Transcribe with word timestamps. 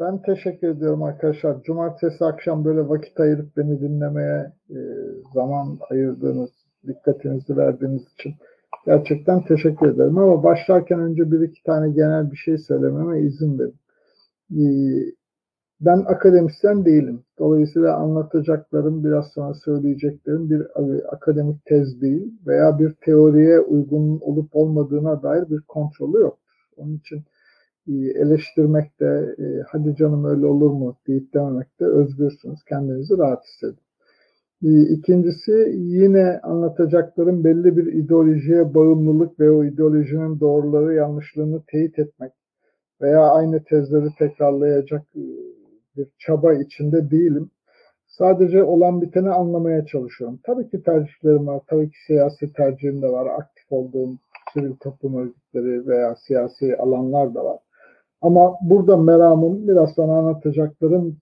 Ben 0.00 0.22
teşekkür 0.22 0.68
ediyorum 0.68 1.02
arkadaşlar. 1.02 1.62
Cumartesi 1.62 2.24
akşam 2.24 2.64
böyle 2.64 2.88
vakit 2.88 3.20
ayırıp 3.20 3.56
beni 3.56 3.80
dinlemeye 3.80 4.52
e, 4.70 4.78
zaman 5.34 5.78
ayırdığınız, 5.90 6.50
dikkatinizi 6.86 7.56
verdiğiniz 7.56 8.02
için 8.02 8.34
gerçekten 8.86 9.44
teşekkür 9.44 9.86
ederim. 9.86 10.18
Ama 10.18 10.42
başlarken 10.42 11.00
önce 11.00 11.32
bir 11.32 11.40
iki 11.40 11.62
tane 11.62 11.90
genel 11.90 12.32
bir 12.32 12.36
şey 12.36 12.58
söylememe 12.58 13.20
izin 13.20 13.58
verin. 13.58 13.74
E, 14.50 14.64
ben 15.80 15.98
akademisyen 15.98 16.84
değilim. 16.84 17.22
Dolayısıyla 17.38 17.96
anlatacaklarım, 17.96 19.04
biraz 19.04 19.26
sonra 19.34 19.54
söyleyeceklerim 19.54 20.50
bir 20.50 20.66
akademik 21.14 21.64
tez 21.64 22.00
değil 22.00 22.32
veya 22.46 22.78
bir 22.78 22.92
teoriye 22.92 23.60
uygun 23.60 24.20
olup 24.20 24.56
olmadığına 24.56 25.22
dair 25.22 25.50
bir 25.50 25.60
kontrolü 25.60 26.20
yoktur. 26.20 26.54
Onun 26.76 26.96
için 26.96 27.24
e, 27.88 27.92
eleştirmekte, 27.92 29.34
e, 29.38 29.44
hadi 29.68 29.96
canım 29.96 30.24
öyle 30.24 30.46
olur 30.46 30.70
mu 30.70 30.96
deyip 31.06 31.34
dememekte 31.34 31.84
özgürsünüz. 31.84 32.64
Kendinizi 32.68 33.18
rahat 33.18 33.44
hissedin. 33.44 33.86
E, 34.64 34.94
ikincisi 34.94 35.52
yine 35.76 36.40
anlatacaklarım 36.42 37.44
belli 37.44 37.76
bir 37.76 37.92
ideolojiye 37.92 38.74
bağımlılık 38.74 39.40
ve 39.40 39.50
o 39.50 39.64
ideolojinin 39.64 40.40
doğruları 40.40 40.94
yanlışlığını 40.94 41.62
teyit 41.66 41.98
etmek 41.98 42.32
veya 43.00 43.30
aynı 43.30 43.64
tezleri 43.64 44.08
tekrarlayacak 44.18 45.02
bir 45.96 46.08
çaba 46.18 46.54
içinde 46.54 47.10
değilim. 47.10 47.50
Sadece 48.06 48.64
olan 48.64 49.02
biteni 49.02 49.30
anlamaya 49.30 49.86
çalışıyorum. 49.86 50.40
Tabii 50.46 50.70
ki 50.70 50.82
tercihlerim 50.82 51.46
var. 51.46 51.62
Tabii 51.66 51.90
ki 51.90 51.96
siyasi 52.06 52.52
tercihim 52.52 53.02
de 53.02 53.08
var. 53.08 53.26
Aktif 53.26 53.72
olduğum 53.72 54.18
sivil 54.54 54.76
toplum 54.76 55.16
örgütleri 55.16 55.86
veya 55.86 56.14
siyasi 56.26 56.76
alanlar 56.76 57.34
da 57.34 57.44
var. 57.44 57.58
Ama 58.20 58.58
burada 58.62 58.96
meramım 58.96 59.68
biraz 59.68 59.94
sonra 59.94 60.12
anlatacaklarım 60.12 61.20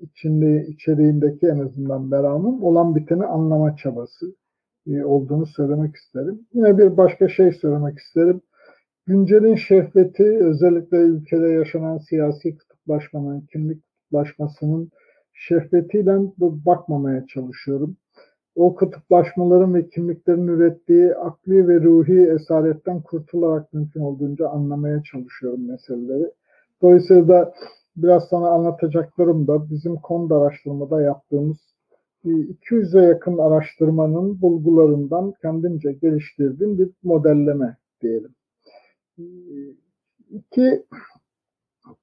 içinde 0.00 0.66
içeriğindeki 0.68 1.46
en 1.46 1.58
azından 1.58 2.02
meramım 2.02 2.64
olan 2.64 2.96
biteni 2.96 3.24
anlama 3.26 3.76
çabası 3.76 4.34
e, 4.86 5.04
olduğunu 5.04 5.46
söylemek 5.46 5.96
isterim. 5.96 6.40
Yine 6.52 6.78
bir 6.78 6.96
başka 6.96 7.28
şey 7.28 7.52
söylemek 7.52 7.98
isterim. 7.98 8.40
Güncelin 9.06 9.54
şehveti 9.54 10.24
özellikle 10.24 10.96
ülkede 10.96 11.48
yaşanan 11.48 11.98
siyasi 11.98 12.58
kutuplaşmanın, 12.58 13.40
kimlik 13.40 13.82
kutuplaşmasının 13.84 14.90
şehvetiyle 15.32 16.16
bakmamaya 16.38 17.26
çalışıyorum 17.26 17.96
o 18.56 18.74
kutuplaşmaların 18.74 19.74
ve 19.74 19.88
kimliklerin 19.88 20.48
ürettiği 20.48 21.14
akli 21.14 21.68
ve 21.68 21.80
ruhi 21.80 22.30
esaretten 22.30 23.02
kurtularak 23.02 23.72
mümkün 23.72 24.00
olduğunca 24.00 24.48
anlamaya 24.48 25.02
çalışıyorum 25.02 25.68
meseleleri. 25.68 26.30
Dolayısıyla 26.82 27.28
da 27.28 27.54
biraz 27.96 28.28
sana 28.28 28.48
anlatacaklarım 28.48 29.46
da 29.46 29.70
bizim 29.70 29.96
konuda 29.96 30.36
araştırmada 30.36 31.02
yaptığımız 31.02 31.56
200'e 32.24 33.02
yakın 33.02 33.38
araştırmanın 33.38 34.42
bulgularından 34.42 35.34
kendimce 35.42 35.92
geliştirdiğim 35.92 36.78
bir 36.78 36.90
modelleme 37.02 37.76
diyelim. 38.02 38.34
İki, 40.30 40.84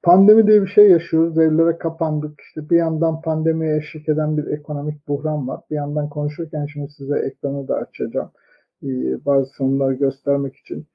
Pandemi 0.03 0.47
diye 0.47 0.61
bir 0.61 0.67
şey 0.67 0.89
yaşıyoruz. 0.89 1.37
Evlere 1.37 1.77
kapandık. 1.77 2.41
İşte 2.41 2.69
bir 2.69 2.77
yandan 2.77 3.21
pandemiye 3.21 3.77
eşlik 3.77 4.09
eden 4.09 4.37
bir 4.37 4.47
ekonomik 4.47 5.07
buhran 5.07 5.47
var. 5.47 5.61
Bir 5.71 5.75
yandan 5.75 6.09
konuşurken 6.09 6.65
şimdi 6.65 6.91
size 6.91 7.19
ekranı 7.19 7.67
da 7.67 7.75
açacağım. 7.75 8.31
Ee, 8.83 9.25
bazı 9.25 9.49
sonları 9.53 9.93
göstermek 9.93 10.55
için. 10.55 10.85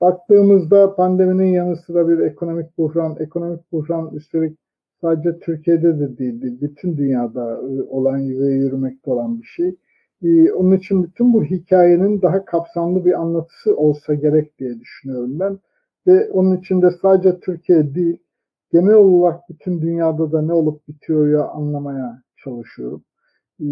Baktığımızda 0.00 0.94
pandeminin 0.94 1.52
yanı 1.52 1.76
sıra 1.76 2.08
bir 2.08 2.18
ekonomik 2.18 2.78
buhran, 2.78 3.16
ekonomik 3.20 3.72
buhran 3.72 4.10
üstelik 4.14 4.58
sadece 5.00 5.38
Türkiye'de 5.38 5.98
de 5.98 6.18
değil, 6.18 6.60
bütün 6.60 6.96
dünyada 6.96 7.52
e, 7.52 7.82
olan 7.82 8.28
ve 8.28 8.54
yürümekte 8.54 9.10
olan 9.10 9.42
bir 9.42 9.46
şey. 9.46 9.76
Ee, 10.22 10.52
onun 10.52 10.76
için 10.76 11.04
bütün 11.04 11.32
bu 11.32 11.44
hikayenin 11.44 12.22
daha 12.22 12.44
kapsamlı 12.44 13.04
bir 13.04 13.20
anlatısı 13.20 13.76
olsa 13.76 14.14
gerek 14.14 14.58
diye 14.58 14.80
düşünüyorum 14.80 15.40
ben. 15.40 15.58
Ve 16.06 16.30
onun 16.30 16.56
içinde 16.56 16.90
sadece 17.02 17.40
Türkiye 17.40 17.94
değil, 17.94 18.18
genel 18.74 18.94
olarak 18.94 19.40
bütün 19.48 19.80
dünyada 19.82 20.32
da 20.32 20.42
ne 20.42 20.52
olup 20.52 20.88
bitiyor 20.88 21.28
ya 21.28 21.48
anlamaya 21.48 22.22
çalışıyorum. 22.44 23.04
Ee, 23.60 23.64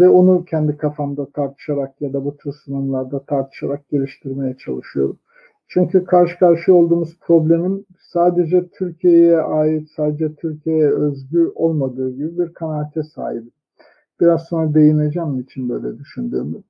ve 0.00 0.08
onu 0.08 0.44
kendi 0.44 0.76
kafamda 0.76 1.30
tartışarak 1.30 2.00
ya 2.00 2.12
da 2.12 2.24
bu 2.24 2.36
tür 2.36 2.52
sunumlarda 2.52 3.24
tartışarak 3.24 3.88
geliştirmeye 3.88 4.56
çalışıyorum. 4.56 5.18
Çünkü 5.68 6.04
karşı 6.04 6.38
karşıya 6.38 6.76
olduğumuz 6.76 7.18
problemin 7.20 7.86
sadece 7.98 8.68
Türkiye'ye 8.68 9.40
ait, 9.40 9.90
sadece 9.96 10.34
Türkiye'ye 10.34 10.90
özgü 10.90 11.52
olmadığı 11.54 12.10
gibi 12.10 12.38
bir 12.38 12.54
kanaate 12.54 13.02
sahibim. 13.02 13.52
Biraz 14.20 14.42
sonra 14.42 14.74
değineceğim 14.74 15.40
için 15.40 15.68
böyle 15.68 15.98
düşündüğümü. 15.98 16.62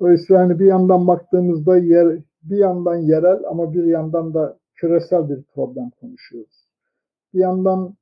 Dolayısıyla 0.00 0.42
hani 0.42 0.58
bir 0.58 0.66
yandan 0.66 1.06
baktığımızda 1.06 1.76
yer, 1.76 2.18
bir 2.42 2.56
yandan 2.56 2.96
yerel 2.96 3.40
ama 3.50 3.74
bir 3.74 3.84
yandan 3.84 4.34
da 4.34 4.58
küresel 4.74 5.28
bir 5.28 5.42
problem 5.54 5.90
konuşuyoruz. 6.00 6.67
Bir 7.34 7.40
yandan 7.40 7.94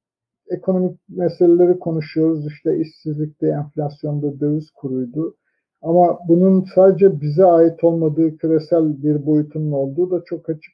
ekonomik 0.51 1.01
meseleleri 1.09 1.79
konuşuyoruz. 1.79 2.47
İşte 2.47 2.79
işsizlikte, 2.79 3.49
enflasyonda, 3.49 4.41
döviz 4.41 4.71
kuruydu. 4.71 5.37
Ama 5.83 6.19
bunun 6.29 6.67
sadece 6.75 7.21
bize 7.21 7.45
ait 7.45 7.85
olmadığı 7.85 8.37
küresel 8.37 9.03
bir 9.03 9.27
boyutunun 9.27 9.73
olduğu 9.73 10.11
da 10.11 10.25
çok 10.25 10.51
açık. 10.51 10.73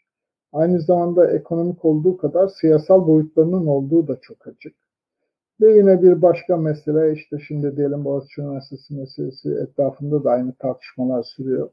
Aynı 0.53 0.81
zamanda 0.81 1.31
ekonomik 1.31 1.85
olduğu 1.85 2.17
kadar 2.17 2.49
siyasal 2.61 3.07
boyutlarının 3.07 3.67
olduğu 3.67 4.09
da 4.09 4.19
çok 4.23 4.47
açık. 4.47 4.75
Ve 5.61 5.77
yine 5.77 6.03
bir 6.03 6.23
başka 6.23 6.57
mesele 6.57 7.13
işte 7.13 7.39
şimdi 7.49 7.77
diyelim 7.77 8.05
Boğaziçi 8.05 8.41
Üniversitesi 8.41 8.95
meselesi 8.95 9.51
etrafında 9.51 10.25
da 10.25 10.31
aynı 10.31 10.55
tartışmalar 10.55 11.23
sürüyor. 11.23 11.71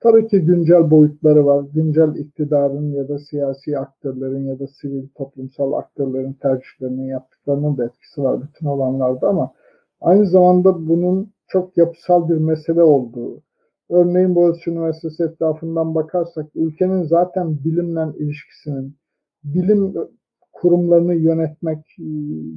Tabii 0.00 0.28
ki 0.28 0.40
güncel 0.40 0.90
boyutları 0.90 1.46
var. 1.46 1.64
Güncel 1.74 2.14
iktidarın 2.16 2.92
ya 2.92 3.08
da 3.08 3.18
siyasi 3.18 3.78
aktörlerin 3.78 4.44
ya 4.46 4.58
da 4.58 4.66
sivil 4.66 5.08
toplumsal 5.14 5.72
aktörlerin 5.72 6.32
tercihlerinin 6.32 7.06
yaptıklarının 7.06 7.76
da 7.78 7.84
etkisi 7.84 8.22
var 8.22 8.42
bütün 8.42 8.66
olanlarda 8.66 9.28
ama 9.28 9.52
aynı 10.00 10.26
zamanda 10.26 10.88
bunun 10.88 11.32
çok 11.48 11.76
yapısal 11.76 12.28
bir 12.28 12.36
mesele 12.36 12.82
olduğu. 12.82 13.42
Örneğin 13.90 14.34
Boğaziçi 14.34 14.70
Üniversitesi 14.70 15.22
etrafından 15.22 15.94
bakarsak 15.94 16.46
ülkenin 16.54 17.02
zaten 17.02 17.64
bilimle 17.64 18.18
ilişkisinin, 18.18 18.96
bilim 19.44 19.94
kurumlarını 20.52 21.14
yönetmek, 21.14 21.94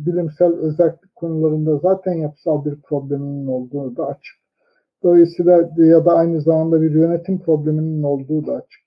bilimsel 0.05 0.53
özellik 0.53 1.15
konularında 1.15 1.77
zaten 1.77 2.13
yapısal 2.13 2.65
bir 2.65 2.81
probleminin 2.81 3.47
olduğu 3.47 3.97
da 3.97 4.07
açık. 4.07 4.42
Dolayısıyla 5.03 5.69
ya 5.77 6.05
da 6.05 6.13
aynı 6.13 6.41
zamanda 6.41 6.81
bir 6.81 6.91
yönetim 6.91 7.39
probleminin 7.39 8.03
olduğu 8.03 8.47
da 8.47 8.53
açık. 8.53 8.81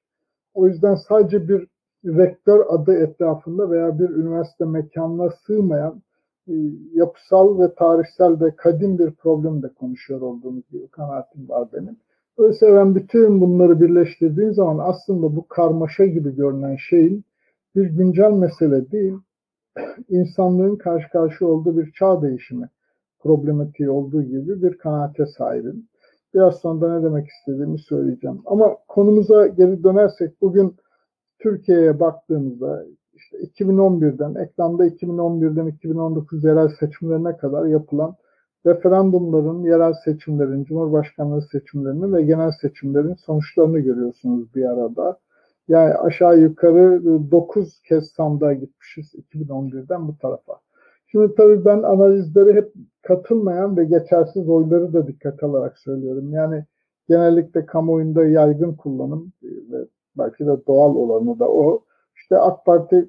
O 0.55 0.67
yüzden 0.67 0.95
sadece 0.95 1.49
bir 1.49 1.67
rektör 2.05 2.65
adı 2.69 2.95
etrafında 2.95 3.71
veya 3.71 3.99
bir 3.99 4.11
üniversite 4.11 4.65
mekanına 4.65 5.31
sığmayan 5.47 6.03
e, 6.49 6.55
yapısal 6.95 7.61
ve 7.61 7.75
tarihsel 7.75 8.41
ve 8.41 8.57
kadim 8.57 8.99
bir 8.99 9.11
problem 9.11 9.63
de 9.63 9.69
konuşuyor 9.69 10.21
olduğumuz 10.21 10.71
gibi 10.71 10.89
kanaatim 10.89 11.49
var 11.49 11.69
benim. 11.73 11.97
Dolayısıyla 12.39 12.77
ben 12.77 12.95
bütün 12.95 13.41
bunları 13.41 13.81
birleştirdiğim 13.81 14.55
zaman 14.55 14.89
aslında 14.89 15.37
bu 15.37 15.49
karmaşa 15.49 16.07
gibi 16.07 16.37
görünen 16.37 16.77
şeyin 16.77 17.25
bir 17.77 17.87
güncel 17.87 18.31
mesele 18.31 18.91
değil, 18.91 19.15
insanlığın 20.09 20.77
karşı 20.77 21.11
karşı 21.11 21.47
olduğu 21.47 21.77
bir 21.77 21.93
çağ 21.93 22.23
değişimi 22.23 22.69
problematiği 23.19 23.91
olduğu 23.91 24.23
gibi 24.23 24.63
bir 24.63 24.79
kanaate 24.79 25.27
sahibim. 25.27 25.89
Biraz 26.35 26.61
sonra 26.61 26.99
ne 26.99 27.05
demek 27.05 27.29
istediğimi 27.29 27.79
söyleyeceğim. 27.79 28.43
Ama 28.47 28.77
konumuza 28.89 29.47
geri 29.47 29.85
dönersek 29.85 30.41
bugün 30.43 30.77
Türkiye'ye 31.39 32.01
baktığımızda 32.01 32.85
işte 33.15 33.39
2011'den, 33.39 34.35
ekranda 34.35 34.87
2011'den 34.87 35.67
2019 35.67 36.45
yerel 36.45 36.69
seçimlerine 36.69 37.37
kadar 37.37 37.67
yapılan 37.67 38.17
referandumların, 38.67 39.63
yerel 39.63 39.93
seçimlerin, 40.05 40.65
cumhurbaşkanlığı 40.65 41.43
seçimlerinin 41.43 42.13
ve 42.13 42.23
genel 42.23 42.51
seçimlerin 42.51 43.15
sonuçlarını 43.15 43.79
görüyorsunuz 43.79 44.55
bir 44.55 44.65
arada. 44.65 45.19
Yani 45.69 45.95
aşağı 45.95 46.39
yukarı 46.39 47.05
9 47.31 47.81
kez 47.81 48.11
sandığa 48.11 48.53
gitmişiz 48.53 49.15
2011'den 49.15 50.09
bu 50.09 50.19
tarafa. 50.19 50.66
Şimdi 51.07 51.35
tabii 51.35 51.65
ben 51.65 51.83
analizleri 51.83 52.55
hep 52.55 52.73
katılmayan 53.03 53.77
ve 53.77 53.85
geçersiz 53.85 54.49
oyları 54.49 54.93
da 54.93 55.07
dikkat 55.07 55.43
alarak 55.43 55.79
söylüyorum. 55.79 56.33
Yani 56.33 56.65
genellikle 57.09 57.67
kamuoyunda 57.67 58.27
yaygın 58.27 58.75
kullanım 58.75 59.33
ve 59.43 59.77
belki 60.19 60.47
de 60.47 60.67
doğal 60.67 60.95
olanı 60.95 61.39
da 61.39 61.49
o. 61.49 61.85
İşte 62.17 62.39
AK 62.39 62.67
Parti 62.67 63.09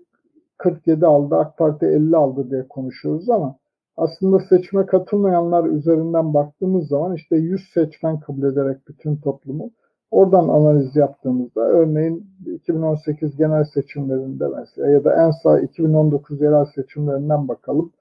47 0.58 1.06
aldı, 1.06 1.36
AK 1.36 1.58
Parti 1.58 1.86
50 1.86 2.18
aldı 2.18 2.52
diye 2.52 2.68
konuşuyoruz 2.68 3.30
ama 3.30 3.56
aslında 3.98 4.40
seçime 4.40 4.86
katılmayanlar 4.86 5.66
üzerinden 5.66 6.34
baktığımız 6.34 6.88
zaman 6.88 7.16
işte 7.16 7.36
100 7.36 7.62
seçmen 7.74 8.20
kabul 8.20 8.44
ederek 8.44 8.88
bütün 8.88 9.16
toplumu 9.16 9.72
Oradan 10.12 10.48
analiz 10.48 10.96
yaptığımızda 10.96 11.62
örneğin 11.62 12.26
2018 12.46 13.38
genel 13.38 13.64
seçimlerinde 13.64 14.48
mesela 14.48 14.88
ya 14.88 15.04
da 15.04 15.26
en 15.26 15.32
sağ 15.32 15.60
2019 15.60 16.42
yerel 16.42 16.66
seçimlerinden 16.66 17.48
bakalım. 17.48 17.92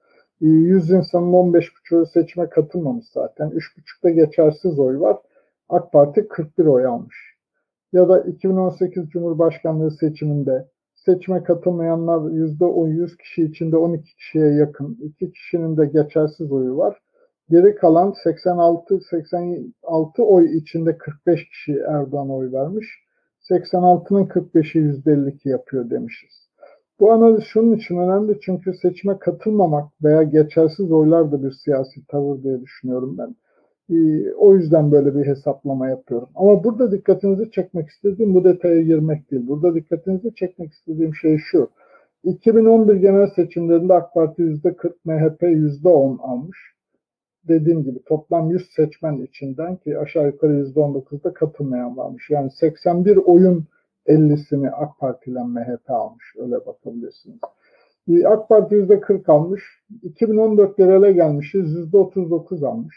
100 0.41 0.91
insanın 0.91 1.33
15,5'u 1.33 2.05
seçime 2.05 2.49
katılmamış 2.49 3.05
zaten. 3.13 3.49
3,5'da 3.49 4.09
geçersiz 4.09 4.79
oy 4.79 4.99
var. 4.99 5.17
AK 5.69 5.91
Parti 5.91 6.27
41 6.27 6.65
oy 6.65 6.85
almış. 6.85 7.15
Ya 7.93 8.09
da 8.09 8.19
2018 8.19 9.09
Cumhurbaşkanlığı 9.09 9.91
seçiminde 9.91 10.67
seçime 10.95 11.43
katılmayanlar 11.43 12.17
%10 12.31 12.87
100 12.89 13.17
kişi 13.17 13.43
içinde 13.43 13.77
12 13.77 14.15
kişiye 14.15 14.53
yakın. 14.53 14.97
2 15.01 15.31
kişinin 15.31 15.77
de 15.77 15.85
geçersiz 15.85 16.51
oyu 16.51 16.77
var. 16.77 17.01
Geri 17.49 17.75
kalan 17.75 18.13
86 18.23 18.99
86 19.09 20.23
oy 20.23 20.57
içinde 20.57 20.97
45 20.97 21.49
kişi 21.49 21.79
Erdoğan 21.87 22.29
oy 22.29 22.51
vermiş. 22.51 22.87
86'nın 23.49 24.25
45'i 24.25 24.81
%52 24.81 25.49
yapıyor 25.49 25.89
demişiz. 25.89 26.29
Bu 26.99 27.11
analiz 27.11 27.43
şunun 27.43 27.75
için 27.75 27.97
önemli 27.97 28.39
çünkü 28.41 28.73
seçime 28.73 29.19
katılmamak 29.19 29.91
veya 30.03 30.23
geçersiz 30.23 30.91
oylar 30.91 31.31
da 31.31 31.43
bir 31.43 31.51
siyasi 31.51 32.07
tavır 32.07 32.43
diye 32.43 32.61
düşünüyorum 32.61 33.17
ben. 33.17 33.35
Ee, 33.95 34.33
o 34.33 34.55
yüzden 34.55 34.91
böyle 34.91 35.15
bir 35.15 35.25
hesaplama 35.25 35.87
yapıyorum. 35.89 36.29
Ama 36.35 36.63
burada 36.63 36.91
dikkatinizi 36.91 37.51
çekmek 37.51 37.89
istediğim 37.89 38.35
bu 38.35 38.43
detaya 38.43 38.81
girmek 38.81 39.31
değil. 39.31 39.47
Burada 39.47 39.75
dikkatinizi 39.75 40.35
çekmek 40.35 40.71
istediğim 40.73 41.15
şey 41.15 41.37
şu. 41.37 41.69
2011 42.23 42.95
genel 42.95 43.27
seçimlerinde 43.35 43.93
AK 43.93 44.13
Parti 44.13 44.41
%40, 44.41 44.93
MHP 45.05 45.43
%10 45.43 46.21
almış 46.21 46.76
dediğim 47.43 47.83
gibi 47.83 47.99
toplam 48.03 48.51
100 48.51 48.69
seçmen 48.75 49.17
içinden 49.17 49.75
ki 49.75 49.99
aşağı 49.99 50.25
yukarı 50.25 50.53
%19'da 50.53 51.33
katılmayan 51.33 51.97
varmış. 51.97 52.29
Yani 52.29 52.51
81 52.51 53.17
oyun 53.17 53.65
50'sini 54.07 54.69
AK 54.69 54.99
Parti 54.99 55.31
ile 55.31 55.43
MHP 55.43 55.89
almış. 55.89 56.25
Öyle 56.37 56.65
bakabilirsiniz. 56.65 57.39
AK 58.25 58.49
Parti 58.49 58.75
%40 58.75 59.31
almış. 59.31 59.63
2014 60.03 60.79
yerele 60.79 61.11
gelmişiz. 61.11 61.75
%39 61.93 62.65
almış. 62.67 62.95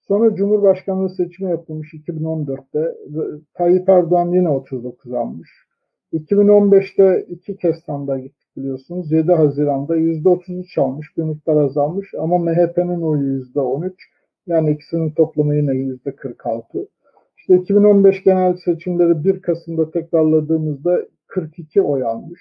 Sonra 0.00 0.34
Cumhurbaşkanlığı 0.34 1.08
seçimi 1.08 1.50
yapılmış 1.50 1.94
2014'te. 1.94 2.94
Tayyip 3.54 3.88
Erdoğan 3.88 4.32
yine 4.32 4.48
39 4.48 5.12
almış. 5.12 5.50
2015'te 6.12 7.26
iki 7.28 7.56
kez 7.56 7.76
sandığa 7.86 8.18
gitti 8.18 8.46
biliyorsunuz. 8.62 9.12
7 9.12 9.32
Haziran'da 9.32 9.96
%33 9.96 10.80
almış, 10.80 11.16
bir 11.16 11.22
miktar 11.22 11.56
azalmış 11.56 12.14
ama 12.18 12.38
MHP'nin 12.38 13.02
oyu 13.02 13.42
%13. 13.54 13.92
Yani 14.46 14.70
ikisinin 14.70 15.10
toplamı 15.10 15.56
yine 15.56 15.70
%46. 15.70 16.86
İşte 17.38 17.56
2015 17.56 18.22
genel 18.24 18.56
seçimleri 18.56 19.24
1 19.24 19.42
Kasım'da 19.42 19.90
tekrarladığımızda 19.90 21.00
42 21.26 21.82
oy 21.82 22.04
almış. 22.04 22.40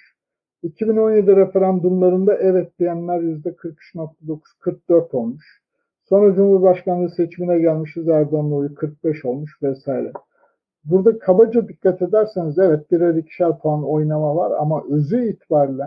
2017 0.64 1.36
referandumlarında 1.36 2.36
evet 2.36 2.80
diyenler 2.80 3.20
%43.9, 3.20 4.40
44 4.60 5.14
olmuş. 5.14 5.62
Sonra 6.10 6.36
Cumhurbaşkanlığı 6.36 7.10
seçimine 7.10 7.60
gelmişiz 7.60 8.08
Erdoğan'ın 8.08 8.52
oyu 8.52 8.76
45 8.76 9.26
olmuş 9.26 9.64
vesaire. 9.64 10.12
Burada 10.84 11.20
kabaca 11.20 11.68
dikkat 11.68 12.02
ederseniz 12.02 12.60
evet 12.60 12.92
birer 12.92 13.16
ikişer 13.16 13.60
puan 13.60 13.84
oynama 13.84 14.36
var 14.36 14.52
ama 14.60 14.84
özü 14.90 15.30
itibariyle 15.30 15.84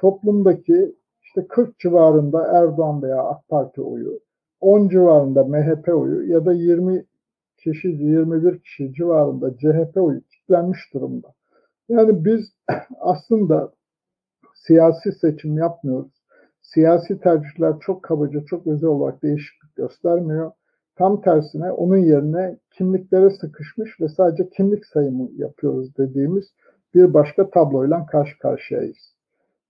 toplumdaki 0.00 0.96
işte 1.22 1.46
40 1.48 1.78
civarında 1.78 2.46
Erdoğan 2.46 3.02
veya 3.02 3.22
AK 3.22 3.48
Parti 3.48 3.82
oyu, 3.82 4.20
10 4.60 4.88
civarında 4.88 5.44
MHP 5.44 5.88
oyu 5.88 6.32
ya 6.32 6.44
da 6.44 6.52
20 6.52 7.04
kişi, 7.56 7.88
21 7.88 8.58
kişi 8.60 8.94
civarında 8.94 9.56
CHP 9.56 9.96
oyu 9.96 10.20
kitlenmiş 10.20 10.94
durumda. 10.94 11.28
Yani 11.88 12.24
biz 12.24 12.52
aslında 13.00 13.72
siyasi 14.54 15.12
seçim 15.12 15.58
yapmıyoruz. 15.58 16.12
Siyasi 16.62 17.20
tercihler 17.20 17.74
çok 17.80 18.02
kabaca, 18.02 18.44
çok 18.44 18.66
özel 18.66 18.88
olarak 18.88 19.22
değişiklik 19.22 19.76
göstermiyor. 19.76 20.52
Tam 20.96 21.20
tersine 21.20 21.72
onun 21.72 21.96
yerine 21.96 22.58
kimliklere 22.70 23.30
sıkışmış 23.30 24.00
ve 24.00 24.08
sadece 24.08 24.48
kimlik 24.50 24.86
sayımı 24.86 25.28
yapıyoruz 25.36 25.96
dediğimiz 25.96 26.44
bir 26.94 27.14
başka 27.14 27.50
tabloyla 27.50 28.06
karşı 28.06 28.38
karşıyayız. 28.38 29.19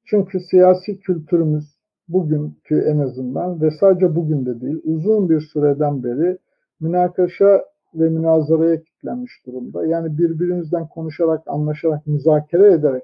Çünkü 0.05 0.41
siyasi 0.41 1.01
kültürümüz 1.01 1.65
bugünkü 2.09 2.81
en 2.81 2.99
azından 2.99 3.61
ve 3.61 3.71
sadece 3.71 4.17
bugün 4.17 4.47
de 4.47 4.61
değil 4.61 4.81
uzun 4.85 5.29
bir 5.29 5.41
süreden 5.41 6.05
beri 6.05 6.39
münakaşa 6.81 7.65
ve 7.95 8.09
münazaraya 8.09 8.83
kilitlenmiş 8.83 9.47
durumda. 9.47 9.87
Yani 9.87 10.19
birbirimizden 10.19 10.89
konuşarak, 10.89 11.43
anlaşarak, 11.47 12.07
müzakere 12.07 12.73
ederek 12.73 13.03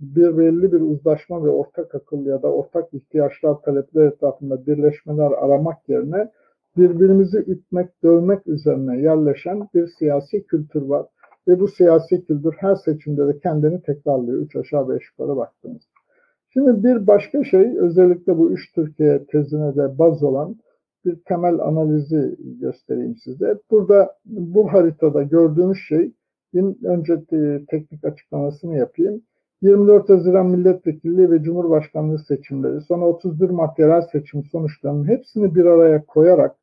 bir 0.00 0.38
belli 0.38 0.72
bir 0.72 0.80
uzlaşma 0.80 1.44
ve 1.44 1.50
ortak 1.50 1.94
akıl 1.94 2.26
ya 2.26 2.42
da 2.42 2.52
ortak 2.52 2.94
ihtiyaçlar, 2.94 3.54
talepler 3.62 4.04
etrafında 4.06 4.66
birleşmeler 4.66 5.30
aramak 5.30 5.88
yerine 5.88 6.30
birbirimizi 6.76 7.38
ütmek, 7.38 8.02
dövmek 8.02 8.46
üzerine 8.46 9.00
yerleşen 9.00 9.68
bir 9.74 9.86
siyasi 9.86 10.46
kültür 10.46 10.82
var. 10.82 11.06
Ve 11.48 11.60
bu 11.60 11.68
siyasi 11.68 12.24
kültür 12.24 12.54
her 12.58 12.74
seçimde 12.74 13.28
de 13.28 13.38
kendini 13.38 13.82
tekrarlıyor. 13.82 14.38
Üç 14.38 14.56
aşağı 14.56 14.88
beş 14.88 15.02
yukarı 15.10 15.36
baktığınızda. 15.36 15.91
Şimdi 16.52 16.84
bir 16.84 17.06
başka 17.06 17.44
şey 17.44 17.78
özellikle 17.78 18.38
bu 18.38 18.50
üç 18.50 18.72
Türkiye 18.72 19.24
tezine 19.24 19.76
de 19.76 19.98
baz 19.98 20.22
olan 20.22 20.56
bir 21.04 21.16
temel 21.24 21.60
analizi 21.60 22.36
göstereyim 22.60 23.16
size. 23.16 23.58
Burada 23.70 24.16
bu 24.24 24.72
haritada 24.72 25.22
gördüğünüz 25.22 25.78
şey 25.88 26.12
önce 26.84 27.24
teknik 27.70 28.04
açıklamasını 28.04 28.76
yapayım. 28.76 29.22
24 29.62 30.08
Haziran 30.08 30.46
milletvekilliği 30.46 31.30
ve 31.30 31.42
cumhurbaşkanlığı 31.42 32.18
seçimleri, 32.18 32.80
sonra 32.80 33.04
31 33.04 33.50
Mart 33.50 33.78
yerel 33.78 34.02
seçim 34.02 34.44
sonuçlarının 34.44 35.08
hepsini 35.08 35.54
bir 35.54 35.64
araya 35.64 36.04
koyarak 36.06 36.56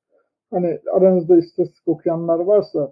hani 0.51 0.79
aranızda 0.91 1.37
istatistik 1.37 1.87
okuyanlar 1.87 2.39
varsa 2.39 2.91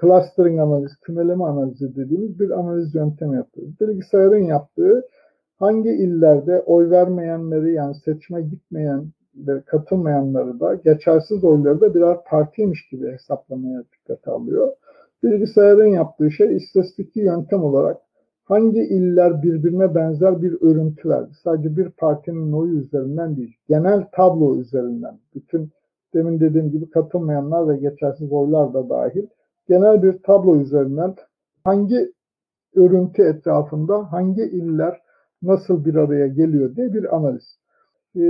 clustering 0.00 0.60
analiz, 0.60 0.96
kümeleme 1.00 1.44
analizi 1.44 1.96
dediğimiz 1.96 2.40
bir 2.40 2.50
analiz 2.50 2.94
yöntemi 2.94 3.36
yapıyoruz. 3.36 3.80
Bilgisayarın 3.80 4.44
yaptığı 4.44 5.02
hangi 5.58 5.90
illerde 5.90 6.60
oy 6.60 6.90
vermeyenleri 6.90 7.72
yani 7.72 7.94
seçime 7.94 8.42
gitmeyen 8.42 9.04
ve 9.36 9.60
katılmayanları 9.60 10.60
da 10.60 10.74
geçersiz 10.74 11.44
oyları 11.44 11.80
da 11.80 11.94
birer 11.94 12.16
partiymiş 12.24 12.88
gibi 12.88 13.12
hesaplamaya 13.12 13.84
dikkate 13.92 14.30
alıyor. 14.30 14.72
Bilgisayarın 15.22 15.86
yaptığı 15.86 16.30
şey 16.30 16.56
istatistiki 16.56 17.20
yöntem 17.20 17.62
olarak 17.62 17.96
hangi 18.44 18.80
iller 18.80 19.42
birbirine 19.42 19.94
benzer 19.94 20.42
bir 20.42 20.62
örüntü 20.62 21.08
verdi. 21.08 21.30
Sadece 21.44 21.76
bir 21.76 21.88
partinin 21.88 22.52
oyu 22.52 22.78
üzerinden 22.78 23.36
değil, 23.36 23.56
genel 23.68 24.04
tablo 24.12 24.56
üzerinden. 24.56 25.18
Bütün 25.34 25.70
demin 26.14 26.40
dediğim 26.40 26.70
gibi 26.70 26.90
katılmayanlar 26.90 27.68
ve 27.68 27.76
geçersiz 27.76 28.32
oylar 28.32 28.74
da 28.74 28.88
dahil 28.88 29.26
genel 29.68 30.02
bir 30.02 30.18
tablo 30.22 30.56
üzerinden 30.56 31.14
hangi 31.64 32.12
örüntü 32.74 33.22
etrafında 33.22 34.12
hangi 34.12 34.42
iller 34.42 35.03
nasıl 35.46 35.84
bir 35.84 35.94
araya 35.94 36.26
geliyor 36.26 36.76
diye 36.76 36.92
bir 36.94 37.16
analiz. 37.16 37.58
Ee, 38.16 38.20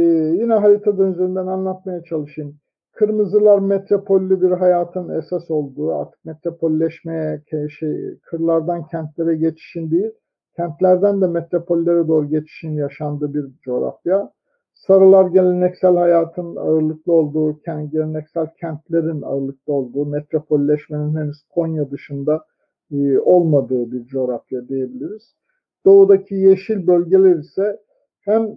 yine 0.40 0.54
haritada 0.54 1.08
üzerinden 1.08 1.46
anlatmaya 1.46 2.02
çalışayım. 2.02 2.56
Kırmızılar 2.92 3.58
metropollü 3.58 4.42
bir 4.42 4.50
hayatın 4.50 5.08
esas 5.08 5.50
olduğu, 5.50 5.94
artık 5.94 6.24
metropolleşmeye, 6.24 7.42
şey, 7.78 8.18
kırlardan 8.22 8.86
kentlere 8.86 9.36
geçişin 9.36 9.90
değil, 9.90 10.10
kentlerden 10.56 11.20
de 11.20 11.26
metropollere 11.26 12.08
doğru 12.08 12.28
geçişin 12.28 12.72
yaşandığı 12.72 13.34
bir 13.34 13.44
coğrafya. 13.62 14.30
Sarılar 14.74 15.26
geleneksel 15.26 15.96
hayatın 15.96 16.56
ağırlıklı 16.56 17.12
olduğu, 17.12 17.60
geleneksel 17.92 18.46
kentlerin 18.60 19.22
ağırlıklı 19.22 19.72
olduğu, 19.72 20.06
metropolleşmenin 20.06 21.16
henüz 21.16 21.42
Konya 21.54 21.90
dışında 21.90 22.44
e, 22.92 23.18
olmadığı 23.18 23.92
bir 23.92 24.06
coğrafya 24.06 24.68
diyebiliriz. 24.68 25.34
Doğudaki 25.84 26.34
yeşil 26.34 26.86
bölgeler 26.86 27.36
ise 27.36 27.80
hem 28.20 28.48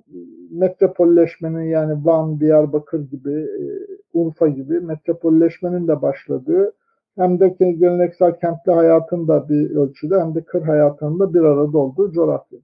metropolleşmenin 0.52 1.70
yani 1.70 2.06
Van, 2.06 2.40
Diyarbakır 2.40 3.00
gibi, 3.00 3.34
e, 3.34 3.66
Urfa 4.14 4.48
gibi 4.48 4.80
metropolleşmenin 4.80 5.88
de 5.88 6.02
başladığı 6.02 6.74
hem 7.16 7.40
de 7.40 7.48
geleneksel 7.60 8.40
kentli 8.40 8.72
hayatın 8.72 9.28
da 9.28 9.50
bir 9.50 9.76
ölçüde 9.76 10.20
hem 10.20 10.36
de 10.36 10.44
kır 10.44 10.62
hayatının 10.62 11.20
da 11.20 11.34
bir 11.34 11.40
arada 11.40 11.78
olduğu 11.78 12.12
coğrafya. 12.12 12.60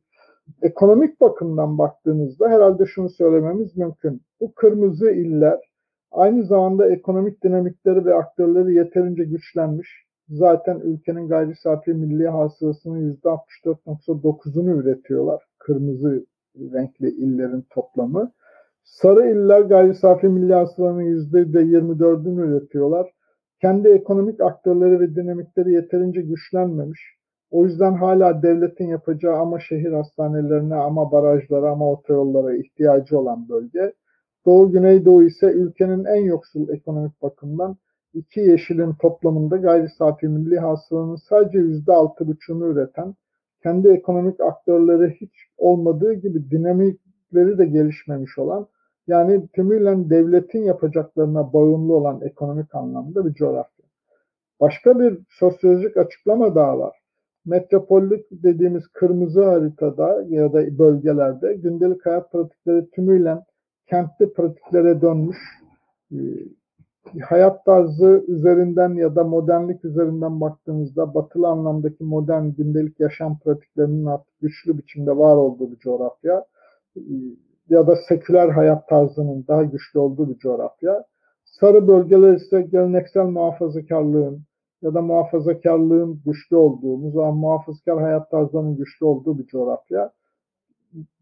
Ekonomik 0.61 1.21
bakımdan 1.21 1.77
baktığınızda 1.77 2.49
herhalde 2.49 2.85
şunu 2.85 3.09
söylememiz 3.09 3.77
mümkün. 3.77 4.21
Bu 4.41 4.53
kırmızı 4.53 5.11
iller 5.11 5.59
aynı 6.11 6.43
zamanda 6.43 6.91
ekonomik 6.91 7.43
dinamikleri 7.43 8.05
ve 8.05 8.13
aktörleri 8.13 8.75
yeterince 8.75 9.23
güçlenmiş. 9.23 10.05
Zaten 10.33 10.79
ülkenin 10.79 11.27
gayri 11.27 11.55
safi 11.55 11.93
milli 11.93 12.27
hasılasının 12.27 13.17
%64.9'unu 13.23 14.81
üretiyorlar. 14.81 15.43
Kırmızı 15.59 16.25
renkli 16.55 17.09
illerin 17.09 17.65
toplamı. 17.69 18.31
Sarı 18.83 19.31
iller 19.31 19.61
gayri 19.61 19.95
safi 19.95 20.27
milli 20.27 20.53
hasılanın 20.53 21.03
%24'ünü 21.03 22.41
üretiyorlar. 22.41 23.11
kendi 23.61 23.89
ekonomik 23.89 24.41
aktörleri 24.41 24.99
ve 24.99 25.15
dinamikleri 25.15 25.71
yeterince 25.71 26.21
güçlenmemiş. 26.21 27.01
O 27.51 27.65
yüzden 27.65 27.93
hala 27.93 28.43
devletin 28.43 28.87
yapacağı 28.87 29.35
ama 29.35 29.59
şehir 29.59 29.91
hastanelerine 29.91 30.75
ama 30.75 31.11
barajlara 31.11 31.71
ama 31.71 31.91
otoyollara 31.91 32.55
ihtiyacı 32.55 33.19
olan 33.19 33.49
bölge. 33.49 33.93
Doğu 34.45 34.71
Güneydoğu 34.71 35.23
ise 35.23 35.51
ülkenin 35.51 36.05
en 36.05 36.23
yoksul 36.23 36.69
ekonomik 36.69 37.21
bakımdan 37.21 37.77
iki 38.13 38.39
yeşilin 38.39 38.93
toplamında 38.93 39.57
gayri 39.57 39.89
safi 39.89 40.27
milli 40.27 40.59
hasılanın 40.59 41.15
sadece 41.15 41.57
yüzde 41.57 41.93
altı 41.93 42.27
buçuğunu 42.27 42.67
üreten, 42.67 43.15
kendi 43.63 43.87
ekonomik 43.87 44.39
aktörleri 44.41 45.15
hiç 45.21 45.31
olmadığı 45.57 46.13
gibi 46.13 46.51
dinamikleri 46.51 47.57
de 47.57 47.65
gelişmemiş 47.65 48.37
olan, 48.37 48.67
yani 49.07 49.47
tümüyle 49.47 50.09
devletin 50.09 50.63
yapacaklarına 50.63 51.53
bağımlı 51.53 51.93
olan 51.95 52.21
ekonomik 52.21 52.75
anlamda 52.75 53.25
bir 53.25 53.33
coğrafya. 53.33 53.85
Başka 54.59 54.99
bir 54.99 55.19
sosyolojik 55.29 55.97
açıklama 55.97 56.55
daha 56.55 56.79
var. 56.79 56.97
Metropollük 57.45 58.25
dediğimiz 58.31 58.87
kırmızı 58.87 59.43
haritada 59.43 60.25
ya 60.29 60.53
da 60.53 60.77
bölgelerde 60.79 61.53
gündelik 61.53 62.05
hayat 62.05 62.31
pratikleri 62.31 62.89
tümüyle 62.89 63.37
kentli 63.87 64.33
pratiklere 64.33 65.01
dönmüş, 65.01 65.37
hayat 67.21 67.65
tarzı 67.65 68.25
üzerinden 68.27 68.93
ya 68.93 69.15
da 69.15 69.23
modernlik 69.23 69.85
üzerinden 69.85 70.41
baktığımızda 70.41 71.13
batılı 71.13 71.47
anlamdaki 71.47 72.03
modern 72.03 72.45
gündelik 72.45 72.99
yaşam 72.99 73.39
pratiklerinin 73.39 74.05
artık 74.05 74.39
güçlü 74.41 74.77
biçimde 74.77 75.17
var 75.17 75.35
olduğu 75.35 75.71
bir 75.71 75.77
coğrafya 75.77 76.45
ya 77.69 77.87
da 77.87 77.95
seküler 78.09 78.49
hayat 78.49 78.87
tarzının 78.87 79.45
daha 79.47 79.63
güçlü 79.63 79.99
olduğu 79.99 80.29
bir 80.29 80.37
coğrafya. 80.37 81.03
Sarı 81.45 81.87
bölgeler 81.87 82.33
ise 82.33 82.61
geleneksel 82.61 83.25
muhafazakarlığın 83.25 84.43
ya 84.81 84.93
da 84.93 85.01
muhafazakarlığın 85.01 86.21
güçlü 86.25 86.55
olduğu, 86.55 86.97
muzam 86.97 87.37
muhafazakar 87.37 88.01
hayat 88.01 88.31
tarzlarının 88.31 88.77
güçlü 88.77 89.05
olduğu 89.05 89.39
bir 89.39 89.45
coğrafya. 89.45 90.11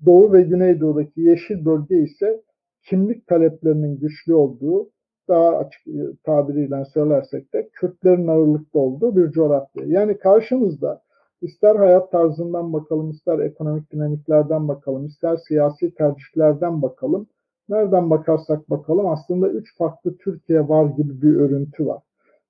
Doğu 0.05 0.33
ve 0.33 0.41
Güneydoğu'daki 0.41 1.21
yeşil 1.21 1.65
bölge 1.65 2.00
ise 2.00 2.41
kimlik 2.89 3.27
taleplerinin 3.27 4.00
güçlü 4.00 4.33
olduğu, 4.33 4.89
daha 5.31 5.57
açık 5.57 5.88
e, 5.88 6.01
tabiriyle 6.23 6.85
söylersek 6.85 7.53
de 7.53 7.69
Kürtlerin 7.73 8.27
ağırlıkta 8.27 8.79
olduğu 8.79 9.15
bir 9.15 9.31
coğrafya. 9.31 9.83
Yani 9.85 10.17
karşımızda 10.17 11.01
ister 11.41 11.75
hayat 11.75 12.11
tarzından 12.11 12.73
bakalım, 12.73 13.11
ister 13.11 13.39
ekonomik 13.39 13.91
dinamiklerden 13.91 14.67
bakalım, 14.67 15.05
ister 15.05 15.38
siyasi 15.47 15.95
tercihlerden 15.95 16.81
bakalım, 16.81 17.27
nereden 17.69 18.09
bakarsak 18.09 18.69
bakalım 18.69 19.07
aslında 19.07 19.50
üç 19.50 19.77
farklı 19.77 20.17
Türkiye 20.17 20.69
var 20.69 20.85
gibi 20.85 21.21
bir 21.21 21.35
örüntü 21.35 21.88
var. 21.88 22.03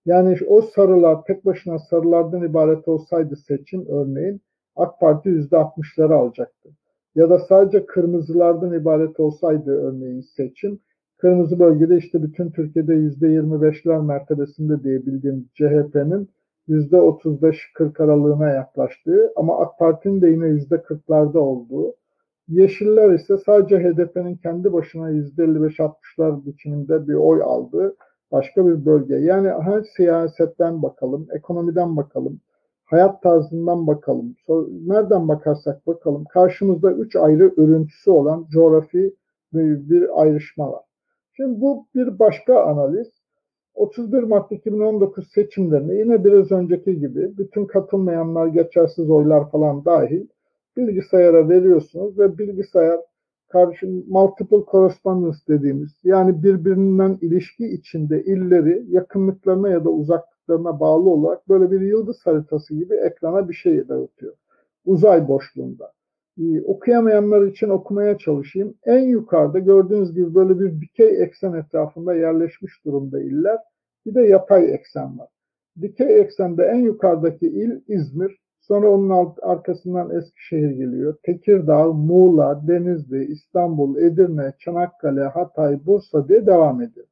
Yani 0.05 0.38
o 0.47 0.61
sarılar 0.61 1.23
tek 1.23 1.45
başına 1.45 1.79
sarılardan 1.79 2.43
ibaret 2.43 2.88
olsaydı 2.88 3.35
seçim 3.35 3.85
örneğin 3.88 4.41
AK 4.75 5.00
Parti 5.00 5.29
%60'ları 5.29 6.13
alacaktı. 6.13 6.69
Ya 7.15 7.29
da 7.29 7.39
sadece 7.39 7.85
kırmızılardan 7.85 8.73
ibaret 8.73 9.19
olsaydı 9.19 9.71
örneğin 9.71 10.21
seçim 10.21 10.79
Kırmızı 11.22 11.60
bölgede 11.60 11.98
işte 11.98 12.24
bütün 12.24 12.51
Türkiye'de 12.51 12.94
%25'ler 12.94 14.06
mertebesinde 14.06 14.84
diye 14.84 15.06
bildiğim 15.06 15.50
CHP'nin 15.54 16.30
%35-40 16.70 18.04
aralığına 18.04 18.50
yaklaştığı 18.50 19.34
ama 19.36 19.60
AK 19.60 19.80
Parti'nin 19.80 20.22
de 20.22 20.30
yine 20.30 20.46
%40'larda 20.46 21.38
olduğu. 21.38 21.96
Yeşiller 22.48 23.13
ise 23.13 23.38
sadece 23.38 23.80
HDP'nin 23.80 24.36
kendi 24.36 24.74
başına 24.74 25.12
%55-60'lar 25.12 26.46
biçiminde 26.46 27.08
bir 27.08 27.13
oy 27.13 27.42
aldığı 27.44 27.96
başka 28.32 28.68
bir 28.68 28.86
bölge. 28.86 29.16
Yani 29.16 29.50
her 29.50 29.84
siyasetten 29.84 30.82
bakalım, 30.82 31.28
ekonomiden 31.36 31.98
bakalım, 31.98 32.40
hayat 32.86 33.24
tarzından 33.24 33.88
bakalım, 33.88 34.36
nereden 34.88 35.28
bakarsak 35.28 35.88
bakalım 35.88 36.24
karşımızda 36.34 36.92
üç 36.92 37.16
ayrı 37.16 37.54
örüntüsü 37.58 38.12
olan 38.12 38.46
coğrafi 38.51 39.16
bir 39.54 40.22
ayrışma 40.22 40.72
var. 40.72 40.90
Şimdi 41.41 41.62
bu 41.62 41.88
bir 41.95 42.19
başka 42.19 42.63
analiz. 42.63 43.07
31 43.74 44.24
Mart 44.24 44.51
2019 44.51 45.31
seçimlerine 45.31 45.95
yine 45.95 46.24
biraz 46.24 46.51
önceki 46.51 47.00
gibi 47.00 47.38
bütün 47.38 47.65
katılmayanlar, 47.65 48.48
geçersiz 48.48 49.10
oylar 49.10 49.51
falan 49.51 49.86
dahil 49.86 50.27
bilgisayara 50.77 51.50
veriyorsunuz 51.50 52.19
ve 52.19 52.38
bilgisayar 52.38 53.00
karşı 53.50 53.88
multiple 54.07 54.65
correspondence 54.71 55.38
dediğimiz 55.48 55.89
yani 56.03 56.43
birbirinden 56.43 57.17
ilişki 57.21 57.67
içinde 57.67 58.24
illeri 58.24 58.86
yakınlıklarına 58.89 59.69
ya 59.69 59.86
da 59.86 59.89
uzaklıklarına 59.89 60.79
bağlı 60.79 61.10
olarak 61.10 61.50
böyle 61.50 61.71
bir 61.71 61.81
yıldız 61.81 62.25
haritası 62.25 62.75
gibi 62.75 62.95
ekrana 62.95 63.50
bir 63.50 63.53
şey 63.53 63.88
dağıtıyor. 63.88 64.33
Uzay 64.86 65.27
boşluğunda. 65.27 65.91
Ee, 66.41 66.62
okuyamayanlar 66.62 67.48
için 67.48 67.69
okumaya 67.69 68.17
çalışayım. 68.17 68.75
En 68.86 69.00
yukarıda 69.00 69.60
gördüğünüz 69.60 70.13
gibi 70.13 70.36
böyle 70.36 70.60
bir 70.60 70.81
dikey 70.81 71.24
eksen 71.24 71.53
etrafında 71.53 72.15
yerleşmiş 72.15 72.86
durumda 72.86 73.21
iller. 73.21 73.57
Bir 74.05 74.15
de 74.15 74.21
yatay 74.21 74.74
eksen 74.74 75.19
var. 75.19 75.27
Dikey 75.81 76.21
eksende 76.21 76.63
en 76.63 76.79
yukarıdaki 76.79 77.48
il 77.48 77.81
İzmir. 77.88 78.41
Sonra 78.62 78.89
onun 78.89 79.10
alt, 79.10 79.38
arkasından 79.41 80.17
Eskişehir 80.17 80.69
geliyor. 80.71 81.15
Tekirdağ, 81.24 81.93
Muğla, 81.93 82.67
Denizli, 82.67 83.25
İstanbul, 83.25 83.98
Edirne, 83.98 84.53
Çanakkale, 84.60 85.24
Hatay, 85.24 85.86
Bursa 85.86 86.27
diye 86.27 86.45
devam 86.45 86.81
ediyor. 86.81 87.07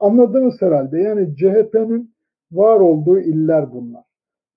Anladınız 0.00 0.62
herhalde. 0.62 1.00
Yani 1.00 1.36
CHP'nin 1.36 2.14
var 2.52 2.80
olduğu 2.80 3.18
iller 3.18 3.72
bunlar. 3.72 4.04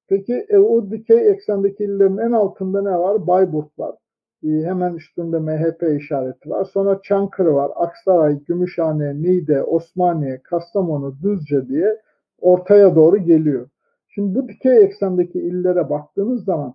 Peki 0.08 0.46
e, 0.50 0.58
o 0.58 0.92
dikey 0.92 1.30
eksendeki 1.30 1.84
illerin 1.84 2.18
en 2.18 2.32
altında 2.32 2.82
ne 2.82 3.00
var? 3.00 3.28
Bayburt 3.28 3.80
var. 3.80 3.96
E, 4.44 4.48
hemen 4.48 4.94
üstünde 4.94 5.40
MHP 5.40 6.02
işareti 6.02 6.50
var. 6.50 6.66
Sonra 6.66 7.00
Çankırı 7.04 7.54
var. 7.54 7.72
Aksaray, 7.76 8.40
Gümüşhane, 8.44 9.22
Niğde, 9.22 9.64
Osmaniye, 9.64 10.42
Kastamonu, 10.44 11.16
Düzce 11.24 11.68
diye 11.68 12.02
ortaya 12.42 12.96
doğru 12.96 13.18
geliyor. 13.18 13.70
Şimdi 14.08 14.36
bu 14.36 14.48
dikey 14.48 14.84
eksendeki 14.84 15.40
illere 15.40 15.90
baktığınız 15.90 16.44
zaman 16.44 16.74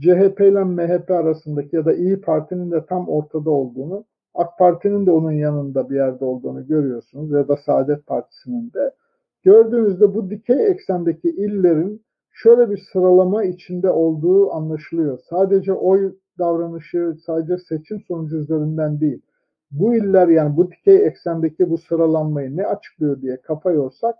CHP 0.00 0.40
ile 0.40 0.64
MHP 0.64 1.10
arasındaki 1.10 1.76
ya 1.76 1.84
da 1.84 1.92
İyi 1.92 2.20
Parti'nin 2.20 2.70
de 2.70 2.86
tam 2.86 3.08
ortada 3.08 3.50
olduğunu, 3.50 4.04
AK 4.34 4.58
Parti'nin 4.58 5.06
de 5.06 5.10
onun 5.10 5.32
yanında 5.32 5.90
bir 5.90 5.94
yerde 5.94 6.24
olduğunu 6.24 6.66
görüyorsunuz 6.66 7.30
ya 7.30 7.48
da 7.48 7.56
Saadet 7.56 8.06
Partisi'nin 8.06 8.72
de. 8.72 8.94
Gördüğünüzde 9.42 10.14
bu 10.14 10.30
dikey 10.30 10.66
eksendeki 10.66 11.28
illerin 11.28 12.02
şöyle 12.32 12.70
bir 12.70 12.82
sıralama 12.92 13.44
içinde 13.44 13.90
olduğu 13.90 14.52
anlaşılıyor. 14.52 15.18
Sadece 15.30 15.72
oy 15.72 16.14
davranışı, 16.38 17.16
sadece 17.26 17.58
seçim 17.58 18.00
sonucu 18.00 18.36
üzerinden 18.36 19.00
değil. 19.00 19.22
Bu 19.70 19.94
iller 19.94 20.28
yani 20.28 20.56
bu 20.56 20.70
dikey 20.70 21.06
eksendeki 21.06 21.70
bu 21.70 21.78
sıralanmayı 21.78 22.56
ne 22.56 22.66
açıklıyor 22.66 23.20
diye 23.22 23.40
kafa 23.40 23.70
yorsak 23.70 24.14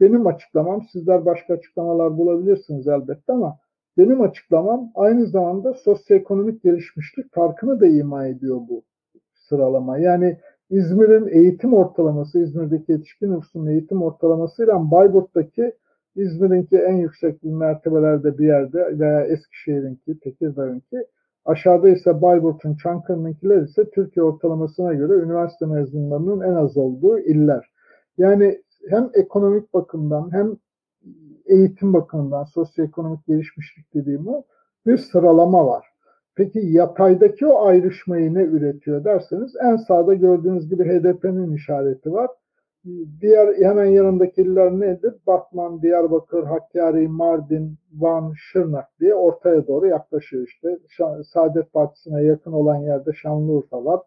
benim 0.00 0.26
açıklamam, 0.26 0.82
sizler 0.92 1.26
başka 1.26 1.54
açıklamalar 1.54 2.18
bulabilirsiniz 2.18 2.88
elbette 2.88 3.32
ama 3.32 3.58
benim 3.98 4.20
açıklamam 4.20 4.90
aynı 4.94 5.26
zamanda 5.26 5.74
sosyoekonomik 5.74 6.62
gelişmişlik 6.62 7.34
farkını 7.34 7.80
da 7.80 7.86
ima 7.86 8.26
ediyor 8.26 8.56
bu 8.68 8.82
sıralama. 9.34 9.98
Yani 9.98 10.38
İzmir'in 10.70 11.28
eğitim 11.28 11.74
ortalaması, 11.74 12.38
İzmir'deki 12.38 12.92
yetişkin 12.92 13.32
nüfusun 13.32 13.66
eğitim 13.66 14.02
ortalamasıyla 14.02 14.90
Bayburt'taki 14.90 15.72
İzmir'inki 16.16 16.76
en 16.76 16.96
yüksek 16.96 17.42
mertebelerde 17.42 18.38
bir 18.38 18.46
yerde 18.46 18.98
veya 18.98 19.24
Eskişehir'inki, 19.24 20.20
Tekirdağ'ınki. 20.20 21.06
Aşağıda 21.44 21.88
ise 21.88 22.22
Bayburt'un, 22.22 22.74
Çankırı'nınkiler 22.74 23.62
ise 23.62 23.90
Türkiye 23.90 24.24
ortalamasına 24.24 24.94
göre 24.94 25.12
üniversite 25.12 25.66
mezunlarının 25.66 26.40
en 26.40 26.54
az 26.54 26.76
olduğu 26.76 27.18
iller. 27.18 27.70
Yani 28.18 28.62
hem 28.90 29.10
ekonomik 29.14 29.74
bakımdan 29.74 30.32
hem 30.32 30.56
eğitim 31.46 31.92
bakımından 31.92 32.44
sosyoekonomik 32.44 33.26
gelişmişlik 33.26 33.94
dediğim 33.94 34.28
o 34.28 34.42
bir 34.86 34.98
sıralama 34.98 35.66
var. 35.66 35.86
Peki 36.34 36.58
yataydaki 36.58 37.46
o 37.46 37.66
ayrışmayı 37.66 38.34
ne 38.34 38.42
üretiyor 38.42 39.04
derseniz 39.04 39.56
en 39.64 39.76
sağda 39.76 40.14
gördüğünüz 40.14 40.68
gibi 40.68 40.84
HDP'nin 40.84 41.52
işareti 41.52 42.12
var. 42.12 42.30
Diğer 43.20 43.54
hemen 43.54 43.84
yanındaki 43.84 44.42
iller 44.42 44.72
nedir? 44.72 45.14
Batman, 45.26 45.82
Diyarbakır, 45.82 46.44
Hakkari, 46.44 47.08
Mardin, 47.08 47.78
Van, 47.92 48.32
Şırnak 48.36 48.88
diye 49.00 49.14
ortaya 49.14 49.66
doğru 49.66 49.86
yaklaşıyor 49.86 50.46
işte. 50.46 50.78
Saadet 51.32 51.72
Partisi'ne 51.72 52.22
yakın 52.22 52.52
olan 52.52 52.76
yerde 52.76 53.12
Şanlıurfa 53.12 53.84
var. 53.84 54.00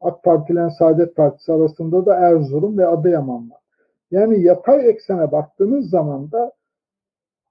AK 0.00 0.24
Parti 0.24 0.52
ile 0.52 0.68
Saadet 0.78 1.16
Partisi 1.16 1.52
arasında 1.52 2.06
da 2.06 2.14
Erzurum 2.14 2.78
ve 2.78 2.86
Adıyaman 2.86 3.50
var. 3.50 3.60
Yani 4.10 4.42
yatay 4.42 4.90
eksene 4.90 5.32
baktığınız 5.32 5.90
zaman 5.90 6.32
da 6.32 6.52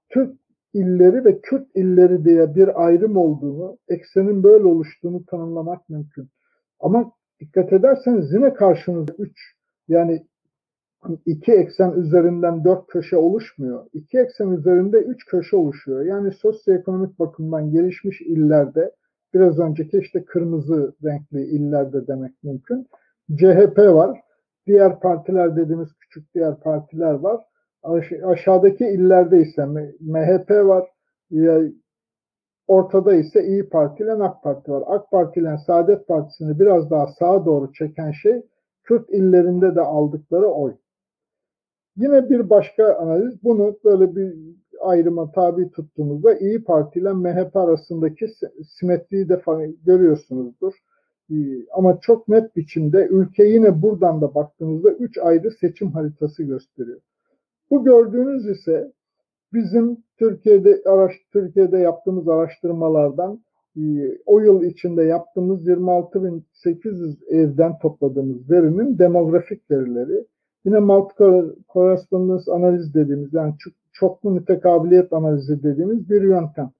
Türk 0.08 0.34
illeri 0.74 1.24
ve 1.24 1.40
Kürt 1.40 1.66
illeri 1.74 2.24
diye 2.24 2.54
bir 2.54 2.84
ayrım 2.84 3.16
olduğunu, 3.16 3.78
eksenin 3.88 4.42
böyle 4.42 4.64
oluştuğunu 4.64 5.24
tanımlamak 5.26 5.88
mümkün. 5.88 6.28
Ama 6.80 7.12
dikkat 7.40 7.72
ederseniz 7.72 8.32
yine 8.32 8.54
karşınızda 8.54 9.12
üç 9.18 9.36
yani 9.88 10.26
iki 11.26 11.52
eksen 11.52 11.92
üzerinden 11.92 12.64
dört 12.64 12.86
köşe 12.86 13.16
oluşmuyor. 13.16 13.86
İki 13.92 14.18
eksen 14.18 14.48
üzerinde 14.48 14.98
üç 14.98 15.26
köşe 15.26 15.56
oluşuyor. 15.56 16.04
Yani 16.04 16.32
sosyoekonomik 16.32 17.18
bakımdan 17.18 17.70
gelişmiş 17.70 18.20
illerde 18.20 18.92
biraz 19.34 19.58
önceki 19.58 19.98
işte 19.98 20.24
kırmızı 20.24 20.94
renkli 21.04 21.42
illerde 21.42 22.06
demek 22.06 22.32
mümkün. 22.42 22.86
CHP 23.36 23.78
var. 23.78 24.20
Diğer 24.66 25.00
partiler 25.00 25.56
dediğimiz 25.56 25.88
küçük 26.00 26.34
diğer 26.34 26.60
partiler 26.60 27.12
var. 27.12 27.40
Aş 27.82 28.12
aşağıdaki 28.24 28.84
illerde 28.86 29.40
ise 29.40 29.66
MHP 30.00 30.50
var. 30.50 30.88
Ortada 32.66 33.14
ise 33.14 33.44
İyi 33.46 33.68
Parti 33.68 34.02
ile 34.02 34.12
AK 34.12 34.42
Parti 34.42 34.72
var. 34.72 34.82
AK 34.86 35.10
Parti 35.10 35.40
ile 35.40 35.56
Saadet 35.66 36.08
Partisi'ni 36.08 36.60
biraz 36.60 36.90
daha 36.90 37.06
sağa 37.06 37.44
doğru 37.44 37.72
çeken 37.72 38.12
şey 38.12 38.42
Kürt 38.82 39.10
illerinde 39.10 39.74
de 39.74 39.80
aldıkları 39.80 40.46
oy. 40.46 40.76
Yine 41.96 42.30
bir 42.30 42.50
başka 42.50 42.94
analiz 42.94 43.44
bunu 43.44 43.76
böyle 43.84 44.16
bir 44.16 44.34
ayrıma 44.80 45.30
tabi 45.32 45.70
tuttuğumuzda 45.70 46.34
İyi 46.34 46.64
Parti 46.64 46.98
ile 46.98 47.12
MHP 47.12 47.56
arasındaki 47.56 48.26
simetriyi 48.78 49.28
de 49.28 49.40
görüyorsunuzdur. 49.86 50.72
Ama 51.72 51.98
çok 52.00 52.28
net 52.28 52.56
biçimde 52.56 53.06
ülke 53.10 53.44
yine 53.44 53.82
buradan 53.82 54.20
da 54.20 54.34
baktığınızda 54.34 54.90
üç 54.90 55.18
ayrı 55.18 55.50
seçim 55.50 55.90
haritası 55.90 56.42
gösteriyor. 56.42 57.00
Bu 57.70 57.84
gördüğünüz 57.84 58.46
ise 58.46 58.92
bizim 59.52 59.96
Türkiye'de 60.18 60.82
Türkiye'de 61.32 61.78
yaptığımız 61.78 62.28
araştırmalardan 62.28 63.40
o 64.26 64.40
yıl 64.40 64.62
içinde 64.62 65.02
yaptığımız 65.04 65.68
26.800 65.68 67.16
evden 67.28 67.78
topladığımız 67.78 68.50
verinin 68.50 68.98
demografik 68.98 69.70
verileri. 69.70 70.24
Yine 70.66 70.78
multi-correspondence 70.78 72.52
analiz 72.52 72.94
dediğimiz 72.94 73.34
yani 73.34 73.54
çoklu 73.92 74.30
mütekabiliyet 74.30 75.12
analizi 75.12 75.62
dediğimiz 75.62 76.10
bir 76.10 76.22
yöntem. 76.22 76.70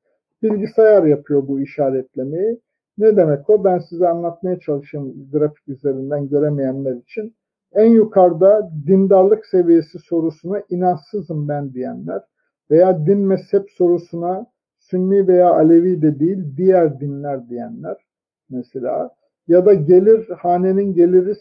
Bilgisayar 0.42 1.04
yapıyor 1.04 1.48
bu 1.48 1.60
işaretlemeyi. 1.60 2.60
Ne 2.98 3.16
demek 3.16 3.50
o? 3.50 3.64
Ben 3.64 3.78
size 3.78 4.08
anlatmaya 4.08 4.60
çalışayım 4.60 5.30
grafik 5.32 5.68
üzerinden 5.68 6.28
göremeyenler 6.28 6.94
için. 6.94 7.34
En 7.72 7.86
yukarıda 7.86 8.70
dindarlık 8.86 9.46
seviyesi 9.46 9.98
sorusuna 9.98 10.62
inançsızım 10.70 11.48
ben 11.48 11.72
diyenler 11.72 12.22
veya 12.70 13.06
din 13.06 13.18
mezhep 13.18 13.70
sorusuna 13.70 14.46
Sünni 14.78 15.28
veya 15.28 15.50
Alevi 15.50 16.02
de 16.02 16.20
değil 16.20 16.56
diğer 16.56 17.00
dinler 17.00 17.48
diyenler 17.48 17.96
mesela 18.50 19.10
ya 19.48 19.66
da 19.66 19.74
gelir 19.74 20.28
hanenin 20.28 20.94
geliri 20.94 21.34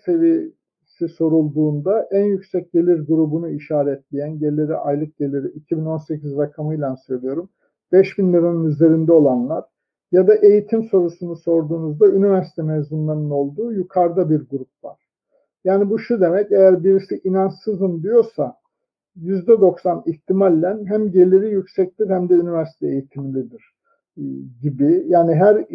seviyesi 0.96 1.16
sorulduğunda 1.16 2.08
en 2.12 2.24
yüksek 2.26 2.72
gelir 2.72 3.08
grubunu 3.08 3.50
işaretleyen 3.50 4.40
geliri 4.40 4.76
aylık 4.76 5.18
geliri 5.18 5.48
2018 5.48 6.38
rakamıyla 6.38 6.96
söylüyorum 7.08 7.50
5000 7.92 8.34
liranın 8.34 8.66
üzerinde 8.66 9.12
olanlar 9.12 9.64
ya 10.12 10.28
da 10.28 10.36
eğitim 10.36 10.84
sorusunu 10.84 11.36
sorduğunuzda 11.36 12.08
üniversite 12.08 12.62
mezunlarının 12.62 13.30
olduğu 13.30 13.74
yukarıda 13.74 14.30
bir 14.30 14.42
grup 14.50 14.84
var. 14.84 15.00
Yani 15.64 15.90
bu 15.90 16.00
şu 16.00 16.22
demek 16.22 16.52
eğer 16.52 16.84
birisi 16.84 17.22
inançsızım 17.24 18.04
diyorsa 18.04 18.56
%90 19.22 20.10
ihtimalle 20.10 20.78
hem 20.86 21.12
geliri 21.12 21.50
yüksektir 21.50 22.10
hem 22.10 22.30
de 22.30 22.34
üniversite 22.34 22.88
eğitimlidir 22.88 23.76
e, 24.18 24.24
gibi. 24.62 25.06
Yani 25.08 25.36
her 25.36 25.66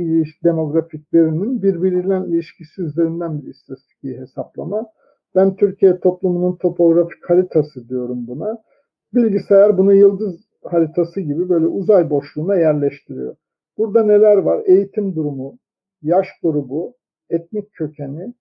demografik 0.44 1.14
verinin 1.14 1.62
birbiriyle 1.62 2.28
ilişkisi 2.28 2.82
üzerinden 2.82 3.42
bir 3.42 3.48
istatistik 3.48 4.02
hesaplama. 4.02 4.86
Ben 5.34 5.56
Türkiye 5.56 6.00
toplumunun 6.00 6.56
topografik 6.56 7.30
haritası 7.30 7.88
diyorum 7.88 8.26
buna. 8.26 8.58
Bilgisayar 9.14 9.78
bunu 9.78 9.94
yıldız 9.94 10.40
haritası 10.64 11.20
gibi 11.20 11.48
böyle 11.48 11.66
uzay 11.66 12.10
boşluğuna 12.10 12.56
yerleştiriyor. 12.56 13.36
Burada 13.78 14.02
neler 14.02 14.36
var? 14.36 14.62
Eğitim 14.66 15.14
durumu, 15.14 15.58
yaş 16.02 16.28
grubu, 16.42 16.94
etnik 17.30 17.72
kökeni, 17.72 18.34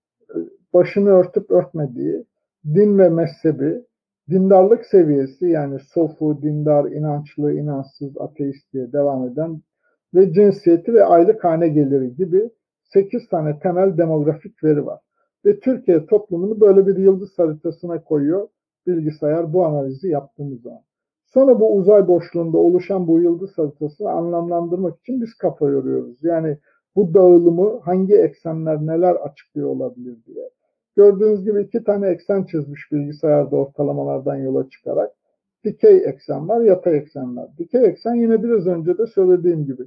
başını 0.74 1.10
örtüp 1.10 1.52
örtmediği, 1.52 2.26
din 2.66 2.98
ve 2.98 3.10
mezhebi, 3.10 3.82
dindarlık 4.30 4.86
seviyesi 4.86 5.46
yani 5.46 5.80
sofu, 5.80 6.42
dindar, 6.42 6.92
inançlı, 6.92 7.54
inançsız, 7.54 8.18
ateist 8.18 8.74
diye 8.74 8.94
devam 8.94 9.28
eden 9.28 9.62
ve 10.14 10.34
cinsiyeti 10.34 10.94
ve 10.94 11.06
aylık 11.06 11.44
hane 11.44 11.68
geliri 11.68 12.16
gibi 12.16 12.50
8 12.84 13.30
tane 13.30 13.60
temel 13.60 13.98
demografik 13.98 14.64
veri 14.64 14.86
var. 14.86 15.00
Ve 15.46 15.60
Türkiye 15.60 16.06
toplumunu 16.06 16.62
böyle 16.62 16.88
bir 16.88 16.98
yıldız 16.98 17.40
haritasına 17.40 18.04
koyuyor 18.04 18.48
bilgisayar 18.88 19.54
bu 19.54 19.66
analizi 19.66 20.08
yaptığımız 20.08 20.62
zaman. 20.62 20.82
Sonra 21.26 21.60
bu 21.60 21.76
uzay 21.76 22.08
boşluğunda 22.08 22.58
oluşan 22.58 23.08
bu 23.08 23.22
yıldız 23.22 23.58
haritasını 23.58 24.10
anlamlandırmak 24.12 25.00
için 25.00 25.22
biz 25.22 25.34
kafa 25.34 25.70
yoruyoruz. 25.70 26.24
Yani 26.24 26.58
bu 26.96 27.14
dağılımı 27.14 27.80
hangi 27.80 28.16
eksenler 28.16 28.78
neler 28.78 29.16
açıklıyor 29.16 29.70
olabilir 29.70 30.18
diye. 30.26 30.50
Gördüğünüz 30.96 31.44
gibi 31.44 31.62
iki 31.62 31.84
tane 31.84 32.08
eksen 32.08 32.44
çizmiş 32.44 32.92
bilgisayarda 32.92 33.56
ortalamalardan 33.56 34.36
yola 34.36 34.70
çıkarak. 34.70 35.12
Dikey 35.64 35.98
eksen 36.06 36.50
var, 36.50 36.62
yatay 36.62 36.98
eksen 36.98 37.38
var. 37.38 37.50
Dikey 37.58 37.86
eksen 37.86 38.14
yine 38.14 38.44
biraz 38.44 38.68
önce 38.68 38.98
de 38.98 39.08
söylediğim 39.08 39.66
gibi. 39.66 39.84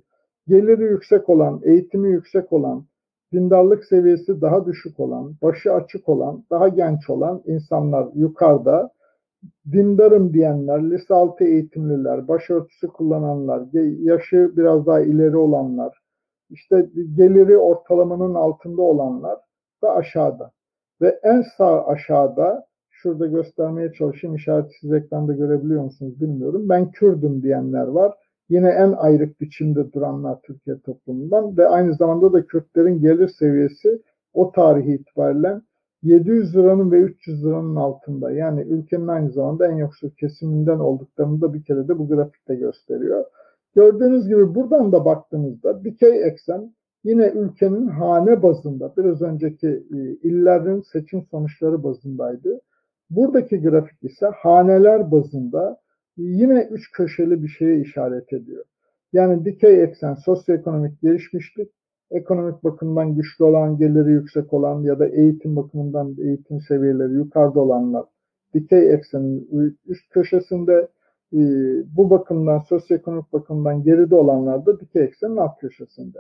Geliri 0.49 0.83
yüksek 0.83 1.29
olan, 1.29 1.61
eğitimi 1.65 2.09
yüksek 2.09 2.53
olan, 2.53 2.85
dindarlık 3.33 3.85
seviyesi 3.85 4.41
daha 4.41 4.67
düşük 4.67 5.01
olan, 5.01 5.35
başı 5.43 5.73
açık 5.73 6.09
olan, 6.09 6.45
daha 6.51 6.69
genç 6.69 7.11
olan 7.11 7.43
insanlar 7.47 8.09
yukarıda, 8.15 8.91
dindarım 9.73 10.35
diyenler, 10.35 10.91
lise 10.91 11.15
altı 11.15 11.45
eğitimliler, 11.45 12.29
başörtüsü 12.29 12.89
kullananlar, 12.89 13.63
yaşı 14.03 14.53
biraz 14.57 14.87
daha 14.87 15.01
ileri 15.01 15.37
olanlar, 15.37 15.99
işte 16.51 16.91
geliri 17.15 17.59
ortalamanın 17.59 18.35
altında 18.35 18.83
olanlar 18.83 19.39
da 19.83 19.95
aşağıda. 19.95 20.51
Ve 21.01 21.21
en 21.23 21.43
sağ 21.57 21.87
aşağıda 21.87 22.67
şurada 22.91 23.27
göstermeye 23.27 23.93
çalışayım 23.93 24.37
işareti 24.37 24.75
siz 24.81 24.93
ekranda 24.93 25.33
görebiliyor 25.33 25.85
musunuz 25.85 26.21
bilmiyorum. 26.21 26.69
Ben 26.69 26.91
Kürdüm 26.91 27.43
diyenler 27.43 27.87
var. 27.87 28.15
Yine 28.53 28.69
en 28.69 28.93
ayrık 28.93 29.41
biçimde 29.41 29.93
duranlar 29.93 30.41
Türkiye 30.43 30.79
toplumundan 30.81 31.57
ve 31.57 31.69
aynı 31.69 31.95
zamanda 31.95 32.33
da 32.33 32.47
Kürtlerin 32.47 33.01
gelir 33.01 33.29
seviyesi 33.29 34.03
o 34.35 34.53
tarihi 34.53 34.95
itibariyle 34.95 35.61
700 36.03 36.57
liranın 36.57 36.93
ve 36.93 36.99
300 36.99 37.45
liranın 37.45 37.77
altında. 37.77 38.31
Yani 38.31 38.61
ülkenin 38.61 39.09
aynı 39.09 39.31
zamanda 39.31 39.67
en 39.67 39.77
yoksul 39.77 40.11
kesiminden 40.11 40.79
olduklarını 40.79 41.41
da 41.41 41.55
bir 41.55 41.65
kere 41.65 41.89
de 41.89 41.99
bu 41.99 42.09
grafikte 42.09 42.55
gösteriyor. 42.55 43.25
Gördüğünüz 43.75 44.29
gibi 44.29 44.55
buradan 44.55 44.93
da 44.93 45.05
baktığımızda 45.05 45.85
dikey 45.85 46.27
eksen 46.29 46.73
Yine 47.05 47.27
ülkenin 47.27 47.87
hane 47.87 48.43
bazında, 48.43 48.93
biraz 48.97 49.23
önceki 49.23 49.69
e, 49.69 49.99
illerin 50.29 50.81
seçim 50.93 51.23
sonuçları 51.31 51.85
bazındaydı. 51.85 52.61
Buradaki 53.11 53.63
grafik 53.63 54.05
ise 54.05 54.27
haneler 54.27 55.11
bazında 55.11 55.82
yine 56.17 56.69
üç 56.71 56.91
köşeli 56.91 57.43
bir 57.43 57.49
şeye 57.49 57.81
işaret 57.81 58.33
ediyor. 58.33 58.65
Yani 59.13 59.45
dikey 59.45 59.83
eksen 59.83 60.15
sosyoekonomik 60.15 61.03
gelişmişlik, 61.03 61.71
ekonomik 62.11 62.65
bakımdan 62.65 63.15
güçlü 63.15 63.45
olan, 63.45 63.79
geliri 63.79 64.13
yüksek 64.13 64.53
olan 64.53 64.83
ya 64.83 64.99
da 64.99 65.07
eğitim 65.07 65.57
bakımından 65.57 66.17
eğitim 66.19 66.61
seviyeleri 66.61 67.13
yukarıda 67.13 67.61
olanlar 67.61 68.05
dikey 68.55 68.95
eksenin 68.95 69.49
üst 69.87 70.11
köşesinde, 70.11 70.89
e, 71.33 71.39
bu 71.97 72.11
bakımdan 72.11 72.59
sosyoekonomik 72.59 73.33
bakımdan 73.33 73.83
geride 73.83 74.15
olanlar 74.15 74.67
da 74.67 74.81
dikey 74.81 75.03
eksenin 75.03 75.37
alt 75.37 75.61
köşesinde. 75.61 76.19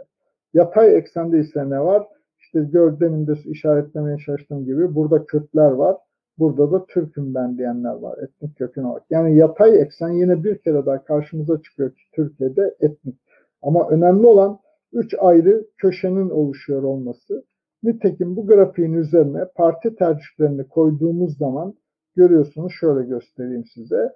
Yatay 0.54 0.96
eksende 0.96 1.38
ise 1.38 1.70
ne 1.70 1.80
var? 1.80 2.06
İşte 2.40 2.60
gördüğümde 2.60 3.32
işaretlemeye 3.44 4.18
çalıştığım 4.18 4.64
gibi 4.64 4.94
burada 4.94 5.24
Kürtler 5.24 5.70
var. 5.70 5.96
Burada 6.38 6.72
da 6.72 6.86
Türk'üm 6.86 7.34
ben 7.34 7.58
diyenler 7.58 7.94
var 7.94 8.18
etnik 8.18 8.56
köken 8.56 8.82
olarak. 8.82 9.04
Yani 9.10 9.36
yatay 9.36 9.82
eksen 9.82 10.08
yine 10.08 10.44
bir 10.44 10.58
kere 10.58 10.86
daha 10.86 11.04
karşımıza 11.04 11.62
çıkıyor 11.62 11.90
ki 11.90 12.02
Türkiye'de 12.12 12.74
etnik. 12.80 13.16
Ama 13.62 13.88
önemli 13.88 14.26
olan 14.26 14.58
üç 14.92 15.14
ayrı 15.18 15.66
köşenin 15.78 16.30
oluşuyor 16.30 16.82
olması. 16.82 17.44
Nitekim 17.82 18.36
bu 18.36 18.46
grafiğin 18.46 18.92
üzerine 18.92 19.44
parti 19.54 19.96
tercihlerini 19.96 20.68
koyduğumuz 20.68 21.38
zaman 21.38 21.74
görüyorsunuz 22.16 22.72
şöyle 22.80 23.08
göstereyim 23.08 23.64
size. 23.74 24.12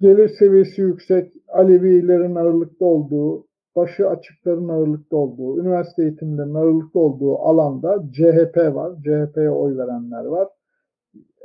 Gelir 0.00 0.28
seviyesi 0.28 0.80
yüksek, 0.80 1.32
Alevilerin 1.48 2.34
ağırlıkta 2.34 2.84
olduğu, 2.84 3.46
başı 3.76 4.08
açıkların 4.08 4.68
ağırlıkta 4.68 5.16
olduğu, 5.16 5.60
üniversite 5.60 6.02
eğitimlerinin 6.02 6.54
ağırlıkta 6.54 6.98
olduğu 6.98 7.38
alanda 7.38 8.04
CHP 8.12 8.56
var. 8.74 8.92
CHP'ye 9.02 9.50
oy 9.50 9.76
verenler 9.76 10.24
var. 10.24 10.48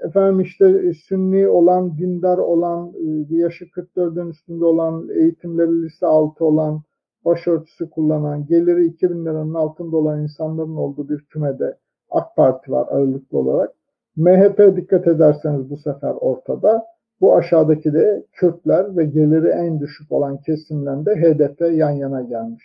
Efendim 0.06 0.42
işte 0.42 0.94
sünni 0.94 1.48
olan, 1.48 1.98
dindar 1.98 2.38
olan, 2.38 2.94
e, 3.30 3.36
yaşı 3.36 3.66
44'ün 3.66 4.30
üstünde 4.30 4.66
olan, 4.66 5.10
eğitimleri 5.10 5.84
lise 5.84 6.06
altı 6.06 6.46
olan, 6.46 6.82
başörtüsü 7.26 7.90
kullanan, 7.90 8.46
geliri 8.46 8.86
2000 8.86 9.26
liranın 9.26 9.54
altında 9.54 9.98
olan 9.98 10.22
insanların 10.22 10.76
olduğu 10.76 11.10
bir 11.10 11.26
kümede 11.26 11.78
AK 12.10 12.36
Parti 12.36 12.72
var 12.72 12.88
ağırlıklı 12.92 13.38
olarak. 13.38 13.74
MHP 14.16 14.76
dikkat 14.76 15.08
ederseniz 15.08 15.70
bu 15.70 15.78
sefer 15.78 16.12
ortada. 16.12 16.86
Bu 17.22 17.36
aşağıdaki 17.36 17.94
de 17.94 18.24
Kürtler 18.34 18.98
ve 18.98 19.06
geliri 19.06 19.48
en 19.48 19.80
düşük 19.80 20.12
olan 20.12 20.38
kesimlerinde 20.38 21.16
HDP 21.16 21.62
yan 21.62 21.92
yana 21.92 22.22
gelmiş. 22.22 22.64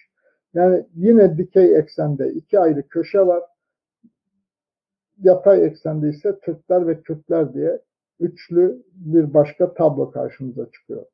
Yani 0.55 0.85
yine 0.95 1.39
dikey 1.39 1.79
eksende 1.79 2.29
iki 2.29 2.59
ayrı 2.59 2.89
köşe 2.89 3.27
var. 3.27 3.43
Yatay 5.23 5.65
eksende 5.65 6.09
ise 6.09 6.39
Türkler 6.39 6.87
ve 6.87 7.01
Kürtler 7.01 7.55
diye 7.55 7.81
üçlü 8.21 8.83
bir 8.93 9.35
başka 9.35 9.75
tablo 9.75 10.11
karşımıza 10.11 10.67
çıkıyor. 10.71 11.05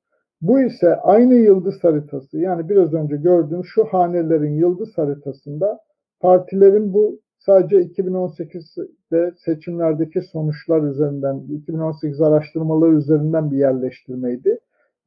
Bu 0.40 0.60
ise 0.60 0.96
aynı 0.96 1.34
yıldız 1.34 1.84
haritası 1.84 2.38
yani 2.38 2.68
biraz 2.68 2.94
önce 2.94 3.16
gördüğüm 3.16 3.64
şu 3.64 3.84
hanelerin 3.84 4.54
yıldız 4.54 4.98
haritasında 4.98 5.80
partilerin 6.20 6.94
bu 6.94 7.20
sadece 7.40 7.76
2018'de 7.76 9.32
seçimlerdeki 9.44 10.22
sonuçlar 10.22 10.82
üzerinden, 10.82 11.38
2018 11.48 12.20
araştırmaları 12.20 12.92
üzerinden 12.92 13.50
bir 13.50 13.56
yerleştirmeydi. 13.56 14.58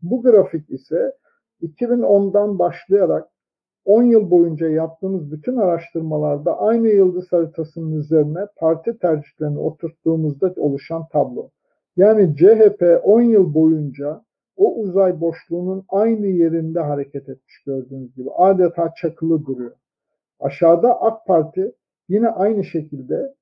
Bu 0.02 0.22
grafik 0.22 0.70
ise 0.70 1.14
2010'dan 1.62 2.60
başlayarak 2.60 3.28
10 3.86 4.04
yıl 4.04 4.32
boyunca 4.32 4.70
yaptığımız 4.70 5.32
bütün 5.32 5.58
araştırmalarda 5.58 6.60
aynı 6.60 6.88
yıldız 6.88 7.32
haritasının 7.32 8.00
üzerine 8.00 8.40
parti 8.58 8.98
tercihlerini 8.98 9.60
oturttuğumuzda 9.60 10.54
oluşan 10.58 11.08
tablo. 11.12 11.50
Yani 11.98 12.36
CHP 12.36 13.02
10 13.04 13.22
yıl 13.22 13.54
boyunca 13.54 14.22
o 14.58 14.76
uzay 14.76 15.22
boşluğunun 15.22 15.86
aynı 15.90 16.28
yerinde 16.28 16.80
hareket 16.80 17.30
etmiş 17.30 17.64
gördüğünüz 17.66 18.16
gibi. 18.16 18.30
Adeta 18.32 18.94
çakılı 19.02 19.46
duruyor. 19.46 19.76
Aşağıda 20.40 21.02
AK 21.02 21.26
Parti 21.26 21.72
yine 22.14 22.30
aynı 22.30 22.64
şekilde 22.64 23.34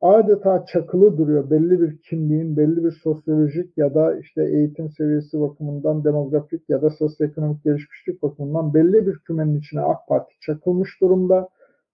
adeta 0.00 0.64
çakılı 0.66 1.18
duruyor. 1.18 1.50
Belli 1.50 1.80
bir 1.80 1.98
kimliğin, 1.98 2.56
belli 2.56 2.84
bir 2.84 2.90
sosyolojik 2.90 3.78
ya 3.78 3.94
da 3.94 4.18
işte 4.18 4.44
eğitim 4.44 4.90
seviyesi 4.90 5.40
bakımından, 5.40 6.04
demografik 6.04 6.68
ya 6.68 6.82
da 6.82 6.90
sosyoekonomik 6.90 7.64
gelişmişlik 7.64 8.22
bakımından 8.22 8.74
belli 8.74 9.06
bir 9.06 9.18
kümenin 9.18 9.58
içine 9.58 9.80
AK 9.80 10.08
Parti 10.08 10.34
çakılmış 10.40 11.00
durumda. 11.00 11.48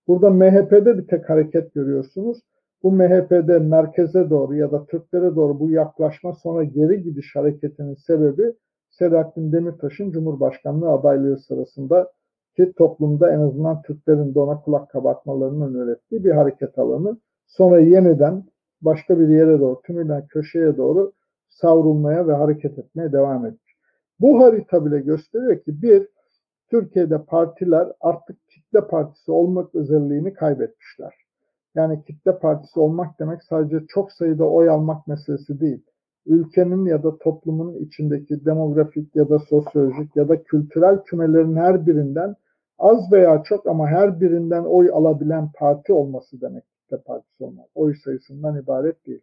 Burada 0.08 0.30
MHP'de 0.30 0.98
bir 0.98 1.06
tek 1.06 1.30
hareket 1.30 1.74
görüyorsunuz. 1.74 2.38
Bu 2.82 2.92
MHP'de 2.92 3.58
merkeze 3.58 4.30
doğru 4.30 4.56
ya 4.56 4.72
da 4.72 4.86
Türklere 4.86 5.36
doğru 5.36 5.60
bu 5.60 5.70
yaklaşma 5.70 6.32
sonra 6.34 6.64
geri 6.64 7.02
gidiş 7.02 7.36
hareketinin 7.36 7.94
sebebi 7.94 8.52
Selahattin 8.90 9.52
Demirtaş'ın 9.52 10.10
Cumhurbaşkanlığı 10.12 10.90
adaylığı 10.90 11.38
sırasında 11.38 12.12
ki 12.56 12.72
toplumda 12.76 13.32
en 13.32 13.40
azından 13.40 13.82
Türklerin 13.82 14.34
de 14.34 14.40
ona 14.40 14.60
kulak 14.60 14.90
kabartmalarının 14.90 15.74
öğrettiği 15.74 16.24
bir 16.24 16.30
hareket 16.30 16.78
alanı. 16.78 17.18
Sonra 17.46 17.80
yeniden 17.80 18.44
başka 18.80 19.20
bir 19.20 19.28
yere 19.28 19.60
doğru, 19.60 19.80
tümüyle 19.82 20.26
köşeye 20.28 20.76
doğru 20.76 21.12
savrulmaya 21.48 22.28
ve 22.28 22.32
hareket 22.32 22.78
etmeye 22.78 23.12
devam 23.12 23.46
etmiş. 23.46 23.76
Bu 24.20 24.42
harita 24.42 24.86
bile 24.86 24.98
gösteriyor 25.00 25.60
ki 25.60 25.82
bir, 25.82 26.08
Türkiye'de 26.70 27.18
partiler 27.22 27.88
artık 28.00 28.48
kitle 28.48 28.86
partisi 28.86 29.32
olmak 29.32 29.74
özelliğini 29.74 30.34
kaybetmişler. 30.34 31.14
Yani 31.74 32.04
kitle 32.04 32.38
partisi 32.38 32.80
olmak 32.80 33.20
demek 33.20 33.42
sadece 33.42 33.86
çok 33.88 34.12
sayıda 34.12 34.44
oy 34.44 34.70
almak 34.70 35.06
meselesi 35.06 35.60
değil. 35.60 35.82
Ülkenin 36.26 36.84
ya 36.84 37.02
da 37.02 37.18
toplumun 37.18 37.74
içindeki 37.74 38.44
demografik 38.44 39.16
ya 39.16 39.28
da 39.28 39.38
sosyolojik 39.38 40.16
ya 40.16 40.28
da 40.28 40.42
kültürel 40.42 41.02
kümelerin 41.02 41.56
her 41.56 41.86
birinden 41.86 42.36
az 42.78 43.12
veya 43.12 43.42
çok 43.42 43.66
ama 43.66 43.86
her 43.88 44.20
birinden 44.20 44.64
oy 44.64 44.90
alabilen 44.92 45.50
parti 45.58 45.92
olması 45.92 46.40
demek 46.40 46.64
kitle 46.86 47.02
partisi 47.02 47.44
olmak. 47.44 47.66
Oy 47.74 47.94
sayısından 48.04 48.62
ibaret 48.62 49.06
değil. 49.06 49.20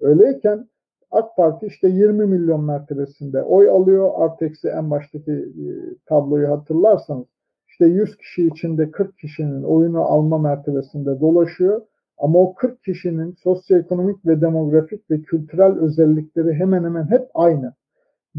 Öyleyken 0.00 0.68
AK 1.10 1.36
Parti 1.36 1.66
işte 1.66 1.88
20 1.88 2.26
milyon 2.26 2.64
mertebesinde 2.64 3.42
oy 3.42 3.70
alıyor. 3.70 4.10
Arteksi 4.16 4.68
en 4.68 4.90
baştaki 4.90 5.32
e, 5.32 5.66
tabloyu 6.06 6.50
hatırlarsanız 6.50 7.26
işte 7.66 7.86
100 7.86 8.16
kişi 8.16 8.46
içinde 8.46 8.90
40 8.90 9.18
kişinin 9.18 9.62
oyunu 9.62 10.00
alma 10.00 10.38
mertebesinde 10.38 11.20
dolaşıyor. 11.20 11.82
Ama 12.18 12.38
o 12.38 12.54
40 12.54 12.82
kişinin 12.82 13.32
sosyoekonomik 13.32 14.26
ve 14.26 14.40
demografik 14.40 15.10
ve 15.10 15.22
kültürel 15.22 15.78
özellikleri 15.78 16.54
hemen 16.54 16.84
hemen 16.84 17.10
hep 17.10 17.28
aynı. 17.34 17.74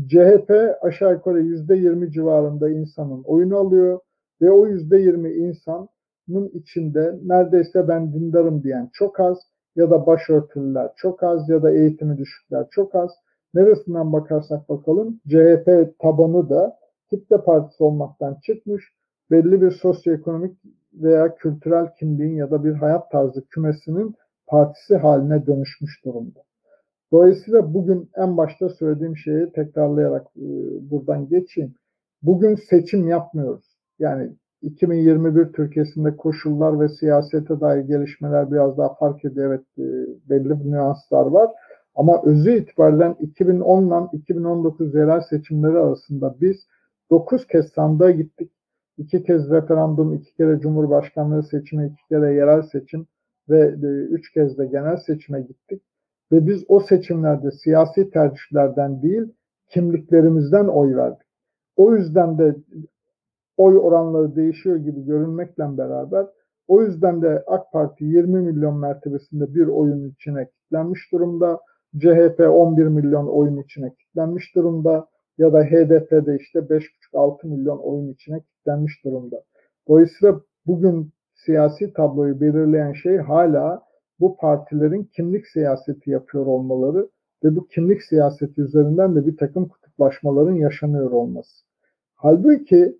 CHP 0.07 0.51
aşağı 0.81 1.13
yukarı 1.13 1.41
%20 1.41 2.11
civarında 2.11 2.69
insanın 2.69 3.23
oyunu 3.23 3.57
alıyor 3.57 3.99
ve 4.41 4.51
o 4.51 4.67
%20 4.67 5.33
insanın 5.33 6.49
içinde 6.53 7.19
neredeyse 7.23 7.87
ben 7.87 8.13
dindarım 8.13 8.63
diyen 8.63 8.89
çok 8.93 9.19
az 9.19 9.37
ya 9.75 9.91
da 9.91 10.05
başörtülüler 10.05 10.91
çok 10.95 11.23
az 11.23 11.49
ya 11.49 11.63
da 11.63 11.71
eğitimi 11.71 12.17
düşükler 12.17 12.67
çok 12.71 12.95
az. 12.95 13.11
Neresinden 13.53 14.13
bakarsak 14.13 14.69
bakalım 14.69 15.19
CHP 15.27 15.99
tabanı 15.99 16.49
da 16.49 16.77
kitle 17.09 17.43
partisi 17.43 17.83
olmaktan 17.83 18.37
çıkmış. 18.43 18.83
Belli 19.31 19.61
bir 19.61 19.71
sosyoekonomik 19.71 20.57
veya 20.93 21.35
kültürel 21.35 21.95
kimliğin 21.99 22.35
ya 22.35 22.51
da 22.51 22.63
bir 22.63 22.73
hayat 22.73 23.11
tarzı 23.11 23.47
kümesinin 23.47 24.15
partisi 24.47 24.97
haline 24.97 25.45
dönüşmüş 25.45 26.05
durumda. 26.05 26.39
Dolayısıyla 27.11 27.73
bugün 27.73 28.09
en 28.15 28.37
başta 28.37 28.69
söylediğim 28.69 29.17
şeyi 29.17 29.51
tekrarlayarak 29.51 30.27
buradan 30.81 31.29
geçeyim. 31.29 31.75
Bugün 32.21 32.55
seçim 32.55 33.07
yapmıyoruz. 33.07 33.72
Yani 34.03 34.31
2021 34.61 35.53
Türkiye'sinde 35.53 36.17
koşullar 36.17 36.79
ve 36.79 36.89
siyasete 36.89 37.59
dair 37.59 37.81
gelişmeler 37.81 38.51
biraz 38.51 38.77
daha 38.77 38.93
fark 38.95 39.25
ediyor. 39.25 39.47
Evet 39.47 39.65
e, 39.77 39.85
belli 40.29 40.71
nüanslar 40.71 41.25
var. 41.25 41.49
Ama 41.95 42.21
özü 42.23 42.51
itibariyle 42.51 43.15
2010 43.19 43.87
ile 43.87 44.07
2019 44.13 44.95
yerel 44.95 45.21
seçimleri 45.21 45.77
arasında 45.77 46.35
biz 46.41 46.57
9 47.11 47.47
kez 47.47 47.65
sandığa 47.67 48.11
gittik. 48.11 48.51
iki 48.97 49.23
kez 49.23 49.49
referandum, 49.49 50.13
iki 50.13 50.35
kere 50.35 50.59
cumhurbaşkanlığı 50.59 51.43
seçimi, 51.43 51.87
iki 51.87 52.07
kere 52.07 52.33
yerel 52.33 52.61
seçim 52.61 53.07
ve 53.49 53.59
e, 53.59 53.87
üç 53.87 54.31
kez 54.31 54.57
de 54.57 54.65
genel 54.65 54.97
seçime 54.97 55.41
gittik. 55.41 55.81
Ve 56.31 56.47
biz 56.47 56.63
o 56.67 56.79
seçimlerde 56.79 57.51
siyasi 57.51 58.09
tercihlerden 58.09 59.01
değil, 59.01 59.33
kimliklerimizden 59.69 60.67
oy 60.67 60.95
verdik. 60.95 61.27
O 61.75 61.95
yüzden 61.95 62.37
de 62.37 62.55
oy 63.57 63.77
oranları 63.77 64.35
değişiyor 64.35 64.75
gibi 64.75 65.05
görünmekle 65.05 65.77
beraber 65.77 66.25
o 66.67 66.81
yüzden 66.81 67.21
de 67.21 67.43
AK 67.47 67.71
Parti 67.71 68.05
20 68.05 68.41
milyon 68.41 68.77
mertebesinde 68.77 69.55
bir 69.55 69.67
oyun 69.67 70.09
içine 70.09 70.49
kilitlenmiş 70.49 71.11
durumda. 71.11 71.59
CHP 71.97 72.39
11 72.39 72.87
milyon 72.87 73.27
oyun 73.27 73.57
içine 73.57 73.93
kilitlenmiş 73.93 74.55
durumda. 74.55 75.07
Ya 75.37 75.53
da 75.53 75.63
HDP'de 75.63 76.37
işte 76.39 76.59
5,5-6 76.59 77.47
milyon 77.47 77.77
oyun 77.77 78.13
içine 78.13 78.39
kilitlenmiş 78.39 79.03
durumda. 79.05 79.43
Dolayısıyla 79.87 80.41
bugün 80.65 81.11
siyasi 81.35 81.93
tabloyu 81.93 82.41
belirleyen 82.41 82.93
şey 82.93 83.17
hala 83.17 83.83
bu 84.19 84.37
partilerin 84.37 85.03
kimlik 85.03 85.47
siyaseti 85.47 86.09
yapıyor 86.09 86.45
olmaları 86.45 87.09
ve 87.43 87.55
bu 87.55 87.67
kimlik 87.67 88.03
siyaseti 88.03 88.61
üzerinden 88.61 89.15
de 89.15 89.27
bir 89.27 89.37
takım 89.37 89.67
kutuplaşmaların 89.67 90.55
yaşanıyor 90.55 91.11
olması. 91.11 91.65
Halbuki 92.15 92.97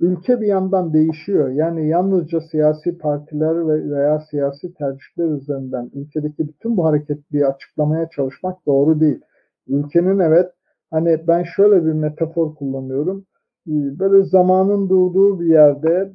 ülke 0.00 0.40
bir 0.40 0.46
yandan 0.46 0.92
değişiyor. 0.92 1.48
Yani 1.48 1.88
yalnızca 1.88 2.40
siyasi 2.40 2.98
partiler 2.98 3.68
veya 3.90 4.20
siyasi 4.20 4.74
tercihler 4.74 5.28
üzerinden 5.36 5.90
ülkedeki 5.94 6.48
bütün 6.48 6.76
bu 6.76 6.84
hareketliği 6.84 7.46
açıklamaya 7.46 8.08
çalışmak 8.08 8.66
doğru 8.66 9.00
değil. 9.00 9.20
Ülkenin 9.68 10.18
evet 10.18 10.52
hani 10.90 11.24
ben 11.28 11.42
şöyle 11.42 11.84
bir 11.86 11.92
metafor 11.92 12.54
kullanıyorum. 12.54 13.24
Böyle 13.66 14.24
zamanın 14.24 14.88
durduğu 14.88 15.40
bir 15.40 15.46
yerde 15.46 16.12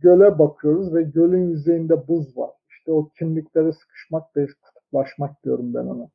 göle 0.00 0.38
bakıyoruz 0.38 0.94
ve 0.94 1.02
gölün 1.02 1.48
yüzeyinde 1.48 2.08
buz 2.08 2.36
var. 2.38 2.50
İşte 2.70 2.92
o 2.92 3.08
kimliklere 3.18 3.72
sıkışmak 3.72 4.36
ve 4.36 4.46
kutuplaşmak 4.46 5.44
diyorum 5.44 5.74
ben 5.74 5.86
ona. 5.86 6.08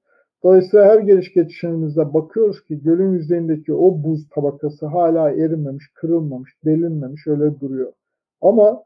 Dolayısıyla 0.46 0.86
her 0.86 1.00
geliş 1.00 1.34
geçişimizde 1.34 2.14
bakıyoruz 2.14 2.64
ki 2.64 2.80
gölün 2.84 3.12
yüzeyindeki 3.12 3.74
o 3.74 4.04
buz 4.04 4.30
tabakası 4.30 4.86
hala 4.86 5.30
erimemiş, 5.32 5.86
kırılmamış, 5.94 6.52
delinmemiş 6.66 7.28
öyle 7.28 7.60
duruyor. 7.60 7.94
Ama 8.42 8.84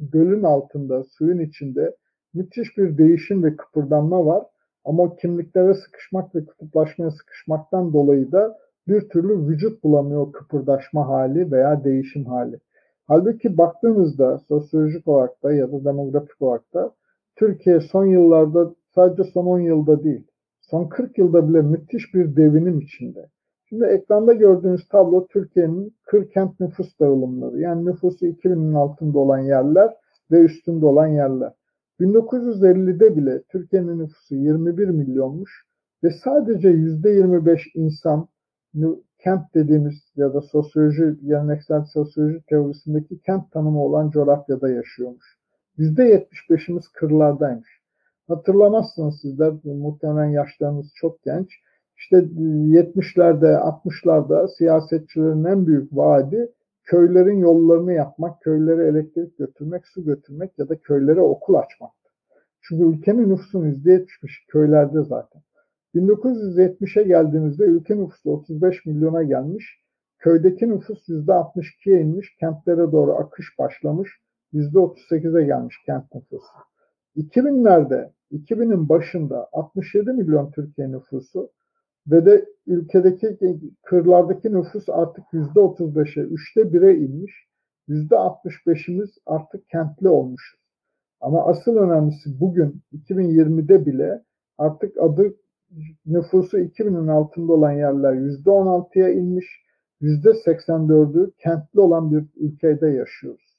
gölün 0.00 0.42
altında, 0.42 1.04
suyun 1.04 1.38
içinde 1.38 1.96
müthiş 2.34 2.78
bir 2.78 2.98
değişim 2.98 3.44
ve 3.44 3.56
kıpırdanma 3.56 4.26
var. 4.26 4.46
Ama 4.84 5.16
kimliklere 5.16 5.74
sıkışmak 5.74 6.34
ve 6.34 6.44
kutuplaşmaya 6.44 7.10
sıkışmaktan 7.10 7.92
dolayı 7.92 8.32
da 8.32 8.58
bir 8.88 9.08
türlü 9.08 9.48
vücut 9.48 9.84
bulamıyor 9.84 10.32
kıpırdaşma 10.32 11.08
hali 11.08 11.52
veya 11.52 11.84
değişim 11.84 12.24
hali. 12.24 12.60
Halbuki 13.06 13.58
baktığımızda 13.58 14.38
sosyolojik 14.48 15.08
olarak 15.08 15.42
da 15.42 15.52
ya 15.52 15.72
da 15.72 15.84
demografik 15.84 16.42
olarak 16.42 16.74
da 16.74 16.92
Türkiye 17.36 17.80
son 17.80 18.06
yıllarda 18.06 18.74
sadece 18.94 19.24
son 19.24 19.46
10 19.46 19.60
yılda 19.60 20.04
değil 20.04 20.31
son 20.72 20.88
40 20.88 21.18
yılda 21.18 21.48
bile 21.48 21.62
müthiş 21.62 22.14
bir 22.14 22.36
devinim 22.36 22.80
içinde. 22.80 23.28
Şimdi 23.68 23.84
ekranda 23.84 24.32
gördüğünüz 24.32 24.88
tablo 24.88 25.26
Türkiye'nin 25.26 25.96
kır 26.06 26.30
kent 26.30 26.60
nüfus 26.60 26.98
dağılımları. 27.00 27.60
Yani 27.60 27.86
nüfusu 27.86 28.26
2000'in 28.26 28.74
altında 28.74 29.18
olan 29.18 29.38
yerler 29.38 29.90
ve 30.30 30.40
üstünde 30.40 30.86
olan 30.86 31.06
yerler. 31.06 31.52
1950'de 32.00 33.16
bile 33.16 33.42
Türkiye'nin 33.42 33.98
nüfusu 33.98 34.34
21 34.34 34.88
milyonmuş 34.88 35.66
ve 36.04 36.10
sadece 36.10 36.68
%25 36.68 37.60
insan 37.74 38.28
kent 39.18 39.54
dediğimiz 39.54 39.94
ya 40.16 40.34
da 40.34 40.40
sosyoloji, 40.40 41.16
geleneksel 41.22 41.84
sosyoloji 41.84 42.42
teorisindeki 42.48 43.18
kent 43.18 43.52
tanımı 43.52 43.84
olan 43.84 44.10
coğrafyada 44.10 44.70
yaşıyormuş. 44.70 45.38
%75'imiz 45.78 46.84
kırlardaymış. 46.94 47.71
Hatırlamazsınız 48.28 49.20
sizler, 49.20 49.52
muhtemelen 49.64 50.30
yaşlarınız 50.30 50.86
çok 50.94 51.22
genç. 51.22 51.48
İşte 51.96 52.16
70'lerde, 52.16 53.54
60'larda 53.54 54.56
siyasetçilerin 54.56 55.44
en 55.44 55.66
büyük 55.66 55.96
vaadi 55.96 56.52
köylerin 56.84 57.38
yollarını 57.38 57.92
yapmak, 57.92 58.42
köylere 58.42 58.86
elektrik 58.86 59.38
götürmek, 59.38 59.86
su 59.86 60.04
götürmek 60.04 60.58
ya 60.58 60.68
da 60.68 60.76
köylere 60.76 61.20
okul 61.20 61.54
açmaktı. 61.54 62.10
Çünkü 62.62 62.84
ülkenin 62.84 63.28
nüfusunun 63.28 63.74
%70'i 63.74 64.46
köylerde 64.48 65.02
zaten. 65.02 65.42
1970'e 65.94 67.02
geldiğimizde 67.02 67.64
ülke 67.64 67.96
nüfusu 67.96 68.30
35 68.30 68.86
milyona 68.86 69.22
gelmiş. 69.22 69.82
Köydeki 70.18 70.68
nüfus 70.68 71.08
%62'ye 71.08 72.00
inmiş. 72.00 72.36
Kentlere 72.40 72.92
doğru 72.92 73.12
akış 73.12 73.58
başlamış. 73.58 74.10
%38'e 74.52 75.44
gelmiş 75.44 75.76
kent 75.86 76.14
nüfusu. 76.14 76.71
2000'lerde, 77.16 78.10
2000'in 78.32 78.88
başında 78.88 79.48
67 79.52 80.12
milyon 80.12 80.50
Türkiye 80.50 80.92
nüfusu 80.92 81.50
ve 82.06 82.26
de 82.26 82.44
ülkedeki 82.66 83.38
kırlardaki 83.82 84.52
nüfus 84.52 84.88
artık 84.88 85.24
%35'e, 85.32 86.22
üçte 86.22 86.60
1'e 86.60 86.96
inmiş. 86.96 87.32
%65'imiz 87.88 89.10
artık 89.26 89.68
kentli 89.68 90.08
olmuş. 90.08 90.56
Ama 91.20 91.46
asıl 91.46 91.76
önemlisi 91.76 92.40
bugün 92.40 92.82
2020'de 92.92 93.86
bile 93.86 94.22
artık 94.58 94.96
adı 95.00 95.34
nüfusu 96.06 96.58
2000'in 96.58 97.08
altında 97.08 97.52
olan 97.52 97.72
yerler 97.72 98.12
%16'ya 98.12 99.08
inmiş, 99.08 99.46
%84'ü 100.00 101.32
kentli 101.38 101.80
olan 101.80 102.12
bir 102.12 102.24
ülkede 102.36 102.88
yaşıyoruz. 102.88 103.51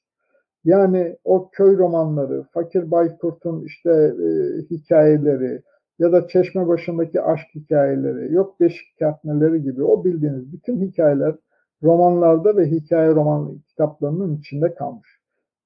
Yani 0.64 1.16
o 1.24 1.50
köy 1.52 1.78
romanları, 1.78 2.44
Fakir 2.52 2.90
Baykurt'un 2.90 3.64
işte 3.64 3.90
e, 3.90 4.28
hikayeleri 4.70 5.62
ya 5.98 6.12
da 6.12 6.28
Çeşme 6.28 6.68
başındaki 6.68 7.22
aşk 7.22 7.46
hikayeleri, 7.54 8.34
yok 8.34 8.60
Beşik 8.60 8.98
Kertmeleri 8.98 9.62
gibi 9.62 9.84
o 9.84 10.04
bildiğiniz 10.04 10.52
bütün 10.52 10.80
hikayeler 10.80 11.34
romanlarda 11.82 12.56
ve 12.56 12.70
hikaye 12.70 13.08
roman 13.08 13.58
kitaplarının 13.68 14.36
içinde 14.36 14.74
kalmış. 14.74 15.08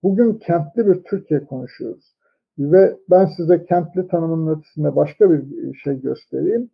Bugün 0.02 0.34
kentli 0.34 0.87
bir 0.87 1.02
Türkiye 1.02 1.44
konuşuyoruz. 1.44 2.14
Ve 2.58 2.96
ben 3.11 3.26
size 3.37 3.64
kentli 3.64 4.08
tanımının 4.08 4.58
ötesinde 4.58 4.96
başka 4.96 5.30
bir 5.30 5.74
şey 5.74 6.00
göstereyim. 6.00 6.70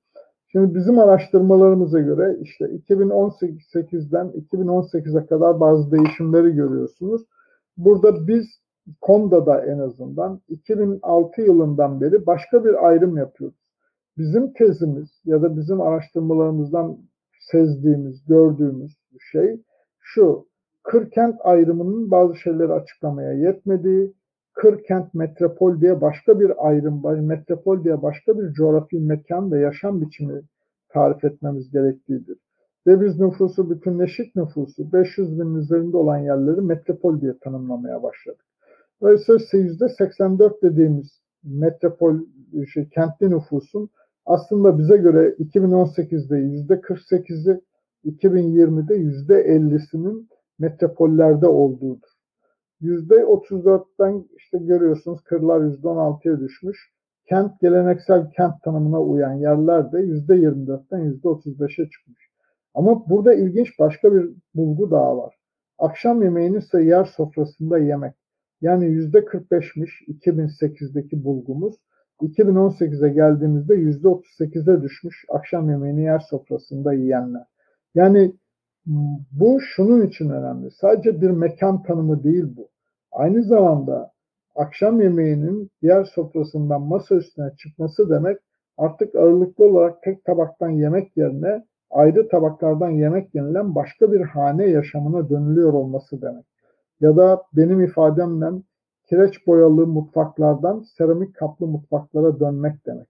Şimdi 0.53 0.75
bizim 0.75 0.99
araştırmalarımıza 0.99 2.01
göre 2.01 2.37
işte 2.41 2.65
2018'den 2.65 4.27
2018'e 4.53 5.27
kadar 5.27 5.61
bazı 5.61 5.91
değişimleri 5.91 6.55
görüyorsunuz. 6.55 7.23
Burada 7.77 8.29
biz 8.29 8.47
KONDA'da 9.01 9.65
en 9.65 9.79
azından 9.79 10.41
2006 10.49 11.43
yılından 11.43 12.01
beri 12.01 12.27
başka 12.27 12.65
bir 12.65 12.87
ayrım 12.87 13.17
yapıyoruz. 13.17 13.57
Bizim 14.19 14.53
tezimiz 14.53 15.09
ya 15.25 15.43
da 15.43 15.57
bizim 15.57 15.81
araştırmalarımızdan 15.81 16.99
sezdiğimiz, 17.41 18.25
gördüğümüz 18.27 18.97
şey 19.33 19.61
şu. 20.01 20.47
Kırkent 20.83 21.37
ayrımının 21.45 22.11
bazı 22.11 22.37
şeyleri 22.37 22.73
açıklamaya 22.73 23.33
yetmediği, 23.33 24.13
kırkent 24.55 25.15
metropol 25.15 25.81
diye 25.81 26.01
başka 26.01 26.41
bir 26.41 26.69
ayrım. 26.69 27.27
Metropol 27.27 27.85
diye 27.85 28.03
başka 28.03 28.39
bir 28.39 28.53
coğrafi 28.53 29.01
mekan 29.01 29.53
ve 29.53 29.61
yaşam 29.61 30.01
biçimi 30.01 30.43
tarif 30.89 31.25
etmemiz 31.25 31.71
gerektiğidir. 31.71 32.39
Ve 32.87 33.01
nüfusu 33.01 33.71
bütünleşik 33.71 34.37
nüfusu 34.37 34.93
500 34.93 35.41
bin 35.41 35.55
üzerinde 35.55 35.97
olan 35.97 36.19
yerleri 36.19 36.61
metropol 36.61 37.21
diye 37.21 37.39
tanımlamaya 37.39 38.03
başladık. 38.03 38.45
Dolayısıyla 39.01 39.39
%84 39.39 40.63
dediğimiz 40.63 41.21
metropol 41.45 42.21
şey, 42.75 42.89
kentli 42.89 43.31
nüfusun 43.31 43.91
aslında 44.27 44.79
bize 44.79 44.97
göre 44.97 45.29
2018'de 45.29 46.37
%48'i 46.37 47.61
2020'de 48.05 48.95
%50'sinin 48.95 50.29
metropollerde 50.59 51.47
olduğudur. 51.47 52.09
%34'ten 52.81 54.25
işte 54.37 54.59
görüyorsunuz 54.59 55.21
kırlar 55.25 55.61
%16'ya 55.61 56.41
düşmüş. 56.41 56.95
Kent 57.29 57.61
geleneksel 57.61 58.31
kent 58.31 58.63
tanımına 58.65 59.03
uyan 59.03 59.33
yerler 59.33 59.93
de 59.93 59.99
%24'ten 59.99 61.01
%35'e 61.01 61.89
çıkmış. 61.91 62.24
Ama 62.75 63.09
burada 63.09 63.35
ilginç 63.35 63.79
başka 63.79 64.15
bir 64.15 64.31
bulgu 64.55 64.91
daha 64.91 65.19
var. 65.19 65.35
Akşam 65.79 66.23
yemeğini 66.23 66.57
ise 66.57 66.83
yer 66.83 67.05
sofrasında 67.05 67.79
yemek. 67.79 68.15
Yani 68.61 68.85
%45'miş 68.85 69.91
2008'deki 70.09 71.25
bulgumuz. 71.25 71.75
2018'e 72.21 73.09
geldiğimizde 73.09 73.75
%38'e 73.75 74.83
düşmüş 74.83 75.25
akşam 75.29 75.71
yemeğini 75.71 76.03
yer 76.03 76.19
sofrasında 76.19 76.93
yiyenler. 76.93 77.43
Yani 77.95 78.33
bu 79.33 79.61
şunun 79.61 80.07
için 80.07 80.31
önemli. 80.31 80.71
Sadece 80.71 81.21
bir 81.21 81.31
mekan 81.31 81.83
tanımı 81.83 82.25
değil 82.25 82.57
bu. 82.57 82.69
Aynı 83.13 83.43
zamanda 83.43 84.13
akşam 84.57 85.01
yemeğinin 85.01 85.71
diğer 85.83 86.05
sofrasından 86.05 86.83
masa 86.83 87.15
üstüne 87.15 87.51
çıkması 87.57 88.11
demek 88.11 88.39
artık 88.77 89.15
ağırlıklı 89.15 89.65
olarak 89.65 90.03
tek 90.03 90.25
tabaktan 90.25 90.71
yemek 90.71 91.17
yerine 91.17 91.65
ayrı 91.95 92.29
tabaklardan 92.29 92.91
yemek 92.91 93.35
yenilen 93.35 93.75
başka 93.75 94.13
bir 94.13 94.21
hane 94.21 94.67
yaşamına 94.67 95.31
dönülüyor 95.31 95.73
olması 95.73 96.23
demek. 96.23 96.45
Ya 97.01 97.17
da 97.17 97.43
benim 97.53 97.81
ifademle 97.81 98.47
kireç 99.09 99.47
boyalı 99.47 99.87
mutfaklardan 99.87 100.85
seramik 100.99 101.35
kaplı 101.37 101.67
mutfaklara 101.67 102.41
dönmek 102.41 102.87
demek. 102.87 103.09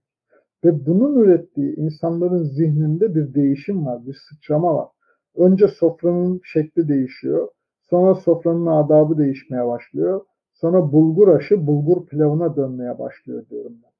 Ve 0.64 0.86
bunun 0.86 1.18
ürettiği 1.18 1.76
insanların 1.76 2.44
zihninde 2.44 3.14
bir 3.14 3.34
değişim 3.34 3.86
var, 3.86 4.06
bir 4.06 4.14
sıçrama 4.28 4.74
var. 4.74 4.88
Önce 5.36 5.68
sofranın 5.68 6.40
şekli 6.44 6.88
değişiyor. 6.88 7.48
Sonra 7.82 8.14
sofranın 8.14 8.66
adabı 8.66 9.18
değişmeye 9.18 9.66
başlıyor. 9.66 10.20
Sonra 10.52 10.92
bulgur 10.92 11.28
aşı 11.28 11.66
bulgur 11.66 12.06
pilavına 12.06 12.56
dönmeye 12.56 12.98
başlıyor 12.98 13.44
diyorum 13.50 13.72
ben. 13.82 13.90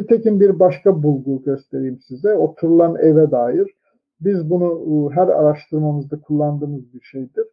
Nitekim 0.00 0.40
bir 0.40 0.60
başka 0.60 1.02
bulgu 1.02 1.42
göstereyim 1.42 2.00
size. 2.00 2.34
Oturulan 2.34 2.96
eve 2.96 3.30
dair. 3.30 3.79
Biz 4.20 4.50
bunu 4.50 4.66
ıı, 4.66 5.10
her 5.10 5.28
araştırmamızda 5.28 6.20
kullandığımız 6.20 6.94
bir 6.94 7.00
şeydir. 7.00 7.44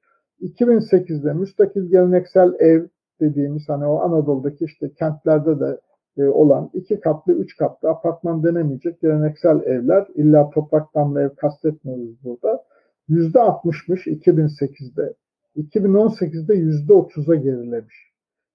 2008'de 0.41 1.34
müstakil 1.34 1.89
geleneksel 1.89 2.53
ev 2.60 2.88
dediğimiz 3.21 3.69
hani 3.69 3.86
o 3.86 3.99
Anadolu'daki 3.99 4.65
işte 4.65 4.93
kentlerde 4.93 5.60
de 5.60 5.80
e, 6.17 6.23
olan 6.23 6.69
iki 6.73 6.99
katlı, 6.99 7.34
üç 7.34 7.58
katlı 7.58 7.89
apartman 7.89 8.43
denemeyecek 8.43 9.01
geleneksel 9.01 9.62
evler. 9.62 10.08
İlla 10.15 10.49
topraktan 10.49 11.15
ev 11.15 11.30
kastetmiyoruz 11.30 12.23
burada. 12.23 12.63
%60'mış 13.10 14.08
2008'de. 14.08 15.13
2018'de 15.56 16.53
%30'a 16.53 17.36
gerilemiş. 17.36 17.95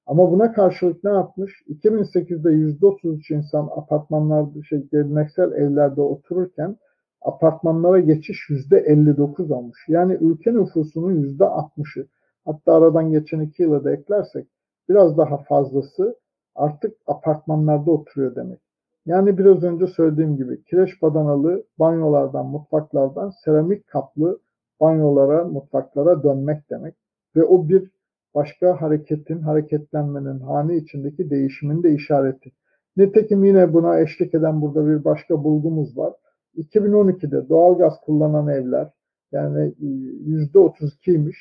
Ama 0.06 0.32
buna 0.32 0.52
karşılık 0.52 1.04
ne 1.04 1.10
yapmış? 1.10 1.52
2008'de 1.68 2.48
%33 2.48 3.34
insan 3.34 3.68
apartmanlarda, 3.76 4.62
şey, 4.62 4.86
geleneksel 4.92 5.52
evlerde 5.52 6.00
otururken 6.00 6.76
apartmanlara 7.24 8.00
geçiş 8.00 8.50
%59 8.50 9.52
olmuş. 9.52 9.84
Yani 9.88 10.18
ülke 10.20 10.54
nüfusunun 10.54 11.38
%60'ı 11.38 12.06
hatta 12.44 12.74
aradan 12.74 13.10
geçen 13.10 13.40
iki 13.40 13.62
yıla 13.62 13.84
da 13.84 13.92
eklersek 13.92 14.46
biraz 14.88 15.18
daha 15.18 15.36
fazlası 15.36 16.16
artık 16.54 16.96
apartmanlarda 17.06 17.90
oturuyor 17.90 18.36
demek. 18.36 18.60
Yani 19.06 19.38
biraz 19.38 19.62
önce 19.62 19.86
söylediğim 19.86 20.36
gibi 20.36 20.64
kireç 20.64 21.02
badanalı 21.02 21.64
banyolardan, 21.78 22.46
mutfaklardan 22.46 23.30
seramik 23.44 23.86
kaplı 23.86 24.38
banyolara, 24.80 25.44
mutfaklara 25.44 26.22
dönmek 26.22 26.70
demek. 26.70 26.94
Ve 27.36 27.44
o 27.44 27.68
bir 27.68 27.90
başka 28.34 28.82
hareketin, 28.82 29.40
hareketlenmenin 29.40 30.40
hane 30.40 30.76
içindeki 30.76 31.30
değişimin 31.30 31.82
de 31.82 31.94
işareti. 31.94 32.52
Nitekim 32.96 33.44
yine 33.44 33.72
buna 33.72 34.00
eşlik 34.00 34.34
eden 34.34 34.62
burada 34.62 34.86
bir 34.86 35.04
başka 35.04 35.44
bulgumuz 35.44 35.98
var. 35.98 36.12
2012'de 36.56 37.48
doğalgaz 37.48 38.00
kullanan 38.00 38.48
evler 38.48 38.90
yani 39.32 39.74
%32'ymiş. 39.80 41.36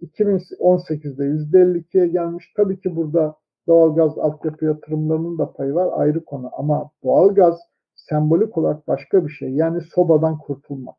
2018'de 0.00 1.24
%52'ye 1.24 2.06
gelmiş. 2.06 2.52
Tabii 2.56 2.80
ki 2.80 2.96
burada 2.96 3.36
doğalgaz 3.66 4.18
altyapı 4.18 4.64
yatırımlarının 4.64 5.38
da 5.38 5.52
payı 5.52 5.74
var 5.74 6.00
ayrı 6.00 6.24
konu 6.24 6.50
ama 6.58 6.90
doğalgaz 7.04 7.60
sembolik 7.94 8.58
olarak 8.58 8.88
başka 8.88 9.26
bir 9.26 9.30
şey. 9.30 9.50
Yani 9.50 9.80
sobadan 9.80 10.38
kurtulmak. 10.38 10.96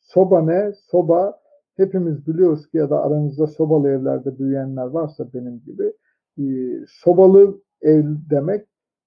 Soba 0.00 0.42
ne? 0.42 0.72
Soba 0.90 1.40
hepimiz 1.76 2.26
biliyoruz 2.26 2.70
ki 2.70 2.76
ya 2.76 2.90
da 2.90 3.02
aranızda 3.02 3.46
sobalı 3.46 3.88
evlerde 3.88 4.38
büyüyenler 4.38 4.86
varsa 4.86 5.32
benim 5.34 5.60
gibi 5.60 5.92
e, 6.38 6.44
sobalı 6.88 7.60
ev 7.82 8.04
demek 8.30 8.66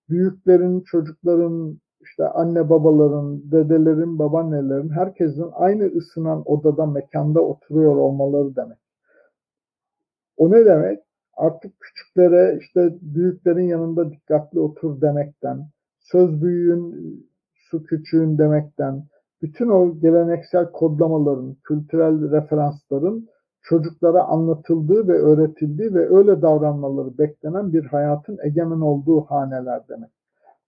büyüklerin, 0.10 0.82
çocukların, 0.82 1.80
işte 2.04 2.28
anne 2.28 2.70
babaların, 2.70 3.52
dedelerin, 3.52 4.20
babaannelerin, 4.20 4.90
herkesin 4.90 5.50
aynı 5.54 5.86
ısınan 5.86 6.44
odada, 6.46 6.86
mekanda 6.86 7.42
oturuyor 7.42 7.96
olmaları 7.96 8.56
demek. 8.56 8.78
O 10.38 10.52
ne 10.52 10.66
demek? 10.66 11.00
Artık 11.38 11.80
küçüklere 11.80 12.58
işte 12.62 12.98
büyüklerin 13.02 13.68
yanında 13.68 14.12
dikkatli 14.12 14.60
otur 14.60 15.02
demekten, 15.02 15.68
söz 16.00 16.42
büyüğün, 16.42 16.96
su 17.54 17.84
küçüğün 17.84 18.38
demekten, 18.38 19.04
bütün 19.42 19.68
o 19.70 20.00
geleneksel 20.00 20.72
kodlamaların, 20.72 21.56
kültürel 21.64 22.32
referansların 22.32 23.30
çocuklara 23.62 24.24
anlatıldığı 24.24 25.08
ve 25.08 25.14
öğretildiği 25.14 25.94
ve 25.94 26.18
öyle 26.18 26.42
davranmaları 26.42 27.18
beklenen 27.18 27.74
bir 27.74 27.86
hayatın 27.86 28.38
egemen 28.44 28.82
olduğu 28.82 29.22
haneler 29.22 29.88
demek. 29.90 30.21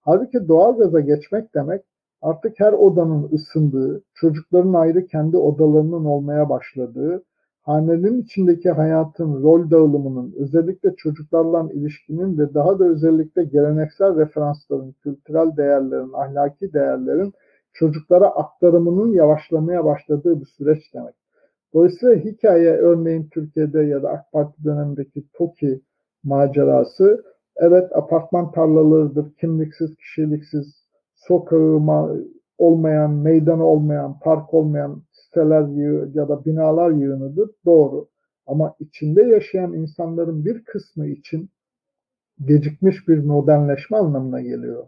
Halbuki 0.04 0.48
doğalgaza 0.48 1.00
geçmek 1.00 1.54
demek 1.54 1.82
artık 2.22 2.60
her 2.60 2.72
odanın 2.72 3.28
ısındığı, 3.32 4.02
çocukların 4.14 4.72
ayrı 4.72 5.06
kendi 5.06 5.36
odalarının 5.36 6.04
olmaya 6.04 6.48
başladığı, 6.48 7.22
hanenin 7.62 8.22
içindeki 8.22 8.70
hayatın 8.70 9.42
rol 9.42 9.70
dağılımının, 9.70 10.34
özellikle 10.38 10.96
çocuklarla 10.96 11.72
ilişkinin 11.72 12.38
ve 12.38 12.54
daha 12.54 12.78
da 12.78 12.84
özellikle 12.84 13.44
geleneksel 13.44 14.16
referansların, 14.16 14.92
kültürel 14.92 15.56
değerlerin, 15.56 16.12
ahlaki 16.12 16.72
değerlerin 16.72 17.32
çocuklara 17.72 18.26
aktarımının 18.26 19.12
yavaşlamaya 19.12 19.84
başladığı 19.84 20.40
bir 20.40 20.46
süreç 20.46 20.94
demek. 20.94 21.14
Dolayısıyla 21.74 22.16
hikaye 22.16 22.70
örneğin 22.70 23.28
Türkiye'de 23.28 23.80
ya 23.80 24.02
da 24.02 24.10
AK 24.10 24.32
Parti 24.32 24.64
dönemindeki 24.64 25.24
TOKİ 25.32 25.80
macerası 26.24 27.24
evet 27.56 27.96
apartman 27.96 28.52
tarlalarıdır, 28.52 29.34
kimliksiz, 29.34 29.96
kişiliksiz, 29.96 30.84
sokağı 31.14 31.80
olmayan, 32.58 33.10
meydanı 33.10 33.64
olmayan, 33.64 34.18
park 34.18 34.54
olmayan 34.54 35.02
siteler 35.12 35.66
ya 36.14 36.28
da 36.28 36.44
binalar 36.44 36.90
yığınıdır. 36.90 37.50
Doğru. 37.64 38.08
Ama 38.46 38.74
içinde 38.80 39.22
yaşayan 39.22 39.72
insanların 39.72 40.44
bir 40.44 40.64
kısmı 40.64 41.06
için 41.06 41.50
gecikmiş 42.44 43.08
bir 43.08 43.18
modernleşme 43.18 43.96
anlamına 43.96 44.40
geliyor. 44.40 44.86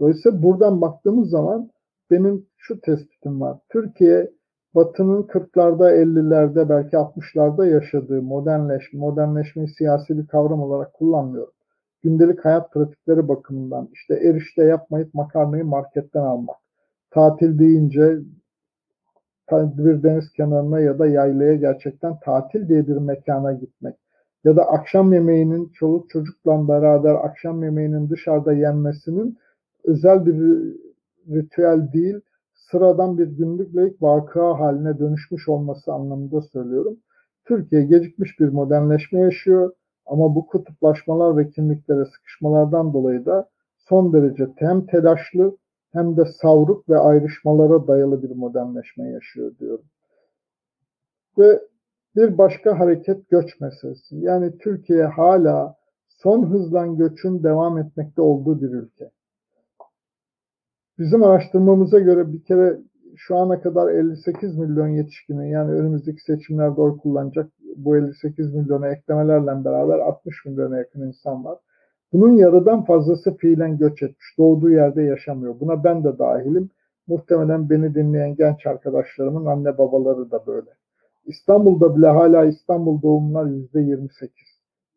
Dolayısıyla 0.00 0.42
buradan 0.42 0.80
baktığımız 0.80 1.30
zaman 1.30 1.70
benim 2.10 2.46
şu 2.56 2.80
tespitim 2.80 3.40
var. 3.40 3.58
Türkiye 3.68 4.30
Batı'nın 4.74 5.22
40'larda, 5.22 5.92
50'lerde, 5.92 6.68
belki 6.68 6.96
60'larda 6.96 7.68
yaşadığı 7.70 8.22
modernleşme, 8.22 9.00
modernleşmeyi 9.00 9.68
siyasi 9.68 10.18
bir 10.18 10.26
kavram 10.26 10.62
olarak 10.62 10.94
kullanmıyorum. 10.94 11.52
Gündelik 12.02 12.44
hayat 12.44 12.72
pratikleri 12.72 13.28
bakımından 13.28 13.88
işte 13.92 14.14
erişte 14.14 14.64
yapmayıp 14.64 15.14
makarnayı 15.14 15.64
marketten 15.64 16.20
almak. 16.20 16.56
Tatil 17.10 17.58
deyince 17.58 18.18
bir 19.52 20.02
deniz 20.02 20.32
kenarına 20.32 20.80
ya 20.80 20.98
da 20.98 21.06
yaylaya 21.06 21.54
gerçekten 21.54 22.20
tatil 22.20 22.68
diye 22.68 22.88
bir 22.88 22.96
mekana 22.96 23.52
gitmek. 23.52 23.96
Ya 24.44 24.56
da 24.56 24.64
akşam 24.64 25.12
yemeğinin 25.12 25.68
çoluk 25.68 26.10
çocukla 26.10 26.68
beraber 26.68 27.14
akşam 27.14 27.64
yemeğinin 27.64 28.10
dışarıda 28.10 28.52
yenmesinin 28.52 29.38
özel 29.84 30.26
bir 30.26 30.34
ritüel 31.28 31.92
değil, 31.92 32.20
sıradan 32.54 33.18
bir 33.18 33.26
günlük 33.26 34.02
vaka 34.02 34.60
haline 34.60 34.98
dönüşmüş 34.98 35.48
olması 35.48 35.92
anlamında 35.92 36.40
söylüyorum. 36.40 36.96
Türkiye 37.44 37.82
gecikmiş 37.82 38.40
bir 38.40 38.48
modernleşme 38.48 39.20
yaşıyor 39.20 39.72
ama 40.10 40.34
bu 40.34 40.46
kutuplaşmalar 40.46 41.36
ve 41.36 41.50
kimliklere 41.50 42.04
sıkışmalardan 42.04 42.92
dolayı 42.92 43.26
da 43.26 43.48
son 43.88 44.12
derece 44.12 44.48
hem 44.56 44.86
telaşlı 44.86 45.56
hem 45.92 46.16
de 46.16 46.24
savruk 46.24 46.88
ve 46.88 46.98
ayrışmalara 46.98 47.86
dayalı 47.86 48.22
bir 48.22 48.30
modernleşme 48.30 49.10
yaşıyor 49.10 49.58
diyorum. 49.58 49.84
Ve 51.38 51.60
bir 52.16 52.38
başka 52.38 52.78
hareket 52.78 53.30
göç 53.30 53.60
meselesi. 53.60 54.16
Yani 54.16 54.58
Türkiye 54.58 55.04
hala 55.04 55.76
son 56.08 56.50
hızlan 56.50 56.96
göçün 56.96 57.42
devam 57.42 57.78
etmekte 57.78 58.22
olduğu 58.22 58.60
bir 58.60 58.70
ülke. 58.70 59.10
Bizim 60.98 61.22
araştırmamıza 61.22 61.98
göre 61.98 62.32
bir 62.32 62.44
kere 62.44 62.78
şu 63.16 63.36
ana 63.36 63.60
kadar 63.60 63.88
58 63.88 64.58
milyon 64.58 64.88
yetişkinin 64.88 65.46
yani 65.46 65.72
önümüzdeki 65.72 66.22
seçimlerde 66.22 66.80
oy 66.80 66.98
kullanacak 66.98 67.50
bu 67.76 67.96
58 67.96 68.54
milyona 68.54 68.88
eklemelerle 68.88 69.64
beraber 69.64 69.98
60 69.98 70.44
milyona 70.44 70.78
yakın 70.78 71.00
insan 71.00 71.44
var. 71.44 71.58
Bunun 72.12 72.32
yarıdan 72.32 72.84
fazlası 72.84 73.36
fiilen 73.36 73.78
göç 73.78 74.02
etmiş. 74.02 74.38
Doğduğu 74.38 74.70
yerde 74.70 75.02
yaşamıyor. 75.02 75.60
Buna 75.60 75.84
ben 75.84 76.04
de 76.04 76.18
dahilim. 76.18 76.70
Muhtemelen 77.06 77.70
beni 77.70 77.94
dinleyen 77.94 78.34
genç 78.36 78.66
arkadaşlarımın 78.66 79.46
anne 79.46 79.78
babaları 79.78 80.30
da 80.30 80.46
böyle. 80.46 80.70
İstanbul'da 81.26 81.96
bile 81.96 82.06
hala 82.06 82.44
İstanbul 82.44 83.02
doğumlar 83.02 83.46
yüzde 83.46 83.80
28. 83.80 84.30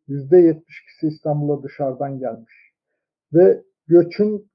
Yüzde 0.08 0.36
72'si 0.36 1.06
İstanbul'a 1.06 1.62
dışarıdan 1.62 2.18
gelmiş. 2.18 2.52
Ve 3.32 3.62
göçün 3.88 4.46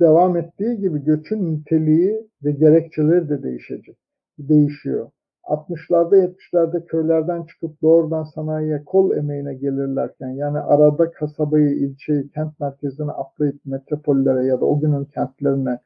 devam 0.00 0.36
ettiği 0.36 0.78
gibi 0.78 1.04
göçün 1.04 1.52
niteliği 1.52 2.28
ve 2.44 2.52
gerekçeleri 2.52 3.28
de 3.28 3.42
değişecek. 3.42 3.96
Değişiyor. 4.38 5.10
60'larda 5.44 6.16
70'lerde 6.16 6.86
köylerden 6.86 7.42
çıkıp 7.42 7.82
doğrudan 7.82 8.24
sanayiye 8.24 8.84
kol 8.84 9.16
emeğine 9.16 9.54
gelirlerken 9.54 10.28
yani 10.28 10.58
arada 10.58 11.10
kasabayı, 11.10 11.70
ilçeyi, 11.70 12.30
kent 12.30 12.60
merkezine 12.60 13.10
atlayıp 13.10 13.60
metropollere 13.64 14.46
ya 14.46 14.60
da 14.60 14.64
o 14.64 14.80
günün 14.80 15.04
kentlerine 15.04 15.78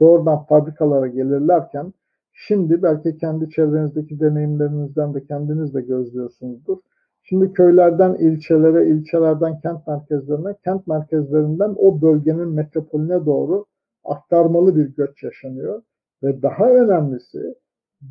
doğrudan 0.00 0.44
fabrikalara 0.44 1.06
gelirlerken 1.06 1.92
şimdi 2.32 2.82
belki 2.82 3.18
kendi 3.18 3.50
çevrenizdeki 3.50 4.20
deneyimlerinizden 4.20 5.14
de 5.14 5.24
kendiniz 5.24 5.74
de 5.74 5.80
gözlüyorsunuzdur. 5.80 6.78
Şimdi 7.28 7.52
köylerden 7.52 8.14
ilçelere, 8.14 8.88
ilçelerden 8.88 9.60
kent 9.60 9.86
merkezlerine, 9.86 10.54
kent 10.64 10.86
merkezlerinden 10.86 11.74
o 11.78 12.02
bölgenin 12.02 12.48
metropolüne 12.48 13.26
doğru 13.26 13.64
aktarmalı 14.04 14.76
bir 14.76 14.96
göç 14.96 15.22
yaşanıyor. 15.22 15.82
Ve 16.22 16.42
daha 16.42 16.70
önemlisi 16.70 17.54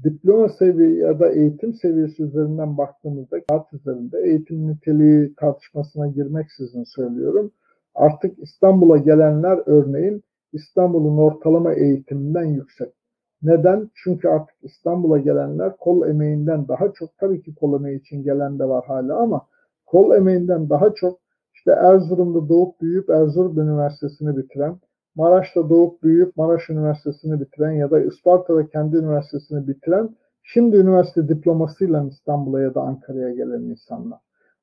diploma 0.03 0.49
seviye 0.49 0.95
ya 0.95 1.19
da 1.19 1.29
eğitim 1.29 1.73
seviyesi 1.73 2.23
üzerinden 2.23 2.77
baktığımızda 2.77 3.43
kağıt 3.43 3.73
üzerinde 3.73 4.19
eğitim 4.19 4.67
niteliği 4.67 5.35
tartışmasına 5.35 6.07
girmeksizin 6.07 6.83
söylüyorum. 6.83 7.51
Artık 7.95 8.39
İstanbul'a 8.39 8.97
gelenler 8.97 9.59
örneğin 9.65 10.23
İstanbul'un 10.53 11.17
ortalama 11.17 11.73
eğitiminden 11.73 12.45
yüksek. 12.45 12.96
Neden? 13.43 13.89
Çünkü 13.95 14.27
artık 14.27 14.55
İstanbul'a 14.61 15.17
gelenler 15.17 15.77
kol 15.77 16.07
emeğinden 16.07 16.67
daha 16.67 16.93
çok 16.93 17.17
tabii 17.17 17.41
ki 17.41 17.55
kol 17.55 17.79
emeği 17.79 17.99
için 17.99 18.23
gelen 18.23 18.59
de 18.59 18.69
var 18.69 18.85
hala 18.87 19.17
ama 19.17 19.47
kol 19.85 20.15
emeğinden 20.15 20.69
daha 20.69 20.93
çok 20.93 21.19
işte 21.53 21.71
Erzurum'da 21.71 22.49
doğup 22.49 22.81
büyüyüp 22.81 23.09
Erzurum 23.09 23.59
Üniversitesi'ni 23.59 24.37
bitiren, 24.37 24.79
Maraş'ta 25.15 25.69
doğup 25.69 26.03
büyüyüp 26.03 26.37
Maraş 26.37 26.69
Üniversitesi'ni 26.69 27.39
bitiren 27.39 27.71
ya 27.71 27.91
da 27.91 27.99
Isparta'da 27.99 28.67
kendi 28.67 28.97
üniversitesini 28.97 29.67
bitiren 29.67 30.09
şimdi 30.43 30.77
üniversite 30.77 31.29
diplomasıyla 31.29 32.07
İstanbul'a 32.07 32.61
ya 32.61 32.75
da 32.75 32.81
Ankara'ya 32.81 33.31
gelen 33.31 33.61
insanlar. 33.61 34.19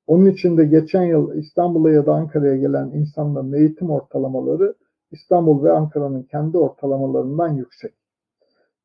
Onun 0.07 0.27
için 0.27 0.57
de 0.57 0.65
geçen 0.65 1.03
yıl 1.03 1.35
İstanbul'a 1.35 1.91
ya 1.91 2.07
da 2.07 2.15
Ankara'ya 2.15 2.57
gelen 2.57 2.91
insanların 2.91 3.53
eğitim 3.53 3.91
ortalamaları 3.91 4.75
İstanbul 5.11 5.65
ve 5.65 5.73
Ankara'nın 5.73 6.23
kendi 6.23 6.59
ortalamalarından 6.59 7.49
yüksek. 7.49 8.04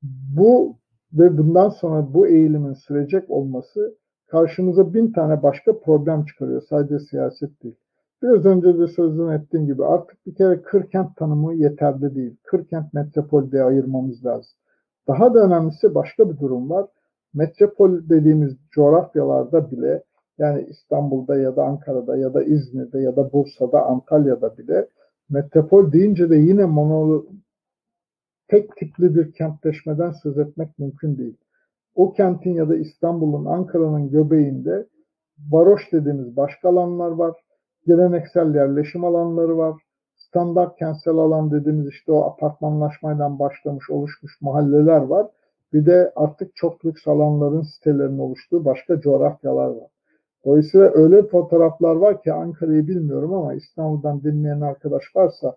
Bu 0.04 0.76
ve 1.14 1.38
bundan 1.38 1.70
sonra 1.70 2.14
bu 2.14 2.28
eğilimin 2.28 2.74
sürecek 2.74 3.30
olması 3.30 3.98
karşımıza 4.28 4.94
bin 4.94 5.12
tane 5.12 5.44
başka 5.44 5.80
problem 5.80 6.26
çıkarıyor. 6.26 6.62
Sadece 6.70 7.00
siyaset 7.00 7.64
değil. 7.64 7.76
Biraz 8.22 8.46
önce 8.46 8.80
de 8.80 8.88
sözünü 8.88 9.36
ettiğim 9.36 9.66
gibi 9.66 9.86
artık 9.86 10.26
bir 10.26 10.36
kere 10.36 10.62
kırkent 10.62 11.16
tanımı 11.16 11.54
yeterli 11.54 12.16
değil. 12.16 12.38
Kırkent 12.44 12.94
metropol 12.94 13.52
diye 13.52 13.64
ayırmamız 13.64 14.26
lazım. 14.26 14.52
Daha 15.08 15.34
da 15.34 15.40
önemlisi 15.40 15.96
başka 15.96 16.30
bir 16.30 16.40
durum 16.40 16.70
var. 16.70 16.86
Metropol 17.34 18.10
dediğimiz 18.10 18.58
coğrafyalarda 18.72 19.72
bile 19.72 20.04
yani 20.38 20.66
İstanbul'da 20.70 21.38
ya 21.38 21.56
da 21.56 21.64
Ankara'da 21.64 22.18
ya 22.18 22.34
da 22.34 22.44
İzmir'de 22.44 23.00
ya 23.00 23.16
da 23.16 23.34
Bursa'da, 23.34 23.86
Antalya'da 23.86 24.58
bile 24.58 24.88
metropol 25.30 25.92
deyince 25.92 26.30
de 26.30 26.36
yine 26.36 26.66
mono, 26.66 27.26
tek 28.50 28.76
tipli 28.76 29.16
bir 29.16 29.34
kentleşmeden 29.34 30.12
söz 30.12 30.38
etmek 30.38 30.80
mümkün 30.80 31.18
değil. 31.18 31.38
O 31.96 32.14
kentin 32.14 32.54
ya 32.54 32.70
da 32.70 32.76
İstanbul'un, 32.76 33.46
Ankara'nın 33.46 34.10
göbeğinde 34.10 34.88
varoş 35.52 35.92
dediğimiz 35.92 36.38
başka 36.38 36.70
alanlar 36.70 37.12
var. 37.12 37.36
Geleneksel 37.88 38.56
yerleşim 38.56 39.04
alanları 39.06 39.58
var. 39.58 39.82
Standart 40.16 40.76
kentsel 40.76 41.14
alan 41.14 41.52
dediğimiz 41.52 41.88
işte 41.88 42.12
o 42.12 42.24
apartmanlaşmayla 42.24 43.40
başlamış 43.40 43.90
oluşmuş 43.90 44.42
mahalleler 44.42 45.02
var. 45.02 45.28
Bir 45.74 45.86
de 45.86 46.12
artık 46.16 46.56
çok 46.56 46.86
lüks 46.86 47.08
alanların 47.08 47.62
sitelerinin 47.62 48.20
oluştuğu 48.20 48.66
başka 48.66 49.02
coğrafyalar 49.02 49.68
var. 49.68 49.88
Dolayısıyla 50.46 50.92
öyle 50.94 51.24
fotoğraflar 51.24 51.96
var 51.96 52.22
ki 52.22 52.34
Ankara'yı 52.34 52.88
bilmiyorum 52.88 53.34
ama 53.34 53.54
İstanbul'dan 53.54 54.24
dinleyen 54.24 54.62
arkadaş 54.62 55.04
varsa 55.16 55.56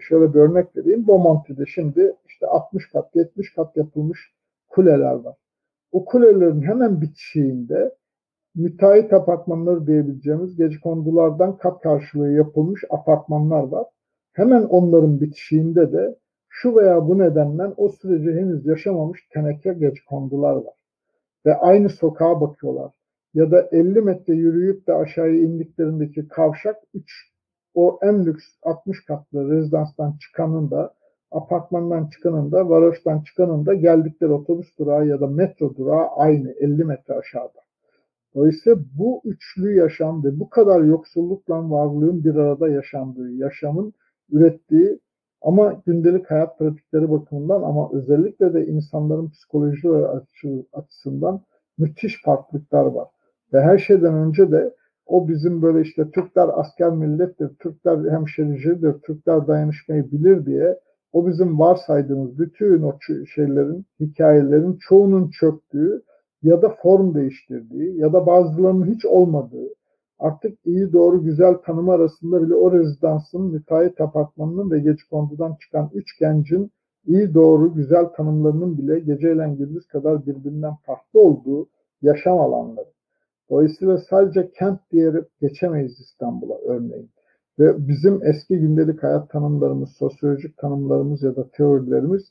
şöyle 0.00 0.34
bir 0.34 0.38
örnek 0.38 0.76
vereyim. 0.76 1.06
Bomonti'de 1.06 1.66
şimdi 1.66 2.14
işte 2.26 2.46
60 2.46 2.88
kat, 2.88 3.16
70 3.16 3.54
kat 3.54 3.76
yapılmış 3.76 4.32
kuleler 4.68 5.14
var. 5.14 5.36
O 5.92 6.04
kulelerin 6.04 6.62
hemen 6.62 7.00
bitişiğinde 7.00 7.94
müteahhit 8.54 9.12
apartmanları 9.12 9.86
diyebileceğimiz 9.86 10.56
gece 10.56 10.80
kondulardan 10.80 11.56
kat 11.56 11.82
karşılığı 11.82 12.32
yapılmış 12.32 12.84
apartmanlar 12.90 13.62
var. 13.62 13.86
Hemen 14.32 14.62
onların 14.62 15.20
bitişiğinde 15.20 15.92
de 15.92 16.18
şu 16.48 16.76
veya 16.76 17.08
bu 17.08 17.18
nedenden 17.18 17.74
o 17.76 17.88
süreci 17.88 18.32
henüz 18.32 18.66
yaşamamış 18.66 19.28
teneke 19.32 19.72
gece 19.72 20.00
kondular 20.08 20.56
var. 20.56 20.74
Ve 21.46 21.54
aynı 21.54 21.88
sokağa 21.88 22.40
bakıyorlar. 22.40 22.92
Ya 23.34 23.50
da 23.50 23.68
50 23.72 24.00
metre 24.00 24.34
yürüyüp 24.34 24.86
de 24.86 24.94
aşağıya 24.94 25.40
indiklerindeki 25.40 26.28
kavşak 26.28 26.76
3 26.94 27.27
o 27.78 27.98
en 28.02 28.26
lüks 28.26 28.44
60 28.62 29.04
katlı 29.04 29.50
rezidanstan 29.50 30.14
çıkanın 30.20 30.70
da 30.70 30.94
apartmandan 31.30 32.06
çıkanın 32.06 32.52
da 32.52 32.68
varoştan 32.68 33.20
çıkanın 33.20 33.66
da 33.66 33.74
geldikleri 33.74 34.32
otobüs 34.32 34.78
durağı 34.78 35.06
ya 35.06 35.20
da 35.20 35.26
metro 35.26 35.76
durağı 35.76 36.06
aynı 36.16 36.50
50 36.50 36.84
metre 36.84 37.14
aşağıda. 37.14 37.60
Dolayısıyla 38.34 38.78
bu 38.98 39.22
üçlü 39.24 39.76
yaşam 39.76 40.24
ve 40.24 40.40
bu 40.40 40.50
kadar 40.50 40.80
yoksullukla 40.80 41.70
varlığın 41.70 42.24
bir 42.24 42.34
arada 42.34 42.68
yaşandığı, 42.68 43.30
yaşamın 43.30 43.92
ürettiği 44.30 44.98
ama 45.42 45.82
gündelik 45.86 46.30
hayat 46.30 46.58
pratikleri 46.58 47.10
bakımından 47.10 47.62
ama 47.62 47.90
özellikle 47.92 48.54
de 48.54 48.66
insanların 48.66 49.30
psikolojileri 49.30 50.06
açısından 50.72 51.40
müthiş 51.78 52.22
farklılıklar 52.22 52.84
var. 52.84 53.08
Ve 53.52 53.60
her 53.60 53.78
şeyden 53.78 54.14
önce 54.14 54.52
de 54.52 54.74
o 55.08 55.28
bizim 55.28 55.62
böyle 55.62 55.80
işte 55.80 56.10
Türkler 56.10 56.48
asker 56.52 56.90
millettir, 56.90 57.48
Türkler 57.58 58.10
hemşericidir, 58.10 58.92
Türkler 58.92 59.46
dayanışmayı 59.46 60.10
bilir 60.12 60.46
diye 60.46 60.78
o 61.12 61.26
bizim 61.26 61.58
varsaydığımız 61.58 62.38
bütün 62.38 62.82
o 62.82 62.98
şeylerin, 63.34 63.86
hikayelerin 64.00 64.78
çoğunun 64.88 65.30
çöktüğü 65.30 66.02
ya 66.42 66.62
da 66.62 66.76
form 66.82 67.14
değiştirdiği 67.14 67.98
ya 67.98 68.12
da 68.12 68.26
bazılarının 68.26 68.86
hiç 68.86 69.04
olmadığı 69.04 69.68
artık 70.18 70.58
iyi 70.64 70.92
doğru 70.92 71.24
güzel 71.24 71.54
tanımı 71.54 71.92
arasında 71.92 72.42
bile 72.42 72.54
o 72.54 72.72
rezidansın 72.72 73.42
müteahhit 73.42 74.00
apartmanının 74.00 74.70
ve 74.70 74.78
gece 74.78 75.02
kondudan 75.10 75.56
çıkan 75.60 75.90
üç 75.94 76.18
gencin 76.18 76.70
iyi 77.06 77.34
doğru 77.34 77.74
güzel 77.74 78.04
tanımlarının 78.04 78.78
bile 78.78 79.00
geceyle 79.00 79.54
gündüz 79.58 79.86
kadar 79.86 80.26
birbirinden 80.26 80.74
farklı 80.86 81.20
olduğu 81.20 81.68
yaşam 82.02 82.40
alanları. 82.40 82.97
Dolayısıyla 83.50 83.98
sadece 83.98 84.50
kent 84.50 84.80
diyerek 84.92 85.24
geçemeyiz 85.40 86.00
İstanbul'a 86.00 86.58
örneğin. 86.58 87.10
Ve 87.58 87.88
bizim 87.88 88.20
eski 88.24 88.58
gündelik 88.58 89.02
hayat 89.02 89.30
tanımlarımız, 89.30 89.90
sosyolojik 89.98 90.56
tanımlarımız 90.56 91.22
ya 91.22 91.36
da 91.36 91.50
teorilerimiz 91.50 92.22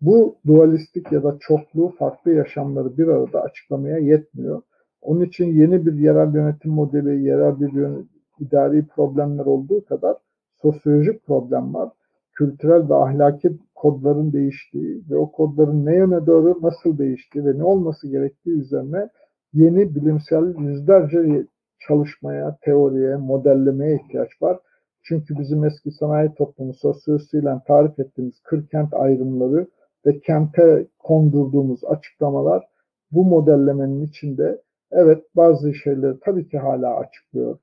bu 0.00 0.36
dualistik 0.46 1.12
ya 1.12 1.22
da 1.24 1.36
çokluğu 1.40 1.88
farklı 1.98 2.32
yaşamları 2.32 2.98
bir 2.98 3.08
arada 3.08 3.42
açıklamaya 3.42 3.98
yetmiyor. 3.98 4.62
Onun 5.02 5.20
için 5.20 5.44
yeni 5.44 5.86
bir 5.86 5.94
yerel 5.94 6.34
yönetim 6.34 6.72
modeli, 6.72 7.24
yerel 7.24 7.60
bir 7.60 7.72
yön, 7.72 8.08
idari 8.40 8.86
problemler 8.86 9.46
olduğu 9.46 9.84
kadar 9.84 10.16
sosyolojik 10.62 11.26
problem 11.26 11.74
var. 11.74 11.90
Kültürel 12.32 12.88
ve 12.88 12.94
ahlaki 12.94 13.58
kodların 13.74 14.32
değiştiği 14.32 15.02
ve 15.10 15.16
o 15.16 15.32
kodların 15.32 15.86
ne 15.86 15.94
yöne 15.94 16.26
doğru 16.26 16.58
nasıl 16.62 16.98
değiştiği 16.98 17.44
ve 17.44 17.58
ne 17.58 17.64
olması 17.64 18.08
gerektiği 18.08 18.60
üzerine 18.60 19.08
yeni 19.52 19.94
bilimsel 19.94 20.54
yüzlerce 20.58 21.46
çalışmaya, 21.88 22.58
teoriye, 22.62 23.16
modellemeye 23.16 23.96
ihtiyaç 23.96 24.42
var. 24.42 24.58
Çünkü 25.02 25.38
bizim 25.38 25.64
eski 25.64 25.90
sanayi 25.90 26.34
toplumu 26.34 26.74
sosyolojisiyle 26.74 27.60
tarif 27.66 27.98
ettiğimiz 27.98 28.40
kır 28.44 28.66
kent 28.66 28.94
ayrımları 28.94 29.66
ve 30.06 30.20
kente 30.20 30.86
kondurduğumuz 30.98 31.84
açıklamalar 31.84 32.68
bu 33.12 33.24
modellemenin 33.24 34.02
içinde 34.02 34.62
evet 34.90 35.24
bazı 35.36 35.74
şeyleri 35.74 36.20
tabii 36.20 36.48
ki 36.48 36.58
hala 36.58 36.96
açıklıyor. 36.96 37.58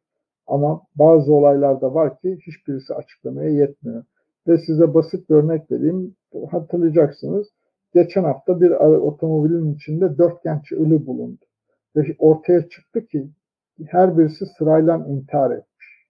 Ama 0.48 0.82
bazı 0.96 1.34
olaylar 1.34 1.82
da 1.82 1.94
var 1.94 2.20
ki 2.20 2.38
hiçbirisi 2.48 2.94
açıklamaya 2.94 3.50
yetmiyor. 3.50 4.04
Ve 4.48 4.58
size 4.58 4.94
basit 4.94 5.30
bir 5.30 5.36
örnek 5.36 5.72
vereyim. 5.72 6.16
Hatırlayacaksınız. 6.52 7.48
Geçen 7.94 8.24
hafta 8.24 8.62
bir 8.62 8.72
otomobilin 8.98 9.74
içinde 9.76 10.18
dört 10.18 10.44
genç 10.44 10.72
ölü 10.72 11.06
bulundu. 11.06 11.46
Ve 11.96 12.16
ortaya 12.20 12.70
çıktı 12.70 13.06
ki 13.06 13.30
her 13.86 14.18
birisi 14.18 14.46
sırayla 14.46 15.06
intihar 15.08 15.52
etmiş. 15.52 16.08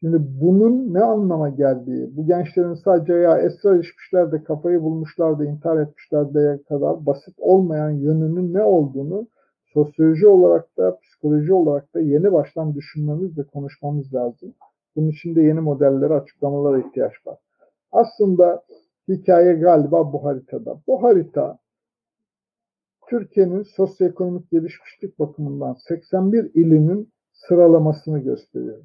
Şimdi 0.00 0.16
bunun 0.20 0.94
ne 0.94 1.02
anlama 1.02 1.48
geldiği, 1.48 2.16
bu 2.16 2.26
gençlerin 2.26 2.74
sadece 2.74 3.12
ya 3.12 3.38
esrar 3.38 3.78
içmişler 3.78 4.32
de 4.32 4.44
kafayı 4.44 4.82
bulmuşlar 4.82 5.38
da 5.38 5.44
intihar 5.44 5.80
etmişler 5.80 6.34
de 6.34 6.62
kadar 6.68 7.06
basit 7.06 7.34
olmayan 7.38 7.90
yönünün 7.90 8.54
ne 8.54 8.62
olduğunu 8.62 9.26
sosyoloji 9.74 10.26
olarak 10.26 10.76
da 10.76 10.98
psikoloji 10.98 11.52
olarak 11.52 11.94
da 11.94 12.00
yeni 12.00 12.32
baştan 12.32 12.74
düşünmemiz 12.74 13.38
ve 13.38 13.42
konuşmamız 13.42 14.14
lazım. 14.14 14.54
Bunun 14.96 15.08
için 15.08 15.34
de 15.34 15.42
yeni 15.42 15.60
modellere, 15.60 16.14
açıklamalara 16.14 16.78
ihtiyaç 16.78 17.12
var. 17.26 17.38
Aslında 17.92 18.62
hikaye 19.08 19.54
galiba 19.54 20.12
bu 20.12 20.24
haritada. 20.24 20.76
Bu 20.86 21.02
harita 21.02 21.58
Türkiye'nin 23.08 23.62
sosyoekonomik 23.62 24.50
gelişmişlik 24.50 25.18
bakımından 25.18 25.74
81 25.74 26.50
ilinin 26.54 27.08
sıralamasını 27.32 28.18
gösteriyor. 28.18 28.78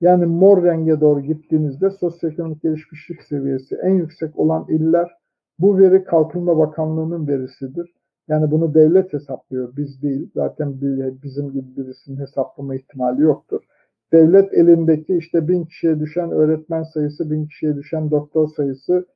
Yani 0.00 0.26
mor 0.26 0.64
renge 0.64 1.00
doğru 1.00 1.20
gittiğinizde 1.20 1.90
sosyoekonomik 1.90 2.62
gelişmişlik 2.62 3.22
seviyesi 3.22 3.76
en 3.82 3.94
yüksek 3.94 4.38
olan 4.38 4.66
iller 4.68 5.10
bu 5.58 5.78
veri 5.78 6.04
Kalkınma 6.04 6.58
Bakanlığı'nın 6.58 7.28
verisidir. 7.28 7.94
Yani 8.28 8.50
bunu 8.50 8.74
devlet 8.74 9.12
hesaplıyor, 9.12 9.76
biz 9.76 10.02
değil. 10.02 10.30
Zaten 10.34 10.80
bizim 11.22 11.52
gibi 11.52 11.76
birisinin 11.76 12.20
hesaplama 12.20 12.74
ihtimali 12.74 13.22
yoktur. 13.22 13.62
Devlet 14.12 14.52
elindeki 14.52 15.16
işte 15.16 15.48
bin 15.48 15.64
kişiye 15.64 16.00
düşen 16.00 16.30
öğretmen 16.30 16.82
sayısı, 16.82 17.30
bin 17.30 17.46
kişiye 17.46 17.76
düşen 17.76 18.10
doktor 18.10 18.48
sayısı 18.48 19.06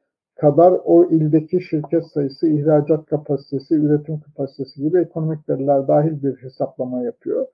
kadar 0.43 0.81
o 0.85 1.05
ildeki 1.05 1.61
şirket 1.61 2.07
sayısı, 2.07 2.49
ihracat 2.49 3.07
kapasitesi, 3.07 3.75
üretim 3.75 4.21
kapasitesi 4.21 4.83
gibi 4.83 4.99
ekonomik 4.99 5.49
veriler 5.49 5.89
dahil 5.89 6.23
bir 6.23 6.37
hesaplama 6.37 7.03
yapıyor. 7.03 7.47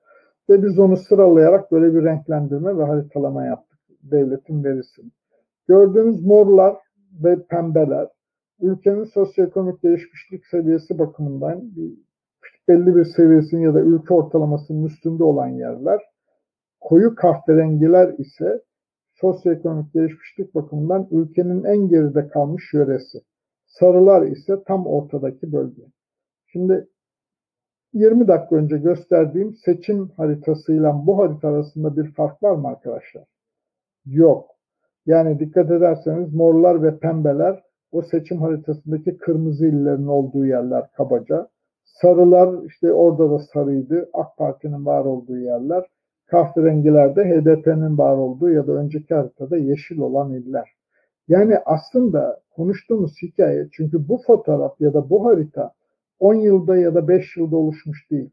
Ve 0.49 0.63
biz 0.63 0.79
onu 0.79 0.97
sıralayarak 0.97 1.71
böyle 1.71 1.93
bir 1.93 2.03
renklendirme 2.03 2.77
ve 2.77 2.83
haritalama 2.83 3.45
yaptık 3.45 3.79
devletin 4.03 4.63
verisini. 4.63 5.11
Gördüğünüz 5.67 6.25
morlar 6.25 6.75
ve 7.23 7.43
pembeler 7.49 8.07
ülkenin 8.61 9.03
sosyoekonomik 9.03 9.81
gelişmişlik 9.81 10.45
seviyesi 10.45 10.99
bakımından 10.99 11.61
belli 12.67 12.95
bir 12.95 13.05
seviyesinin 13.05 13.61
ya 13.61 13.73
da 13.73 13.79
ülke 13.79 14.13
ortalamasının 14.13 14.85
üstünde 14.85 15.23
olan 15.23 15.47
yerler. 15.47 16.01
Koyu 16.79 17.15
kahverengiler 17.15 18.13
ise 18.17 18.61
sosyoekonomik 19.21 19.93
gelişmişlik 19.93 20.55
bakımından 20.55 21.07
ülkenin 21.11 21.63
en 21.63 21.89
geride 21.89 22.27
kalmış 22.27 22.73
yöresi. 22.73 23.19
Sarılar 23.65 24.27
ise 24.27 24.63
tam 24.67 24.87
ortadaki 24.87 25.51
bölge. 25.53 25.81
Şimdi 26.47 26.87
20 27.93 28.27
dakika 28.27 28.55
önce 28.55 28.77
gösterdiğim 28.77 29.55
seçim 29.55 30.09
haritasıyla 30.09 31.07
bu 31.07 31.17
harita 31.17 31.47
arasında 31.47 31.97
bir 31.97 32.13
fark 32.13 32.43
var 32.43 32.55
mı 32.55 32.67
arkadaşlar? 32.67 33.23
Yok. 34.05 34.49
Yani 35.05 35.39
dikkat 35.39 35.71
ederseniz 35.71 36.33
morlar 36.33 36.83
ve 36.83 36.99
pembeler 36.99 37.63
o 37.91 38.01
seçim 38.01 38.37
haritasındaki 38.41 39.17
kırmızı 39.17 39.67
illerin 39.67 40.07
olduğu 40.07 40.45
yerler 40.45 40.91
kabaca. 40.91 41.49
Sarılar 41.83 42.63
işte 42.63 42.93
orada 42.93 43.31
da 43.31 43.39
sarıydı. 43.39 44.09
AK 44.13 44.37
Parti'nin 44.37 44.85
var 44.85 45.05
olduğu 45.05 45.37
yerler 45.37 45.85
kahverengilerde 46.29 47.23
HDP'nin 47.23 47.97
var 47.97 48.17
olduğu 48.17 48.49
ya 48.49 48.67
da 48.67 48.71
önceki 48.71 49.13
haritada 49.13 49.57
yeşil 49.57 49.99
olan 49.99 50.33
iller. 50.33 50.69
Yani 51.27 51.57
aslında 51.65 52.39
konuştuğumuz 52.55 53.21
hikaye 53.21 53.67
çünkü 53.71 54.09
bu 54.09 54.21
fotoğraf 54.27 54.81
ya 54.81 54.93
da 54.93 55.09
bu 55.09 55.25
harita 55.25 55.73
10 56.19 56.33
yılda 56.33 56.77
ya 56.77 56.95
da 56.95 57.07
5 57.07 57.37
yılda 57.37 57.57
oluşmuş 57.57 58.11
değil. 58.11 58.29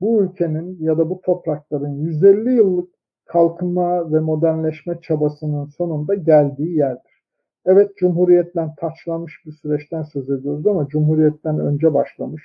Bu 0.00 0.22
ülkenin 0.22 0.78
ya 0.80 0.98
da 0.98 1.10
bu 1.10 1.20
toprakların 1.20 1.94
150 1.94 2.52
yıllık 2.52 2.88
kalkınma 3.24 4.12
ve 4.12 4.20
modernleşme 4.20 4.98
çabasının 5.02 5.66
sonunda 5.66 6.14
geldiği 6.14 6.76
yerdir. 6.76 7.22
Evet 7.66 7.96
Cumhuriyet'ten 7.96 8.74
taçlanmış 8.74 9.32
bir 9.46 9.52
süreçten 9.52 10.02
söz 10.02 10.30
ediyoruz 10.30 10.66
ama 10.66 10.88
Cumhuriyet'ten 10.88 11.58
önce 11.58 11.94
başlamış. 11.94 12.42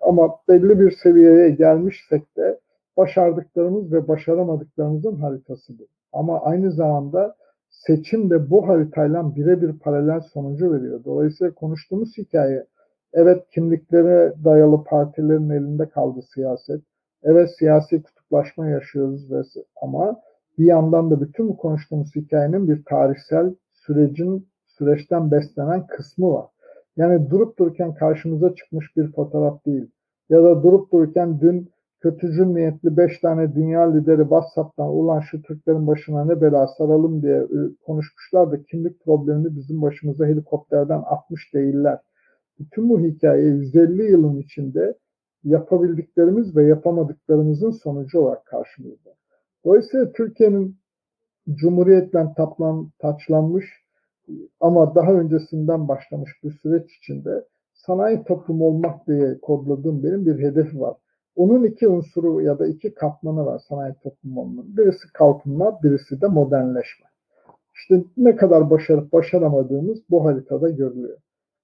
Ama 0.00 0.30
belli 0.48 0.80
bir 0.80 0.90
seviyeye 0.90 1.50
gelmişsek 1.50 2.36
de 2.36 2.58
başardıklarımız 2.98 3.92
ve 3.92 4.08
başaramadıklarımızın 4.08 5.16
haritası. 5.16 5.72
Ama 6.12 6.40
aynı 6.40 6.72
zamanda 6.72 7.36
seçim 7.70 8.30
de 8.30 8.50
bu 8.50 8.68
haritayla 8.68 9.36
birebir 9.36 9.78
paralel 9.78 10.20
sonucu 10.20 10.72
veriyor. 10.72 11.04
Dolayısıyla 11.04 11.54
konuştuğumuz 11.54 12.18
hikaye 12.18 12.66
evet 13.12 13.44
kimliklere 13.50 14.34
dayalı 14.44 14.84
partilerin 14.84 15.50
elinde 15.50 15.88
kaldı 15.88 16.20
siyaset. 16.34 16.82
Evet 17.22 17.50
siyasi 17.58 18.02
kutuplaşma 18.02 18.68
yaşıyoruz 18.68 19.32
ve 19.32 19.42
ama 19.82 20.20
bir 20.58 20.64
yandan 20.64 21.10
da 21.10 21.20
bütün 21.20 21.48
bu 21.48 21.56
konuştuğumuz 21.56 22.16
hikayenin 22.16 22.68
bir 22.68 22.84
tarihsel 22.84 23.54
sürecin 23.72 24.48
süreçten 24.66 25.30
beslenen 25.30 25.86
kısmı 25.86 26.32
var. 26.32 26.46
Yani 26.96 27.30
durup 27.30 27.58
dururken 27.58 27.94
karşımıza 27.94 28.54
çıkmış 28.54 28.96
bir 28.96 29.12
fotoğraf 29.12 29.66
değil. 29.66 29.90
Ya 30.30 30.44
da 30.44 30.62
durup 30.62 30.92
dururken 30.92 31.40
dün 31.40 31.70
kötücül 32.00 32.46
niyetli 32.46 32.96
beş 32.96 33.18
tane 33.20 33.54
dünya 33.54 33.92
lideri 33.92 34.22
WhatsApp'tan 34.22 34.88
ulan 34.88 35.20
şu 35.20 35.42
Türklerin 35.42 35.86
başına 35.86 36.24
ne 36.24 36.40
bela 36.40 36.66
saralım 36.66 37.22
diye 37.22 37.36
e, 37.36 37.58
konuşmuşlar 37.86 38.52
da 38.52 38.62
kimlik 38.62 39.04
problemini 39.04 39.56
bizim 39.56 39.82
başımıza 39.82 40.26
helikopterden 40.26 41.02
atmış 41.06 41.54
değiller. 41.54 41.98
Bütün 42.58 42.88
bu 42.88 43.00
hikaye 43.00 43.44
150 43.44 44.02
yılın 44.10 44.36
içinde 44.36 44.98
yapabildiklerimiz 45.44 46.56
ve 46.56 46.66
yapamadıklarımızın 46.66 47.70
sonucu 47.70 48.20
olarak 48.20 48.46
karşımızda. 48.46 49.10
Dolayısıyla 49.64 50.12
Türkiye'nin 50.12 50.76
Cumhuriyet'ten 51.54 52.34
taplan, 52.34 52.90
taçlanmış 52.98 53.64
ama 54.60 54.94
daha 54.94 55.12
öncesinden 55.12 55.88
başlamış 55.88 56.30
bir 56.44 56.50
süreç 56.50 56.96
içinde 56.98 57.44
sanayi 57.74 58.24
toplumu 58.24 58.64
olmak 58.64 59.06
diye 59.06 59.38
kodladığım 59.40 60.02
benim 60.02 60.26
bir 60.26 60.38
hedefi 60.38 60.80
var. 60.80 60.96
Onun 61.38 61.64
iki 61.64 61.88
unsuru 61.88 62.40
ya 62.42 62.58
da 62.58 62.66
iki 62.66 62.94
katmanı 62.94 63.46
var 63.46 63.60
sanayi 63.68 63.94
toplumu 64.02 64.40
olmanın. 64.40 64.76
Birisi 64.76 65.12
kalkınma, 65.12 65.82
birisi 65.82 66.20
de 66.20 66.26
modernleşme. 66.26 67.06
İşte 67.74 68.04
ne 68.16 68.36
kadar 68.36 68.70
başarıp 68.70 69.12
başaramadığımız 69.12 69.98
bu 70.10 70.24
haritada 70.24 70.70
görülüyor. 70.70 71.18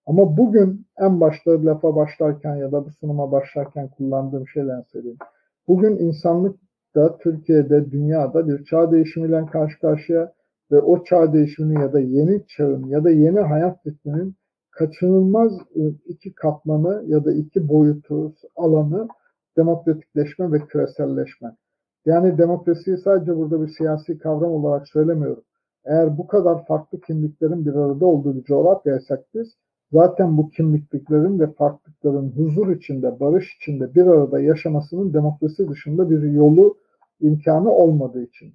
Ama 0.07 0.37
bugün 0.37 0.87
en 0.99 1.21
başta 1.21 1.65
lafa 1.65 1.97
başlarken 1.97 2.57
ya 2.57 2.73
da 2.73 2.87
bu 2.87 2.91
sunuma 2.91 3.33
başlarken 3.33 3.89
kullandığım 3.89 4.49
şeyler 4.49 4.83
söyleyeyim. 4.93 5.19
Bugün 5.69 5.97
insanlık 5.97 6.57
da 6.95 7.19
Türkiye'de, 7.19 7.91
dünyada 7.91 8.49
bir 8.49 8.65
çağ 8.65 8.93
değişimiyle 8.93 9.47
karşı 9.47 9.81
karşıya 9.81 10.33
ve 10.73 10.81
o 10.81 11.05
çağ 11.05 11.33
değişimini 11.33 11.81
ya 11.81 11.93
da 11.93 12.01
yeni 12.01 12.47
çağın 12.47 12.87
ya 12.87 13.05
da 13.05 13.11
yeni 13.11 13.41
hayat 13.41 13.87
ritminin 13.87 14.35
kaçınılmaz 14.71 15.53
iki 16.07 16.35
katmanı 16.35 17.05
ya 17.07 17.25
da 17.25 17.33
iki 17.33 17.69
boyutu 17.69 18.35
alanı 18.57 19.09
demokratikleşme 19.57 20.53
ve 20.53 20.59
küreselleşme. 20.59 21.57
Yani 22.07 22.39
demokrasiyi 22.39 22.99
sadece 22.99 23.37
burada 23.37 23.63
bir 23.63 23.69
siyasi 23.69 24.19
kavram 24.19 24.51
olarak 24.51 24.89
söylemiyorum. 24.89 25.43
Eğer 25.85 26.19
bu 26.19 26.27
kadar 26.27 26.67
farklı 26.67 27.01
kimliklerin 27.01 27.67
bir 27.67 27.75
arada 27.75 28.07
olduğu 28.07 28.37
bir 28.37 28.45
coğrafyaysak 28.45 29.25
biz 29.35 29.49
zaten 29.93 30.37
bu 30.37 30.51
kimlikliklerin 30.51 31.41
ve 31.41 31.53
farklılıkların 31.53 32.31
huzur 32.31 32.77
içinde, 32.77 33.21
barış 33.21 33.57
içinde 33.57 33.95
bir 33.95 34.07
arada 34.07 34.41
yaşamasının 34.41 35.15
demokrasi 35.15 35.69
dışında 35.69 36.11
bir 36.11 36.23
yolu, 36.23 36.77
imkanı 37.21 37.71
olmadığı 37.71 38.23
için. 38.23 38.55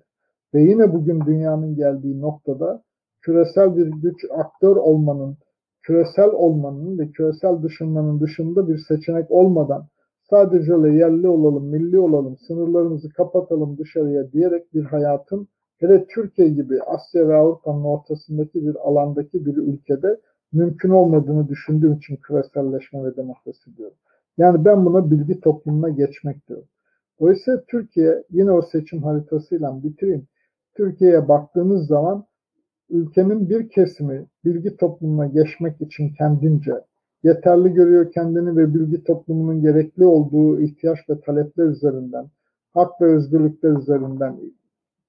Ve 0.54 0.62
yine 0.62 0.94
bugün 0.94 1.26
dünyanın 1.26 1.76
geldiği 1.76 2.22
noktada 2.22 2.84
küresel 3.22 3.78
bir 3.78 3.88
güç 3.88 4.26
aktör 4.32 4.76
olmanın, 4.76 5.38
küresel 5.82 6.30
olmanın 6.30 7.00
ve 7.00 7.12
küresel 7.12 7.64
dışınmanın 7.64 8.20
dışında 8.20 8.68
bir 8.68 8.78
seçenek 8.78 9.32
olmadan 9.32 9.88
sadece 10.30 10.72
yerli 10.72 11.28
olalım, 11.28 11.66
milli 11.66 12.00
olalım, 12.00 12.38
sınırlarımızı 12.38 13.10
kapatalım 13.10 13.78
dışarıya 13.78 14.32
diyerek 14.32 14.74
bir 14.74 14.84
hayatın 14.84 15.48
hele 15.78 16.06
Türkiye 16.08 16.50
gibi 16.50 16.82
Asya 16.82 17.28
ve 17.28 17.36
Avrupa'nın 17.36 17.84
ortasındaki 17.84 18.68
bir 18.68 18.76
alandaki 18.76 19.46
bir 19.46 19.58
ülkede 19.58 20.20
mümkün 20.52 20.90
olmadığını 20.90 21.48
düşündüğüm 21.48 21.94
için 21.94 22.16
küreselleşme 22.16 23.04
ve 23.04 23.16
demokrasi 23.16 23.78
diyorum. 23.78 23.98
Yani 24.38 24.66
ben 24.66 24.86
buna 24.86 25.12
bilgi 25.12 25.40
toplumuna 25.40 25.90
geçmek 25.90 26.48
diyorum. 26.48 26.68
Dolayısıyla 27.20 27.64
Türkiye 27.68 28.24
yine 28.30 28.52
o 28.52 28.62
seçim 28.62 29.04
haritasıyla 29.04 29.84
bitireyim. 29.84 30.28
Türkiye'ye 30.76 31.28
baktığınız 31.28 31.88
zaman 31.88 32.26
ülkenin 32.90 33.50
bir 33.50 33.70
kesimi 33.70 34.26
bilgi 34.46 34.78
toplumuna 34.78 35.28
geçmek 35.28 35.82
için 35.82 36.14
kendince 36.18 36.74
yeterli 37.24 37.74
görüyor 37.74 38.12
kendini 38.12 38.58
ve 38.58 38.74
bilgi 38.74 39.04
toplumunun 39.04 39.62
gerekli 39.62 40.06
olduğu 40.06 40.62
ihtiyaç 40.62 41.00
ve 41.10 41.22
talepler 41.22 41.66
üzerinden, 41.66 42.26
hak 42.74 43.02
ve 43.02 43.06
özgürlükler 43.06 43.70
üzerinden 43.70 44.40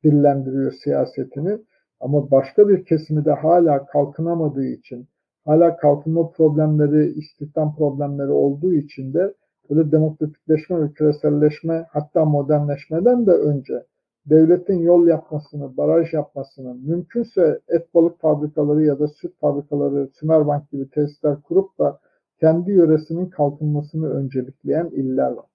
dillendiriyor 0.04 0.72
siyasetini. 0.72 1.58
Ama 2.00 2.30
başka 2.30 2.68
bir 2.68 2.84
kesimi 2.84 3.24
de 3.24 3.32
hala 3.32 3.86
kalkınamadığı 3.86 4.66
için, 4.66 5.08
hala 5.44 5.76
kalkınma 5.76 6.30
problemleri, 6.30 7.12
istihdam 7.12 7.76
problemleri 7.76 8.30
olduğu 8.30 8.74
için 8.74 9.14
de 9.14 9.34
böyle 9.70 9.92
demokratikleşme 9.92 10.82
ve 10.82 10.92
küreselleşme 10.92 11.86
hatta 11.90 12.24
modernleşmeden 12.24 13.26
de 13.26 13.30
önce 13.30 13.84
devletin 14.26 14.78
yol 14.78 15.06
yapmasını, 15.06 15.76
baraj 15.76 16.12
yapmasını, 16.12 16.74
mümkünse 16.74 17.60
et 17.68 17.94
balık 17.94 18.20
fabrikaları 18.20 18.84
ya 18.84 18.98
da 18.98 19.08
süt 19.08 19.32
fabrikaları, 19.40 20.08
Sümerbank 20.20 20.70
gibi 20.70 20.90
tesisler 20.90 21.42
kurup 21.42 21.78
da 21.78 21.98
kendi 22.40 22.72
yöresinin 22.72 23.26
kalkınmasını 23.26 24.10
öncelikleyen 24.10 24.86
iller 24.86 25.30
var. 25.30 25.46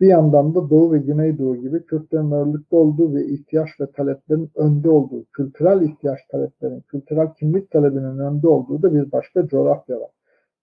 Bir 0.00 0.06
yandan 0.06 0.54
da 0.54 0.70
Doğu 0.70 0.92
ve 0.92 0.98
Güneydoğu 0.98 1.56
gibi 1.56 1.84
Kürtlerin 1.86 2.30
ağırlıkta 2.30 2.76
olduğu 2.76 3.14
ve 3.14 3.26
ihtiyaç 3.26 3.68
ve 3.80 3.90
taleplerin 3.90 4.50
önde 4.54 4.90
olduğu, 4.90 5.24
kültürel 5.24 5.82
ihtiyaç 5.82 6.18
taleplerin, 6.30 6.80
kültürel 6.80 7.34
kimlik 7.34 7.70
talebinin 7.70 8.18
önde 8.18 8.48
olduğu 8.48 8.82
da 8.82 8.94
bir 8.94 9.12
başka 9.12 9.46
coğrafya 9.46 10.00
var. 10.00 10.10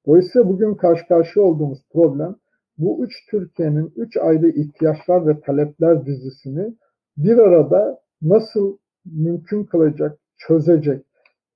Dolayısıyla 0.07 0.49
bugün 0.49 0.75
karşı 0.75 1.07
karşıya 1.07 1.45
olduğumuz 1.45 1.79
problem 1.93 2.35
bu 2.77 3.05
üç 3.05 3.11
Türkiye'nin 3.31 3.93
üç 3.95 4.17
ayrı 4.17 4.49
ihtiyaçlar 4.49 5.27
ve 5.27 5.39
talepler 5.39 6.05
dizisini 6.05 6.73
bir 7.17 7.37
arada 7.37 7.99
nasıl 8.21 8.77
mümkün 9.05 9.63
kılacak, 9.63 10.19
çözecek, 10.37 11.05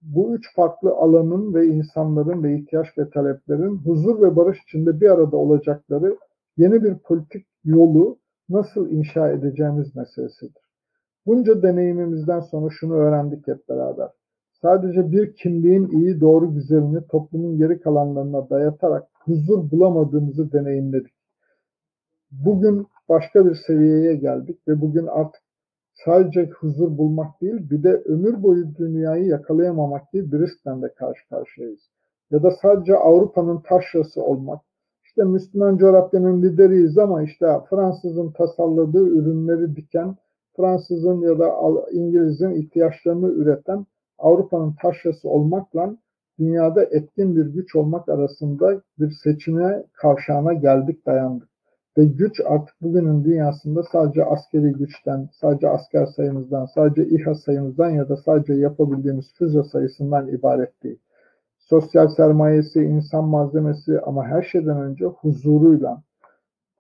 bu 0.02 0.36
üç 0.36 0.56
farklı 0.56 0.92
alanın 0.92 1.54
ve 1.54 1.68
insanların 1.68 2.44
ve 2.44 2.60
ihtiyaç 2.60 2.88
ve 2.98 3.10
taleplerin 3.10 3.78
huzur 3.78 4.22
ve 4.22 4.36
barış 4.36 4.58
içinde 4.68 5.02
bir 5.02 5.10
arada 5.10 5.38
olacakları 5.38 6.18
yeni 6.58 6.84
bir 6.84 6.96
politik 6.96 7.48
yolu 7.64 8.18
nasıl 8.50 8.90
inşa 8.90 9.30
edeceğimiz 9.30 9.96
meselesidir. 9.96 10.66
Bunca 11.26 11.62
deneyimimizden 11.62 12.40
sonra 12.40 12.70
şunu 12.80 12.94
öğrendik 12.94 13.48
hep 13.48 13.70
beraber. 13.70 14.10
Sadece 14.62 15.12
bir 15.12 15.36
kimliğin 15.36 15.88
iyi, 15.88 16.22
doğru, 16.22 16.54
güzelini 16.54 17.08
toplumun 17.08 17.58
geri 17.58 17.82
kalanlarına 17.82 18.50
dayatarak 18.50 19.08
huzur 19.26 19.72
bulamadığımızı 19.72 20.52
deneyimledik. 20.52 21.14
Bugün 22.32 22.88
başka 23.10 23.46
bir 23.46 23.56
seviyeye 23.56 24.16
geldik 24.16 24.68
ve 24.68 24.82
bugün 24.82 25.08
artık 25.08 25.42
sadece 26.06 26.50
huzur 26.60 26.98
bulmak 26.98 27.42
değil 27.42 27.70
bir 27.70 27.84
de 27.84 27.94
ömür 28.06 28.44
boyu 28.44 28.76
dünyayı 28.76 29.26
yakalayamamak 29.26 30.12
gibi 30.12 30.32
bir 30.32 30.40
riskten 30.40 30.82
de 30.82 30.94
karşı 30.94 31.30
karşıyayız. 31.30 31.90
Ya 32.32 32.44
da 32.44 32.52
sadece 32.52 32.96
Avrupa'nın 32.96 33.60
taşrası 33.60 34.22
olmak. 34.22 34.62
İşte 35.04 35.24
Müslüman 35.24 35.78
coğrafyanın 35.78 36.42
lideriyiz 36.42 36.98
ama 36.98 37.24
işte 37.24 37.48
Fransızın 37.70 38.32
tasarladığı 38.32 39.08
ürünleri 39.08 39.76
diken, 39.76 40.16
Fransızın 40.56 41.22
ya 41.22 41.40
da 41.40 41.56
İngiliz'in 41.92 42.52
ihtiyaçlarını 42.52 43.28
üreten 43.28 43.86
Avrupa'nın 44.18 44.76
taşrası 44.82 45.30
olmakla 45.30 45.98
dünyada 46.40 46.84
etkin 46.84 47.36
bir 47.36 47.46
güç 47.46 47.76
olmak 47.76 48.10
arasında 48.10 48.82
bir 49.00 49.12
seçime 49.24 49.84
kavşağına 49.94 50.54
geldik 50.54 51.06
dayandık. 51.06 51.55
Ve 51.98 52.06
güç 52.06 52.42
artık 52.46 52.82
bugünün 52.82 53.24
dünyasında 53.24 53.84
sadece 53.84 54.26
askeri 54.26 54.72
güçten, 54.72 55.30
sadece 55.32 55.70
asker 55.70 56.06
sayımızdan, 56.06 56.66
sadece 56.66 57.06
İHA 57.08 57.36
sayımızdan 57.36 57.90
ya 57.90 58.10
da 58.10 58.18
sadece 58.18 58.54
yapabildiğimiz 58.54 59.34
füze 59.34 59.64
sayısından 59.64 60.28
ibaret 60.28 60.84
değil. 60.84 61.00
Sosyal 61.58 62.08
sermayesi, 62.08 62.84
insan 62.84 63.24
malzemesi 63.24 64.00
ama 64.00 64.26
her 64.26 64.42
şeyden 64.42 64.82
önce 64.82 65.06
huzuruyla 65.06 66.04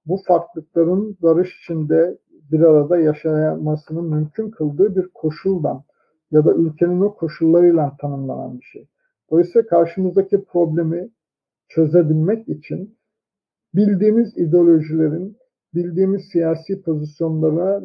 bu 0.05 0.17
farklılıkların 0.27 1.17
barış 1.21 1.63
içinde 1.63 2.17
bir 2.51 2.59
arada 2.59 2.97
yaşamasının 2.97 4.05
mümkün 4.05 4.51
kıldığı 4.51 4.95
bir 4.95 5.07
koşuldan 5.13 5.83
ya 6.31 6.45
da 6.45 6.53
ülkenin 6.53 7.01
o 7.01 7.15
koşullarıyla 7.15 7.97
tanımlanan 8.01 8.59
bir 8.59 8.65
şey. 8.65 8.87
Dolayısıyla 9.31 9.67
karşımızdaki 9.67 10.43
problemi 10.43 11.09
çözebilmek 11.67 12.49
için 12.49 12.97
bildiğimiz 13.75 14.37
ideolojilerin, 14.37 15.37
bildiğimiz 15.73 16.21
siyasi 16.31 16.81
pozisyonlara 16.81 17.81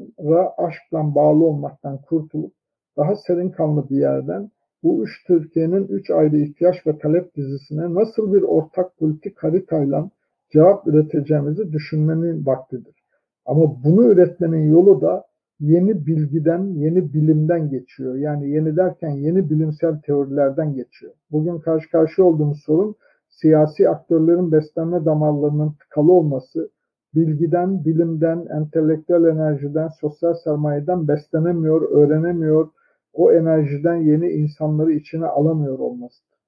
aşkla 0.59 1.14
bağlı 1.14 1.45
olmaktan 1.45 1.99
kurtulup 2.03 2.53
daha 2.97 3.16
serin 3.16 3.51
kanlı 3.51 3.88
bir 3.91 3.97
yerden 3.97 4.51
bu 4.82 5.05
üç 5.05 5.24
Türkiye'nin 5.26 5.86
üç 5.86 6.11
ayrı 6.11 6.36
ihtiyaç 6.36 6.86
ve 6.86 6.99
talep 6.99 7.36
dizisine 7.36 7.95
nasıl 7.95 8.34
bir 8.34 8.43
ortak 8.43 8.97
politik 8.99 9.43
haritayla 9.43 10.11
cevap 10.53 10.86
üreteceğimizi 10.86 11.72
düşünmenin 11.72 12.47
vaktidir. 12.47 13.05
Ama 13.47 13.84
bunu 13.84 14.12
üretmenin 14.12 14.72
yolu 14.72 15.01
da 15.01 15.24
yeni 15.61 16.07
bilgiden, 16.07 16.64
yeni 16.64 17.14
bilimden 17.14 17.70
geçiyor. 17.70 18.14
Yani 18.14 18.51
yeni 18.51 18.76
derken 18.76 19.11
yeni 19.11 19.51
bilimsel 19.51 20.01
teorilerden 20.01 20.74
geçiyor. 20.74 21.12
Bugün 21.30 21.59
karşı 21.59 21.91
karşıya 21.91 22.26
olduğumuz 22.26 22.62
sorun 22.64 22.97
siyasi 23.41 23.88
aktörlerin 23.88 24.53
beslenme 24.53 25.05
damarlarının 25.05 25.72
tıkalı 25.72 26.12
olması, 26.12 26.70
bilgiden, 27.14 27.84
bilimden, 27.84 28.47
entelektüel 28.57 29.24
enerjiden, 29.24 29.88
sosyal 30.01 30.34
sermayeden 30.34 31.09
beslenemiyor, 31.09 31.91
öğrenemiyor, 31.91 32.68
o 33.12 33.32
enerjiden 33.32 33.97
yeni 33.97 34.28
insanları 34.28 34.93
içine 34.93 35.26
alamıyor 35.26 35.78
olmasıdır. 35.78 36.38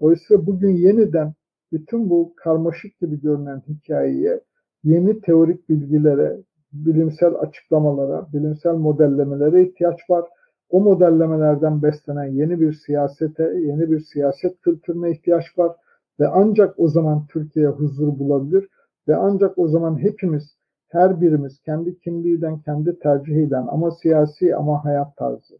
Dolayısıyla 0.00 0.46
bugün 0.46 0.70
yeniden 0.70 1.32
bütün 1.72 2.10
bu 2.10 2.32
karmaşık 2.36 2.98
gibi 3.00 3.20
görünen 3.20 3.62
hikayeye 3.68 4.40
yeni 4.84 5.20
teorik 5.20 5.68
bilgilere, 5.68 6.36
bilimsel 6.72 7.34
açıklamalara, 7.34 8.26
bilimsel 8.32 8.74
modellemelere 8.74 9.62
ihtiyaç 9.62 10.10
var. 10.10 10.24
O 10.70 10.80
modellemelerden 10.80 11.82
beslenen 11.82 12.24
yeni 12.24 12.60
bir 12.60 12.72
siyasete, 12.72 13.42
yeni 13.42 13.90
bir 13.90 14.00
siyaset 14.00 14.60
kültürüne 14.60 15.10
ihtiyaç 15.10 15.44
var 15.58 15.76
ve 16.20 16.28
ancak 16.28 16.80
o 16.80 16.88
zaman 16.88 17.26
Türkiye 17.26 17.66
huzur 17.66 18.18
bulabilir 18.18 18.68
ve 19.08 19.16
ancak 19.16 19.58
o 19.58 19.68
zaman 19.68 19.98
hepimiz, 19.98 20.56
her 20.88 21.20
birimiz 21.20 21.60
kendi 21.60 21.98
kimliğinden, 21.98 22.58
kendi 22.58 22.98
tercihiyle 22.98 23.56
ama 23.56 23.90
siyasi 23.90 24.56
ama 24.56 24.84
hayat 24.84 25.16
tarzı 25.16 25.58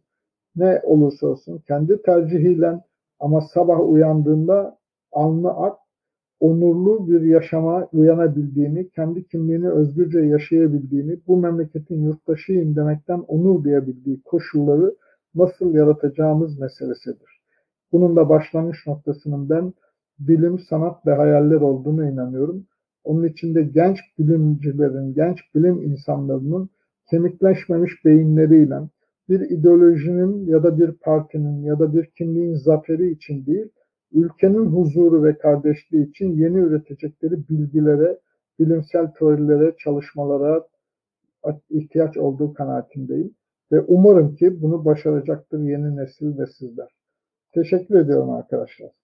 ne 0.55 0.81
olursa 0.83 1.27
olsun 1.27 1.63
kendi 1.67 2.01
tercihiyle 2.01 2.79
ama 3.19 3.41
sabah 3.41 3.89
uyandığında 3.89 4.77
alnı 5.11 5.49
ak, 5.49 5.77
onurlu 6.39 7.07
bir 7.07 7.21
yaşama 7.21 7.87
uyanabildiğini, 7.93 8.89
kendi 8.89 9.27
kimliğini 9.27 9.69
özgürce 9.69 10.19
yaşayabildiğini, 10.19 11.19
bu 11.27 11.37
memleketin 11.37 12.03
yurttaşıyım 12.03 12.75
demekten 12.75 13.19
onur 13.19 13.63
duyabildiği 13.63 14.21
koşulları 14.21 14.95
nasıl 15.35 15.73
yaratacağımız 15.73 16.59
meselesidir. 16.59 17.41
Bunun 17.91 18.15
da 18.15 18.29
başlangıç 18.29 18.87
noktasının 18.87 19.49
ben 19.49 19.73
bilim, 20.19 20.59
sanat 20.59 21.05
ve 21.07 21.13
hayaller 21.13 21.61
olduğunu 21.61 22.09
inanıyorum. 22.09 22.67
Onun 23.03 23.23
içinde 23.23 23.63
genç 23.63 23.99
bilimcilerin, 24.19 25.13
genç 25.13 25.39
bilim 25.55 25.81
insanlarının 25.81 26.69
kemikleşmemiş 27.09 28.05
beyinleriyle 28.05 28.79
bir 29.29 29.39
ideolojinin 29.39 30.45
ya 30.45 30.63
da 30.63 30.77
bir 30.77 30.91
partinin 30.91 31.63
ya 31.63 31.79
da 31.79 31.93
bir 31.93 32.05
kimliğin 32.05 32.55
zaferi 32.55 33.11
için 33.11 33.45
değil, 33.45 33.69
ülkenin 34.11 34.65
huzuru 34.65 35.23
ve 35.23 35.37
kardeşliği 35.37 36.09
için 36.09 36.31
yeni 36.37 36.57
üretecekleri 36.57 37.49
bilgilere, 37.49 38.19
bilimsel 38.59 39.07
teorilere, 39.07 39.75
çalışmalara 39.77 40.67
ihtiyaç 41.69 42.17
olduğu 42.17 42.53
kanaatindeyim. 42.53 43.35
Ve 43.71 43.81
umarım 43.81 44.35
ki 44.35 44.61
bunu 44.61 44.85
başaracaktır 44.85 45.59
yeni 45.59 45.95
nesil 45.95 46.37
ve 46.37 46.45
sizler. 46.47 46.87
Teşekkür 47.53 47.95
ediyorum 47.95 48.29
arkadaşlar. 48.29 49.02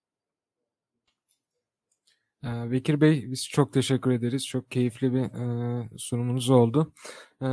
Ee, 2.44 2.70
Bekir 2.70 3.00
Bey 3.00 3.24
biz 3.30 3.48
çok 3.48 3.72
teşekkür 3.72 4.10
ederiz. 4.10 4.46
Çok 4.46 4.70
keyifli 4.70 5.14
bir 5.14 5.20
e, 5.20 5.88
sunumunuz 5.98 6.50
oldu. 6.50 6.92
E, 7.42 7.48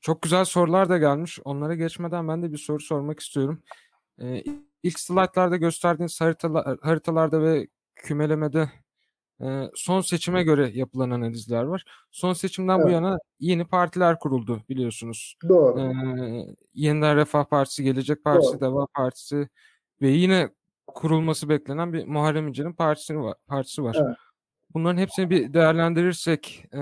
çok 0.00 0.22
güzel 0.22 0.44
sorular 0.44 0.88
da 0.88 0.98
gelmiş. 0.98 1.38
Onlara 1.44 1.74
geçmeden 1.74 2.28
ben 2.28 2.42
de 2.42 2.52
bir 2.52 2.58
soru 2.58 2.80
sormak 2.80 3.20
istiyorum. 3.20 3.62
E, 4.22 4.44
ilk 4.82 5.00
slaytlarda 5.00 5.56
gösterdiğiniz 5.56 6.20
haritalar, 6.20 6.78
haritalarda 6.82 7.42
ve 7.42 7.68
kümelemede 7.96 8.70
e, 9.42 9.70
son 9.74 10.00
seçime 10.00 10.42
göre 10.42 10.70
yapılan 10.74 11.10
analizler 11.10 11.62
var. 11.62 11.84
Son 12.10 12.32
seçimden 12.32 12.76
evet. 12.76 12.86
bu 12.86 12.90
yana 12.90 13.18
yeni 13.40 13.64
partiler 13.64 14.18
kuruldu 14.18 14.62
biliyorsunuz. 14.68 15.36
Doğru. 15.48 15.80
E, 15.80 15.86
Yeniden 16.74 17.16
Refah 17.16 17.44
Partisi, 17.44 17.84
Gelecek 17.84 18.24
Partisi, 18.24 18.52
Doğru. 18.52 18.60
Deva 18.60 18.86
Partisi 18.86 19.48
ve 20.02 20.08
yine 20.08 20.50
kurulması 20.94 21.48
beklenen 21.48 21.92
bir 21.92 22.06
Muharrem 22.06 22.48
İnce'nin 22.48 22.72
partisi 22.72 23.18
var. 23.18 23.34
Partisi 23.46 23.82
var. 23.82 23.96
Evet. 24.00 24.16
Bunların 24.74 24.98
hepsini 24.98 25.30
bir 25.30 25.54
değerlendirirsek 25.54 26.64
e, 26.74 26.80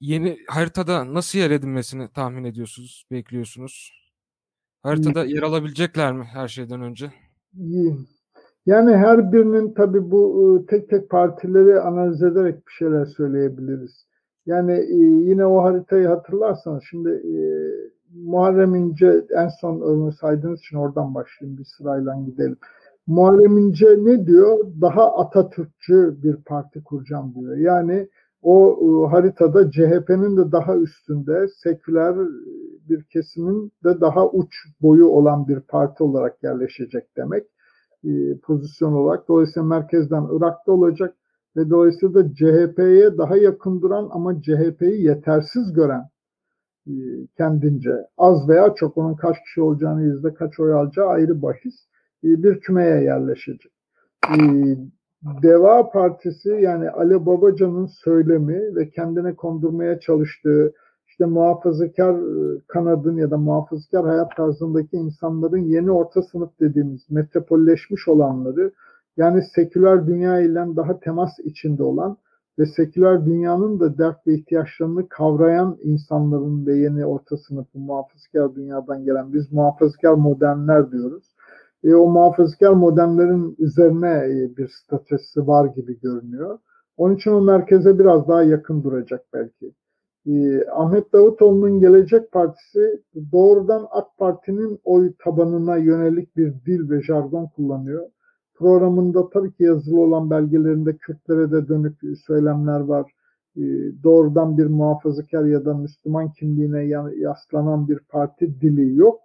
yeni 0.00 0.38
haritada 0.48 1.14
nasıl 1.14 1.38
yer 1.38 1.50
edinmesini 1.50 2.08
tahmin 2.12 2.44
ediyorsunuz, 2.44 3.04
bekliyorsunuz? 3.10 3.92
Haritada 4.82 5.24
yer 5.24 5.42
alabilecekler 5.42 6.12
mi 6.12 6.24
her 6.24 6.48
şeyden 6.48 6.82
önce? 6.82 7.12
Yani 8.66 8.96
her 8.96 9.32
birinin 9.32 9.74
tabii 9.74 10.10
bu 10.10 10.64
tek 10.68 10.90
tek 10.90 11.10
partileri 11.10 11.80
analiz 11.80 12.22
ederek 12.22 12.66
bir 12.66 12.72
şeyler 12.72 13.04
söyleyebiliriz. 13.04 14.06
Yani 14.46 14.86
yine 15.28 15.46
o 15.46 15.62
haritayı 15.62 16.06
hatırlarsanız 16.06 16.84
şimdi 16.90 17.22
Muharrem 18.24 18.74
İnce 18.74 19.26
en 19.36 19.48
son 19.48 19.80
onu 19.80 20.12
saydığınız 20.12 20.60
için 20.60 20.76
oradan 20.76 21.14
başlayayım 21.14 21.58
bir 21.58 21.64
sırayla 21.64 22.16
gidelim. 22.26 22.56
Muharrem 23.06 23.58
İnce 23.58 23.86
ne 23.86 24.26
diyor? 24.26 24.58
Daha 24.80 25.16
Atatürkçü 25.16 26.16
bir 26.22 26.36
parti 26.36 26.84
kuracağım 26.84 27.34
diyor. 27.34 27.56
Yani 27.56 28.08
o 28.42 28.78
e, 28.82 29.10
haritada 29.10 29.70
CHP'nin 29.70 30.36
de 30.36 30.52
daha 30.52 30.76
üstünde 30.76 31.46
seküler 31.62 32.16
bir 32.88 33.02
kesimin 33.02 33.72
de 33.84 34.00
daha 34.00 34.28
uç 34.28 34.54
boyu 34.82 35.06
olan 35.06 35.48
bir 35.48 35.60
parti 35.60 36.04
olarak 36.04 36.42
yerleşecek 36.42 37.16
demek 37.16 37.44
e, 38.04 38.38
pozisyon 38.38 38.92
olarak. 38.92 39.28
Dolayısıyla 39.28 39.68
merkezden 39.68 40.26
Irak'ta 40.32 40.72
olacak 40.72 41.14
ve 41.56 41.70
dolayısıyla 41.70 42.14
da 42.14 42.34
CHP'ye 42.34 43.18
daha 43.18 43.36
yakın 43.36 43.82
duran 43.82 44.08
ama 44.10 44.42
CHP'yi 44.42 45.02
yetersiz 45.02 45.72
gören 45.72 46.02
e, 46.02 46.15
kendince 47.36 47.90
az 48.18 48.48
veya 48.48 48.74
çok 48.74 48.98
onun 48.98 49.14
kaç 49.14 49.36
kişi 49.44 49.62
olacağını 49.62 50.02
yüzde 50.02 50.34
kaç 50.34 50.60
oy 50.60 50.72
alacağı 50.72 51.06
ayrı 51.06 51.42
bahis 51.42 51.74
e, 52.24 52.28
bir 52.42 52.60
kümeye 52.60 53.02
yerleşecek. 53.02 53.72
E, 54.30 54.38
Deva 55.42 55.90
Partisi 55.90 56.48
yani 56.48 56.90
Ali 56.90 57.26
Babacan'ın 57.26 57.86
söylemi 58.04 58.76
ve 58.76 58.90
kendine 58.90 59.34
kondurmaya 59.34 60.00
çalıştığı 60.00 60.72
işte 61.08 61.24
muhafazakar 61.24 62.14
e, 62.14 62.60
kanadın 62.68 63.16
ya 63.16 63.30
da 63.30 63.38
muhafazakar 63.38 64.06
hayat 64.06 64.36
tarzındaki 64.36 64.96
insanların 64.96 65.58
yeni 65.58 65.90
orta 65.90 66.22
sınıf 66.22 66.50
dediğimiz 66.60 67.10
metropolleşmiş 67.10 68.08
olanları 68.08 68.72
yani 69.16 69.42
seküler 69.54 70.06
dünya 70.06 70.40
ile 70.40 70.76
daha 70.76 71.00
temas 71.00 71.38
içinde 71.44 71.82
olan 71.82 72.16
ve 72.58 72.66
seküler 72.66 73.26
dünyanın 73.26 73.80
da 73.80 73.98
dert 73.98 74.26
ve 74.26 74.34
ihtiyaçlarını 74.34 75.08
kavrayan 75.08 75.78
insanların 75.82 76.66
ve 76.66 76.76
yeni 76.76 77.06
orta 77.06 77.36
sınıfı 77.36 77.78
muhafazakar 77.78 78.54
dünyadan 78.54 79.04
gelen 79.04 79.32
biz 79.32 79.52
muhafazakar 79.52 80.14
modernler 80.14 80.92
diyoruz 80.92 81.36
e, 81.86 81.94
o 81.94 82.10
muhafazakar 82.10 82.72
modemlerin 82.72 83.56
üzerine 83.58 84.08
e, 84.08 84.56
bir 84.56 84.68
statüsü 84.68 85.46
var 85.46 85.66
gibi 85.66 86.00
görünüyor. 86.00 86.58
Onun 86.96 87.16
için 87.16 87.30
o 87.30 87.40
merkeze 87.40 87.98
biraz 87.98 88.28
daha 88.28 88.42
yakın 88.42 88.82
duracak 88.82 89.24
belki. 89.32 89.72
E, 90.26 90.64
Ahmet 90.70 91.12
Davutoğlu'nun 91.12 91.80
Gelecek 91.80 92.32
Partisi 92.32 93.02
doğrudan 93.32 93.86
AK 93.90 94.06
Parti'nin 94.18 94.80
oy 94.84 95.12
tabanına 95.24 95.76
yönelik 95.76 96.36
bir 96.36 96.54
dil 96.66 96.90
ve 96.90 97.02
jargon 97.02 97.46
kullanıyor. 97.46 98.08
Programında 98.58 99.30
tabii 99.30 99.52
ki 99.52 99.62
yazılı 99.62 100.00
olan 100.00 100.30
belgelerinde 100.30 100.96
Kürtlere 100.96 101.50
de 101.50 101.68
dönük 101.68 101.98
söylemler 102.26 102.80
var. 102.80 103.12
E, 103.56 103.62
doğrudan 104.02 104.58
bir 104.58 104.66
muhafazakar 104.66 105.44
ya 105.44 105.64
da 105.64 105.74
Müslüman 105.74 106.32
kimliğine 106.32 106.84
yaslanan 107.16 107.88
bir 107.88 107.98
parti 107.98 108.60
dili 108.60 108.96
yok. 108.96 109.20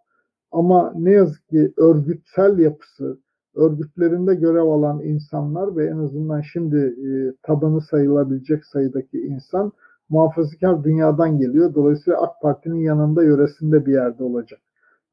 Ama 0.52 0.94
ne 0.96 1.12
yazık 1.12 1.48
ki 1.48 1.74
örgütsel 1.78 2.60
yapısı, 2.60 3.20
örgütlerinde 3.56 4.36
görev 4.36 4.68
alan 4.68 5.02
insanlar 5.04 5.76
ve 5.76 5.86
en 5.86 5.98
azından 5.98 6.42
şimdi 6.42 6.78
e, 6.78 7.34
tabanı 7.44 7.82
sayılabilecek 7.82 8.66
sayıdaki 8.66 9.22
insan 9.22 9.72
muhafazakar 10.10 10.84
dünyadan 10.84 11.38
geliyor. 11.38 11.76
Dolayısıyla 11.76 12.22
AK 12.22 12.42
Parti'nin 12.42 12.80
yanında 12.80 13.24
yöresinde 13.24 13.86
bir 13.86 13.94
yerde 13.94 14.24
olacak. 14.24 14.60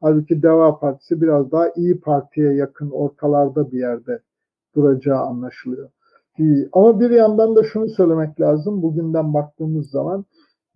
Halbuki 0.01 0.42
Deva 0.42 0.78
Partisi 0.78 1.20
biraz 1.20 1.53
daha 1.53 1.68
iyi 1.76 2.01
Parti'ye 2.01 2.55
yakın 2.55 2.90
ortalarda 2.90 3.72
bir 3.72 3.78
yerde 3.78 4.20
duracağı 4.74 5.18
anlaşılıyor. 5.18 5.90
Ama 6.72 7.01
bir 7.01 7.11
yandan 7.11 7.57
da 7.57 7.62
şunu 7.62 7.88
söylemek 7.88 8.40
lazım. 8.40 8.82
Bugünden 8.82 9.34
baktığımız 9.34 9.90
zaman 9.90 10.24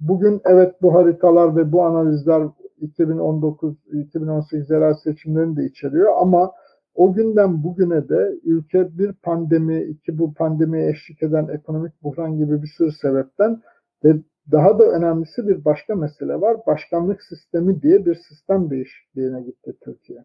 bugün 0.00 0.40
evet 0.44 0.74
bu 0.82 0.94
haritalar 0.94 1.56
ve 1.56 1.72
bu 1.72 1.82
analizler 1.82 2.42
2019-2018 2.82 4.72
yerel 4.72 4.94
seçimlerini 4.94 5.56
de 5.56 5.64
içeriyor 5.64 6.12
ama 6.20 6.52
o 6.94 7.12
günden 7.12 7.64
bugüne 7.64 8.08
de 8.08 8.38
ülke 8.44 8.98
bir 8.98 9.12
pandemi, 9.12 9.82
iki 9.82 10.18
bu 10.18 10.34
pandemiye 10.34 10.88
eşlik 10.90 11.22
eden 11.22 11.48
ekonomik 11.48 12.02
buhran 12.02 12.36
gibi 12.38 12.62
bir 12.62 12.72
sürü 12.78 12.92
sebepten 12.92 13.60
ve 14.04 14.16
daha 14.50 14.78
da 14.78 14.84
önemlisi 14.84 15.48
bir 15.48 15.64
başka 15.64 15.94
mesele 15.94 16.40
var. 16.40 16.56
Başkanlık 16.66 17.22
sistemi 17.22 17.82
diye 17.82 18.06
bir 18.06 18.14
sistem 18.14 18.70
değişikliğine 18.70 19.42
gitti 19.42 19.72
Türkiye. 19.84 20.24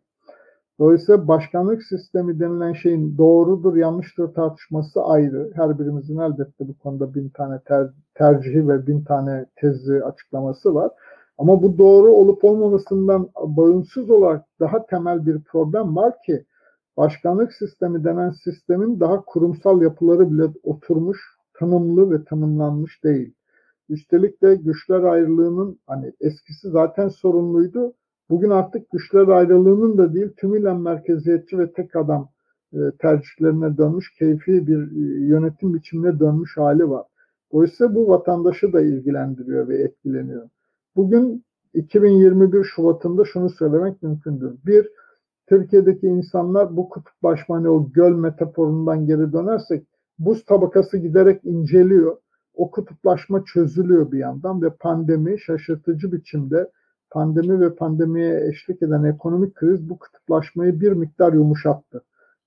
Dolayısıyla 0.79 1.27
başkanlık 1.27 1.83
sistemi 1.83 2.39
denilen 2.39 2.73
şeyin 2.73 3.17
doğrudur, 3.17 3.75
yanlıştır 3.75 4.33
tartışması 4.33 5.03
ayrı. 5.03 5.51
Her 5.55 5.79
birimizin 5.79 6.17
elbette 6.17 6.67
bu 6.67 6.77
konuda 6.77 7.15
bin 7.15 7.29
tane 7.29 7.59
ter, 7.65 7.87
tercihi 8.15 8.67
ve 8.67 8.87
bin 8.87 9.03
tane 9.03 9.45
tezi 9.55 10.03
açıklaması 10.03 10.75
var. 10.75 10.91
Ama 11.37 11.63
bu 11.63 11.77
doğru 11.77 12.11
olup 12.11 12.43
olmamasından 12.43 13.29
bağımsız 13.43 14.09
olarak 14.09 14.45
daha 14.59 14.85
temel 14.85 15.25
bir 15.25 15.43
problem 15.43 15.95
var 15.95 16.13
ki 16.25 16.45
başkanlık 16.97 17.53
sistemi 17.53 18.03
denen 18.03 18.29
sistemin 18.29 18.99
daha 18.99 19.21
kurumsal 19.25 19.81
yapıları 19.81 20.31
bile 20.31 20.43
oturmuş, 20.63 21.19
tanımlı 21.59 22.11
ve 22.11 22.23
tanımlanmış 22.23 23.03
değil. 23.03 23.33
Üstelik 23.89 24.41
de 24.41 24.55
güçler 24.55 25.03
ayrılığının 25.03 25.79
hani 25.87 26.13
eskisi 26.19 26.69
zaten 26.69 27.07
sorunluydu. 27.07 27.93
Bugün 28.29 28.49
artık 28.49 28.91
güçler 28.91 29.27
ayrılığının 29.27 29.97
da 29.97 30.13
değil 30.13 30.29
tümüyle 30.37 30.73
merkeziyetçi 30.73 31.59
ve 31.59 31.71
tek 31.73 31.95
adam 31.95 32.29
e, 32.73 32.77
tercihlerine 32.99 33.77
dönmüş, 33.77 34.13
keyfi 34.19 34.67
bir 34.67 34.77
e, 34.77 35.25
yönetim 35.25 35.73
biçimine 35.73 36.19
dönmüş 36.19 36.57
hali 36.57 36.89
var. 36.89 37.05
Dolayısıyla 37.53 37.95
bu 37.95 38.07
vatandaşı 38.07 38.73
da 38.73 38.81
ilgilendiriyor 38.81 39.67
ve 39.67 39.77
etkileniyor. 39.77 40.49
Bugün 40.95 41.45
2021 41.73 42.63
Şubat'ında 42.63 43.25
şunu 43.25 43.49
söylemek 43.49 44.03
mümkündür. 44.03 44.55
Bir, 44.65 44.89
Türkiye'deki 45.47 46.07
insanlar 46.07 46.77
bu 46.77 46.89
kutuplaşma 46.89 47.55
hani 47.55 47.69
o 47.69 47.91
göl 47.91 48.11
metaforundan 48.11 49.05
geri 49.05 49.33
dönersek 49.33 49.87
buz 50.19 50.45
tabakası 50.45 50.97
giderek 50.97 51.45
inceliyor. 51.45 52.17
O 52.57 52.71
kutuplaşma 52.71 53.43
çözülüyor 53.43 54.11
bir 54.11 54.19
yandan 54.19 54.61
ve 54.61 54.69
pandemi 54.69 55.39
şaşırtıcı 55.39 56.11
biçimde 56.11 56.71
pandemi 57.11 57.59
ve 57.59 57.75
pandemiye 57.75 58.47
eşlik 58.49 58.81
eden 58.81 59.03
ekonomik 59.03 59.55
kriz 59.55 59.89
bu 59.89 59.99
kutuplaşmayı 59.99 60.81
bir 60.81 60.91
miktar 60.91 61.33
yumuşattı. 61.33 62.03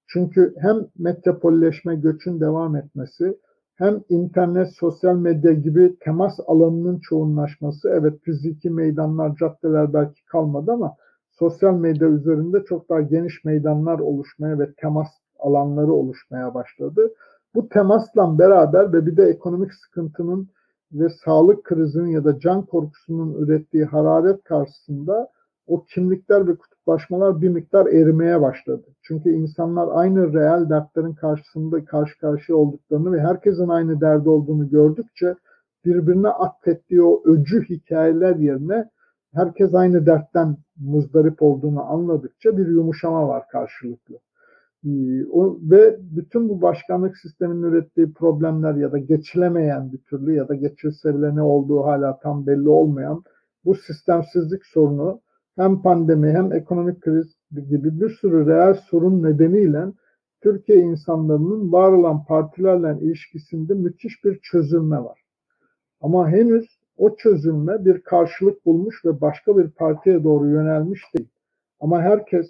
Çünkü 0.06 0.54
hem 0.58 0.76
metropolleşme 0.98 1.96
göçün 1.96 2.40
devam 2.40 2.76
etmesi 2.76 3.38
hem 3.76 4.00
internet, 4.08 4.68
sosyal 4.74 5.16
medya 5.16 5.52
gibi 5.52 5.96
temas 6.00 6.40
alanının 6.46 6.98
çoğunlaşması, 6.98 7.88
evet 7.88 8.20
fiziki 8.22 8.70
meydanlar, 8.70 9.36
caddeler 9.36 9.94
belki 9.94 10.24
kalmadı 10.24 10.72
ama 10.72 10.94
sosyal 11.30 11.74
medya 11.74 12.08
üzerinde 12.08 12.64
çok 12.64 12.88
daha 12.88 13.00
geniş 13.00 13.44
meydanlar 13.44 13.98
oluşmaya 13.98 14.58
ve 14.58 14.72
temas 14.72 15.08
alanları 15.38 15.92
oluşmaya 15.92 16.54
başladı. 16.54 17.14
Bu 17.54 17.68
temasla 17.68 18.38
beraber 18.38 18.92
ve 18.92 19.06
bir 19.06 19.16
de 19.16 19.24
ekonomik 19.24 19.74
sıkıntının 19.74 20.48
ve 20.92 21.08
sağlık 21.24 21.64
krizinin 21.64 22.10
ya 22.10 22.24
da 22.24 22.38
can 22.38 22.66
korkusunun 22.66 23.34
ürettiği 23.34 23.84
hararet 23.84 24.44
karşısında 24.44 25.28
o 25.66 25.84
kimlikler 25.84 26.48
ve 26.48 26.56
kutuplaşmalar 26.56 27.42
bir 27.42 27.48
miktar 27.48 27.86
erimeye 27.86 28.40
başladı. 28.40 28.86
Çünkü 29.02 29.30
insanlar 29.30 29.88
aynı 29.92 30.32
reel 30.32 30.70
dertlerin 30.70 31.14
karşısında 31.14 31.84
karşı 31.84 32.18
karşıya 32.18 32.58
olduklarını 32.58 33.12
ve 33.12 33.20
herkesin 33.20 33.68
aynı 33.68 34.00
derdi 34.00 34.28
olduğunu 34.28 34.70
gördükçe 34.70 35.34
birbirine 35.84 36.28
atfettiği 36.28 37.02
o 37.02 37.22
öcü 37.24 37.64
hikayeler 37.68 38.36
yerine 38.36 38.90
herkes 39.34 39.74
aynı 39.74 40.06
dertten 40.06 40.56
muzdarip 40.76 41.42
olduğunu 41.42 41.82
anladıkça 41.92 42.58
bir 42.58 42.66
yumuşama 42.66 43.28
var 43.28 43.48
karşılıklı. 43.48 44.18
Ee, 44.86 45.26
o, 45.26 45.58
ve 45.62 45.96
bütün 46.00 46.48
bu 46.48 46.62
başkanlık 46.62 47.16
sisteminin 47.16 47.62
ürettiği 47.62 48.12
problemler 48.12 48.74
ya 48.74 48.92
da 48.92 48.98
geçilemeyen 48.98 49.92
bir 49.92 49.98
türlü 49.98 50.34
ya 50.34 50.48
da 50.48 50.54
geçilse 50.54 51.34
ne 51.34 51.42
olduğu 51.42 51.84
hala 51.84 52.18
tam 52.18 52.46
belli 52.46 52.68
olmayan 52.68 53.24
bu 53.64 53.74
sistemsizlik 53.74 54.66
sorunu 54.66 55.20
hem 55.56 55.82
pandemi 55.82 56.30
hem 56.30 56.52
ekonomik 56.52 57.00
kriz 57.00 57.26
gibi 57.52 58.00
bir 58.00 58.08
sürü 58.08 58.46
reel 58.46 58.74
sorun 58.74 59.22
nedeniyle 59.22 59.86
Türkiye 60.40 60.78
insanlarının 60.78 61.72
var 61.72 61.92
olan 61.92 62.24
partilerle 62.24 62.98
ilişkisinde 63.00 63.74
müthiş 63.74 64.24
bir 64.24 64.38
çözülme 64.42 65.04
var. 65.04 65.20
Ama 66.00 66.28
henüz 66.28 66.80
o 66.96 67.16
çözülme 67.16 67.84
bir 67.84 68.00
karşılık 68.02 68.66
bulmuş 68.66 69.04
ve 69.04 69.20
başka 69.20 69.56
bir 69.56 69.70
partiye 69.70 70.24
doğru 70.24 70.48
yönelmiş 70.48 71.02
değil. 71.14 71.28
Ama 71.80 72.02
herkes 72.02 72.46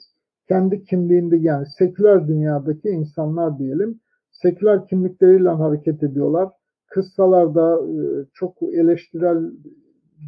kendi 0.51 0.85
kimliğinde 0.85 1.37
yani 1.37 1.67
seküler 1.79 2.29
dünyadaki 2.29 2.89
insanlar 2.89 3.59
diyelim 3.59 4.01
seküler 4.31 4.87
kimlikleriyle 4.87 5.49
hareket 5.49 6.03
ediyorlar. 6.03 6.49
Kıssalar 6.87 7.55
da 7.55 7.81
e, 7.81 8.27
çok 8.35 8.63
eleştirel 8.63 9.39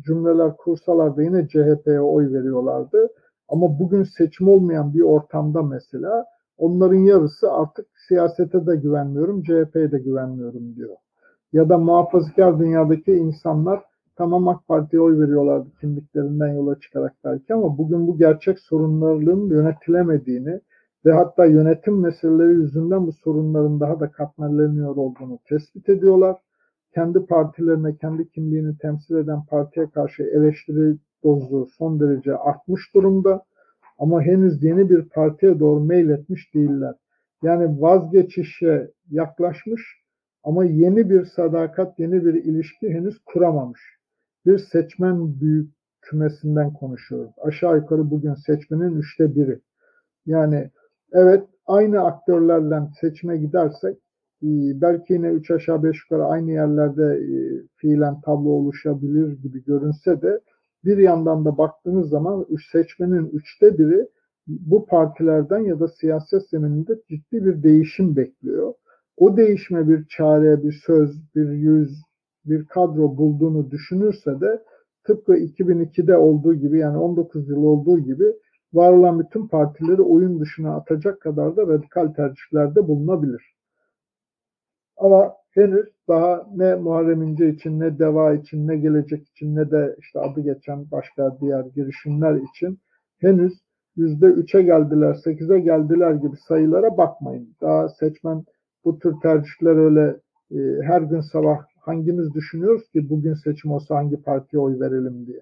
cümleler 0.06 0.56
kursalar 0.56 1.16
da 1.16 1.22
yine 1.22 1.48
CHP'ye 1.48 2.00
oy 2.00 2.32
veriyorlardı. 2.32 3.08
Ama 3.48 3.78
bugün 3.78 4.02
seçim 4.18 4.48
olmayan 4.48 4.94
bir 4.94 5.00
ortamda 5.00 5.62
mesela 5.62 6.24
onların 6.58 6.98
yarısı 6.98 7.52
artık 7.52 7.86
siyasete 8.08 8.66
de 8.66 8.76
güvenmiyorum, 8.76 9.42
CHP'ye 9.42 9.92
de 9.92 9.98
güvenmiyorum 9.98 10.76
diyor. 10.76 10.96
Ya 11.52 11.68
da 11.68 11.78
muhafazakar 11.78 12.58
dünyadaki 12.58 13.12
insanlar 13.12 13.82
tamam 14.22 14.48
AK 14.48 14.68
Parti'ye 14.68 15.02
oy 15.02 15.20
veriyorlardı 15.20 15.68
kimliklerinden 15.80 16.48
yola 16.48 16.80
çıkarak 16.80 17.12
belki 17.24 17.54
ama 17.54 17.78
bugün 17.78 18.06
bu 18.06 18.18
gerçek 18.18 18.58
sorunların 18.58 19.46
yönetilemediğini 19.46 20.60
ve 21.06 21.12
hatta 21.12 21.44
yönetim 21.44 22.00
meseleleri 22.00 22.52
yüzünden 22.52 23.06
bu 23.06 23.12
sorunların 23.12 23.80
daha 23.80 24.00
da 24.00 24.10
katmerleniyor 24.10 24.96
olduğunu 24.96 25.38
tespit 25.48 25.88
ediyorlar. 25.88 26.36
Kendi 26.94 27.26
partilerine, 27.26 27.96
kendi 27.96 28.28
kimliğini 28.28 28.78
temsil 28.78 29.16
eden 29.16 29.44
partiye 29.44 29.90
karşı 29.90 30.22
eleştiri 30.22 30.96
dozu 31.24 31.66
son 31.78 32.00
derece 32.00 32.36
artmış 32.36 32.94
durumda. 32.94 33.42
Ama 33.98 34.22
henüz 34.22 34.64
yeni 34.64 34.90
bir 34.90 35.08
partiye 35.08 35.60
doğru 35.60 35.80
meyletmiş 35.80 36.54
değiller. 36.54 36.94
Yani 37.42 37.82
vazgeçişe 37.82 38.90
yaklaşmış 39.10 39.82
ama 40.44 40.64
yeni 40.64 41.10
bir 41.10 41.24
sadakat, 41.24 41.98
yeni 41.98 42.24
bir 42.24 42.34
ilişki 42.34 42.90
henüz 42.90 43.18
kuramamış 43.24 44.01
bir 44.46 44.58
seçmen 44.58 45.40
büyük 45.40 45.70
kümesinden 46.00 46.72
konuşuyoruz. 46.72 47.32
Aşağı 47.42 47.76
yukarı 47.76 48.10
bugün 48.10 48.34
seçmenin 48.34 48.96
üçte 48.96 49.34
biri. 49.34 49.60
Yani 50.26 50.70
evet 51.12 51.44
aynı 51.66 52.00
aktörlerle 52.00 52.80
seçime 53.00 53.36
gidersek 53.36 53.96
e, 54.42 54.48
belki 54.80 55.12
yine 55.12 55.28
üç 55.28 55.50
aşağı 55.50 55.82
beş 55.82 55.96
yukarı 56.04 56.24
aynı 56.24 56.50
yerlerde 56.50 57.04
e, 57.04 57.36
fiilen 57.76 58.20
tablo 58.20 58.48
oluşabilir 58.48 59.42
gibi 59.42 59.64
görünse 59.64 60.22
de 60.22 60.40
bir 60.84 60.98
yandan 60.98 61.44
da 61.44 61.58
baktığınız 61.58 62.08
zaman 62.08 62.46
seçmenin 62.72 63.28
üçte 63.28 63.78
biri 63.78 64.08
bu 64.46 64.86
partilerden 64.86 65.58
ya 65.58 65.80
da 65.80 65.88
siyaset 65.88 66.48
zemininde 66.48 67.00
ciddi 67.08 67.44
bir 67.44 67.62
değişim 67.62 68.16
bekliyor. 68.16 68.74
O 69.16 69.36
değişime 69.36 69.88
bir 69.88 70.06
çare, 70.06 70.62
bir 70.62 70.82
söz, 70.86 71.34
bir 71.34 71.48
yüz, 71.50 72.02
bir 72.44 72.66
kadro 72.66 73.16
bulduğunu 73.16 73.70
düşünürse 73.70 74.40
de 74.40 74.62
tıpkı 75.04 75.36
2002'de 75.36 76.16
olduğu 76.16 76.54
gibi 76.54 76.78
yani 76.78 76.98
19 76.98 77.48
yıl 77.48 77.64
olduğu 77.64 77.98
gibi 77.98 78.24
var 78.72 78.92
olan 78.92 79.20
bütün 79.20 79.48
partileri 79.48 80.02
oyun 80.02 80.40
dışına 80.40 80.76
atacak 80.76 81.20
kadar 81.20 81.56
da 81.56 81.66
radikal 81.66 82.08
tercihlerde 82.08 82.88
bulunabilir. 82.88 83.54
Ama 84.96 85.34
henüz 85.50 85.86
daha 86.08 86.46
ne 86.54 86.74
Muharrem 86.74 87.22
İnce 87.22 87.48
için 87.48 87.80
ne 87.80 87.98
DEVA 87.98 88.34
için 88.34 88.68
ne 88.68 88.76
gelecek 88.76 89.28
için 89.28 89.56
ne 89.56 89.70
de 89.70 89.96
işte 89.98 90.20
adı 90.20 90.40
geçen 90.40 90.90
başka 90.90 91.40
diğer 91.40 91.64
girişimler 91.64 92.34
için 92.34 92.78
henüz 93.18 93.52
yüzde 93.96 94.26
üçe 94.26 94.62
geldiler, 94.62 95.14
sekize 95.14 95.60
geldiler 95.60 96.12
gibi 96.12 96.36
sayılara 96.48 96.96
bakmayın. 96.96 97.56
Daha 97.60 97.88
seçmen 97.88 98.44
bu 98.84 98.98
tür 98.98 99.14
tercihler 99.22 99.76
öyle 99.76 100.16
e, 100.50 100.82
her 100.82 101.02
gün 101.02 101.20
sabah 101.20 101.58
hangimiz 101.82 102.34
düşünüyoruz 102.34 102.88
ki 102.88 103.10
bugün 103.10 103.34
seçim 103.34 103.70
olsa 103.70 103.96
hangi 103.96 104.22
partiye 104.22 104.62
oy 104.62 104.80
verelim 104.80 105.26
diye. 105.26 105.40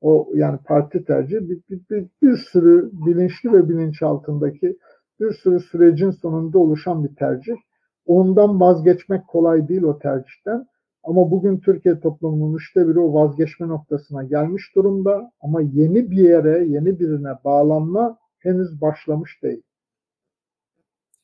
O 0.00 0.30
yani 0.34 0.58
parti 0.64 1.04
tercihi 1.04 1.50
bir, 1.50 1.60
bir, 1.70 1.80
bir, 1.90 2.06
bir 2.22 2.36
sürü 2.36 2.90
bilinçli 2.92 3.52
ve 3.52 3.68
bilinçaltındaki 3.68 4.76
bir 5.20 5.32
sürü 5.32 5.60
sürecin 5.60 6.10
sonunda 6.10 6.58
oluşan 6.58 7.04
bir 7.04 7.14
tercih. 7.14 7.54
Ondan 8.06 8.60
vazgeçmek 8.60 9.26
kolay 9.28 9.68
değil 9.68 9.82
o 9.82 9.98
tercihten. 9.98 10.66
Ama 11.02 11.30
bugün 11.30 11.60
Türkiye 11.60 12.00
toplumunun 12.00 12.56
üçte 12.56 12.88
biri 12.88 12.98
o 12.98 13.14
vazgeçme 13.14 13.68
noktasına 13.68 14.24
gelmiş 14.24 14.74
durumda. 14.74 15.32
Ama 15.40 15.60
yeni 15.60 16.10
bir 16.10 16.28
yere, 16.28 16.64
yeni 16.64 17.00
birine 17.00 17.30
bağlanma 17.44 18.18
henüz 18.38 18.80
başlamış 18.80 19.42
değil. 19.42 19.62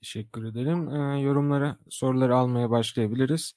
Teşekkür 0.01 0.45
ederim. 0.45 0.89
Ee, 0.89 1.21
yorumlara, 1.21 1.77
soruları 1.89 2.37
almaya 2.37 2.71
başlayabiliriz. 2.71 3.53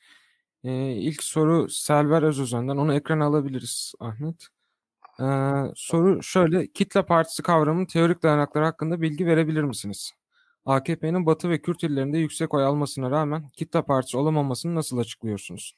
Ee, 0.63 0.91
ilk 0.91 1.23
soru 1.23 1.69
Selver 1.69 2.23
Özözen'den. 2.23 2.77
Onu 2.77 2.93
ekrana 2.93 3.25
alabiliriz 3.25 3.93
Ahmet. 3.99 4.47
Ee, 5.19 5.23
soru 5.75 6.23
şöyle. 6.23 6.67
Kitle 6.67 7.05
partisi 7.05 7.43
kavramının 7.43 7.85
teorik 7.85 8.23
dayanakları 8.23 8.65
hakkında 8.65 9.01
bilgi 9.01 9.25
verebilir 9.25 9.63
misiniz? 9.63 10.11
AKP'nin 10.65 11.25
Batı 11.25 11.49
ve 11.49 11.61
Kürt 11.61 11.83
illerinde 11.83 12.17
yüksek 12.17 12.53
oy 12.53 12.63
almasına 12.63 13.11
rağmen 13.11 13.43
kitle 13.53 13.81
partisi 13.81 14.17
olamamasını 14.17 14.75
nasıl 14.75 14.97
açıklıyorsunuz? 14.97 15.75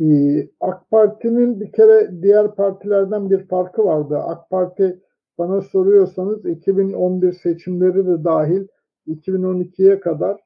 Ee, 0.00 0.48
AK 0.60 0.90
Parti'nin 0.90 1.60
bir 1.60 1.72
kere 1.72 2.22
diğer 2.22 2.54
partilerden 2.54 3.30
bir 3.30 3.48
farkı 3.48 3.84
vardı. 3.84 4.18
AK 4.18 4.50
Parti 4.50 5.00
bana 5.38 5.60
soruyorsanız 5.60 6.46
2011 6.46 7.32
seçimleri 7.32 8.06
de 8.06 8.24
dahil 8.24 8.66
2012'ye 9.06 10.00
kadar 10.00 10.45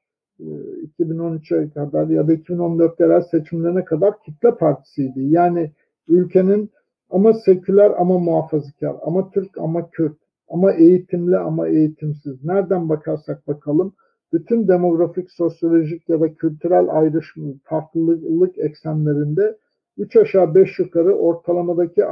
2013'e 0.99 1.71
kadar 1.71 2.09
ya 2.09 2.29
da 2.29 2.33
2014 2.33 3.01
yerel 3.01 3.23
seçimlerine 3.23 3.85
kadar 3.85 4.23
kitle 4.23 4.55
partisiydi. 4.55 5.21
Yani 5.21 5.73
ülkenin 6.09 6.71
ama 7.11 7.33
seküler 7.33 7.93
ama 7.99 8.19
muhafazakar, 8.19 8.97
ama 9.03 9.31
Türk 9.31 9.59
ama 9.59 9.91
Kürt, 9.91 10.17
ama 10.49 10.73
eğitimli 10.73 11.37
ama 11.37 11.69
eğitimsiz. 11.69 12.45
Nereden 12.45 12.89
bakarsak 12.89 13.49
bakalım 13.49 13.93
bütün 14.33 14.69
demografik, 14.69 15.31
sosyolojik 15.31 16.09
ya 16.09 16.21
da 16.21 16.35
kültürel 16.35 16.87
ayrışma, 16.91 17.45
farklılık 17.65 18.59
eksenlerinde 18.59 19.57
3 19.99 20.17
aşağı 20.17 20.55
5 20.55 20.79
yukarı 20.79 21.15
ortalamadaki 21.15 22.03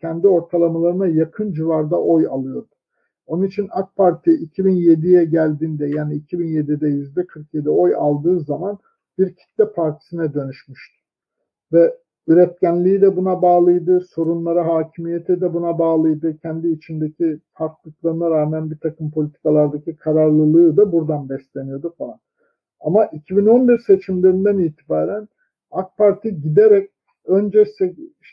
kendi 0.00 0.28
ortalamalarına 0.28 1.06
yakın 1.06 1.52
civarda 1.52 2.00
oy 2.02 2.26
alıyordu. 2.26 2.77
Onun 3.28 3.46
için 3.46 3.68
AK 3.70 3.96
Parti 3.96 4.30
2007'ye 4.30 5.24
geldiğinde 5.24 5.86
yani 5.86 6.14
2007'de 6.14 6.88
%47 6.88 7.68
oy 7.68 7.94
aldığı 7.94 8.40
zaman 8.40 8.78
bir 9.18 9.34
kitle 9.34 9.72
partisine 9.72 10.34
dönüşmüştü. 10.34 10.98
Ve 11.72 11.94
üretkenliği 12.26 13.00
de 13.00 13.16
buna 13.16 13.42
bağlıydı, 13.42 14.00
sorunlara 14.00 14.66
hakimiyeti 14.66 15.40
de 15.40 15.54
buna 15.54 15.78
bağlıydı. 15.78 16.38
Kendi 16.38 16.68
içindeki 16.68 17.40
farklılıklarına 17.52 18.30
rağmen 18.30 18.70
bir 18.70 18.78
takım 18.78 19.10
politikalardaki 19.10 19.96
kararlılığı 19.96 20.76
da 20.76 20.92
buradan 20.92 21.28
besleniyordu 21.28 21.94
falan. 21.98 22.18
Ama 22.80 23.06
2011 23.06 23.78
seçimlerinden 23.78 24.58
itibaren 24.58 25.28
AK 25.70 25.96
Parti 25.96 26.40
giderek 26.40 26.90
önce 27.24 27.64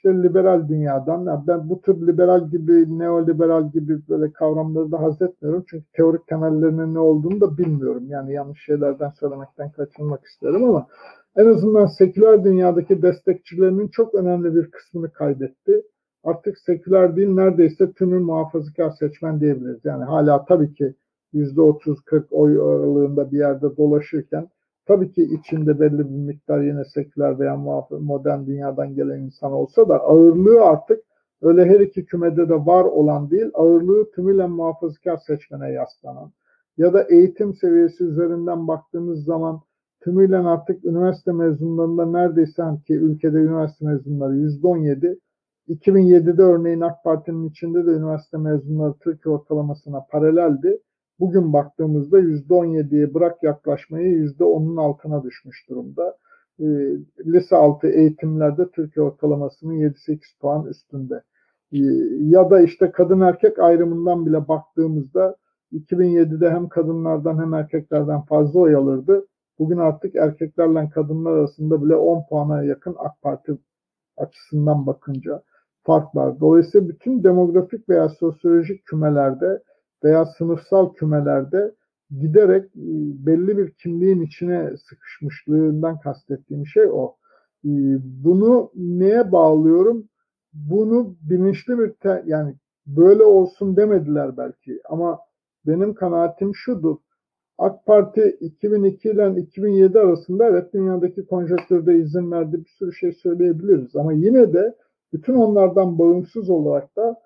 işte 0.05 0.23
liberal 0.23 0.67
dünyadan, 0.67 1.43
ben 1.47 1.69
bu 1.69 1.81
tür 1.81 2.07
liberal 2.07 2.49
gibi, 2.49 2.99
neoliberal 2.99 3.71
gibi 3.71 3.99
böyle 4.09 4.33
kavramları 4.33 4.91
da 4.91 5.01
haz 5.01 5.21
etmiyorum. 5.21 5.65
Çünkü 5.69 5.85
teorik 5.93 6.27
temellerinin 6.27 6.93
ne 6.93 6.99
olduğunu 6.99 7.41
da 7.41 7.57
bilmiyorum. 7.57 8.03
Yani 8.07 8.33
yanlış 8.33 8.65
şeylerden 8.65 9.09
söylemekten 9.19 9.71
kaçınmak 9.71 10.25
isterim 10.25 10.63
ama 10.63 10.87
en 11.35 11.45
azından 11.45 11.85
seküler 11.85 12.43
dünyadaki 12.43 13.01
destekçilerinin 13.01 13.87
çok 13.87 14.15
önemli 14.15 14.55
bir 14.55 14.71
kısmını 14.71 15.11
kaybetti. 15.11 15.81
Artık 16.23 16.57
seküler 16.57 17.15
değil 17.15 17.29
neredeyse 17.29 17.91
tümü 17.91 18.19
muhafazakar 18.19 18.91
seçmen 18.99 19.39
diyebiliriz. 19.39 19.79
Yani 19.83 20.03
hala 20.03 20.45
tabii 20.45 20.73
ki 20.73 20.93
%30-40 21.33 22.23
oy 22.31 22.51
aralığında 22.51 23.31
bir 23.31 23.37
yerde 23.37 23.77
dolaşırken 23.77 24.47
tabii 24.85 25.11
ki 25.11 25.23
içinde 25.23 25.79
belli 25.79 25.99
bir 25.99 26.25
miktar 26.25 26.61
yine 26.61 26.85
seküler 26.85 27.39
veya 27.39 27.55
modern 27.99 28.45
dünyadan 28.45 28.95
gelen 28.95 29.19
insan 29.19 29.51
olsa 29.51 29.89
da 29.89 29.99
ağırlığı 29.99 30.61
artık 30.61 31.03
öyle 31.41 31.65
her 31.65 31.79
iki 31.79 32.05
kümede 32.05 32.49
de 32.49 32.65
var 32.65 32.83
olan 32.83 33.31
değil, 33.31 33.51
ağırlığı 33.53 34.11
tümüyle 34.11 34.47
muhafazakar 34.47 35.17
seçmene 35.17 35.71
yaslanan 35.71 36.31
ya 36.77 36.93
da 36.93 37.03
eğitim 37.03 37.53
seviyesi 37.53 38.03
üzerinden 38.03 38.67
baktığımız 38.67 39.23
zaman 39.23 39.61
tümüyle 40.03 40.37
artık 40.37 40.85
üniversite 40.85 41.31
mezunlarında 41.31 42.05
neredeyse 42.05 42.63
ki 42.87 42.93
ülkede 42.93 43.37
üniversite 43.37 43.85
mezunları 43.85 44.37
%17, 44.37 45.19
2007'de 45.69 46.41
örneğin 46.41 46.81
AK 46.81 47.03
Parti'nin 47.03 47.49
içinde 47.49 47.85
de 47.85 47.89
üniversite 47.89 48.37
mezunları 48.37 48.93
Türkiye 48.93 49.35
ortalamasına 49.35 50.05
paraleldi. 50.11 50.79
Bugün 51.19 51.53
baktığımızda 51.53 52.19
%17'ye 52.19 53.13
bırak 53.13 53.43
yaklaşmayı 53.43 54.17
%10'un 54.17 54.77
altına 54.77 55.23
düşmüş 55.23 55.69
durumda. 55.69 56.17
E, 56.59 56.65
lise 57.25 57.55
altı 57.55 57.87
eğitimlerde 57.87 58.69
Türkiye 58.71 59.05
ortalamasının 59.05 59.73
7-8 59.73 60.19
puan 60.39 60.65
üstünde. 60.65 61.21
E, 61.71 61.77
ya 62.19 62.49
da 62.49 62.61
işte 62.61 62.91
kadın 62.91 63.21
erkek 63.21 63.59
ayrımından 63.59 64.25
bile 64.25 64.47
baktığımızda 64.47 65.35
2007'de 65.73 66.49
hem 66.49 66.69
kadınlardan 66.69 67.39
hem 67.39 67.53
erkeklerden 67.53 68.21
fazla 68.21 68.59
oy 68.59 68.75
alırdı. 68.75 69.27
Bugün 69.59 69.77
artık 69.77 70.15
erkeklerle 70.15 70.89
kadınlar 70.89 71.31
arasında 71.31 71.85
bile 71.85 71.95
10 71.95 72.25
puana 72.29 72.63
yakın 72.63 72.95
AK 72.99 73.21
Parti 73.21 73.57
açısından 74.17 74.87
bakınca 74.87 75.41
fark 75.83 76.15
var. 76.15 76.39
Dolayısıyla 76.39 76.89
bütün 76.89 77.23
demografik 77.23 77.89
veya 77.89 78.09
sosyolojik 78.09 78.85
kümelerde 78.85 79.61
veya 80.03 80.25
sınıfsal 80.25 80.93
kümelerde 80.93 81.75
giderek 82.19 82.65
e, 82.65 82.87
belli 83.25 83.57
bir 83.57 83.71
kimliğin 83.71 84.21
içine 84.21 84.77
sıkışmışlığından 84.77 85.99
kastettiğim 85.99 86.67
şey 86.67 86.85
o. 86.91 87.15
E, 87.65 87.71
bunu 88.23 88.71
neye 88.75 89.31
bağlıyorum? 89.31 90.09
Bunu 90.53 91.15
bilinçli 91.21 91.79
bir 91.79 91.93
te, 91.93 92.23
yani 92.25 92.55
böyle 92.87 93.23
olsun 93.23 93.77
demediler 93.77 94.37
belki 94.37 94.79
ama 94.89 95.19
benim 95.67 95.93
kanaatim 95.93 96.55
şudur. 96.55 96.95
AK 97.57 97.85
Parti 97.85 98.37
2002 98.41 99.09
ile 99.09 99.41
2007 99.41 99.99
arasında 99.99 100.45
evet 100.45 100.73
dünyadaki 100.73 101.25
konjonktürde 101.25 101.97
izin 101.97 102.31
verdi 102.31 102.59
bir 102.59 102.69
sürü 102.69 102.93
şey 102.93 103.11
söyleyebiliriz 103.11 103.95
ama 103.95 104.13
yine 104.13 104.53
de 104.53 104.75
bütün 105.13 105.33
onlardan 105.35 105.99
bağımsız 105.99 106.49
olarak 106.49 106.95
da 106.95 107.21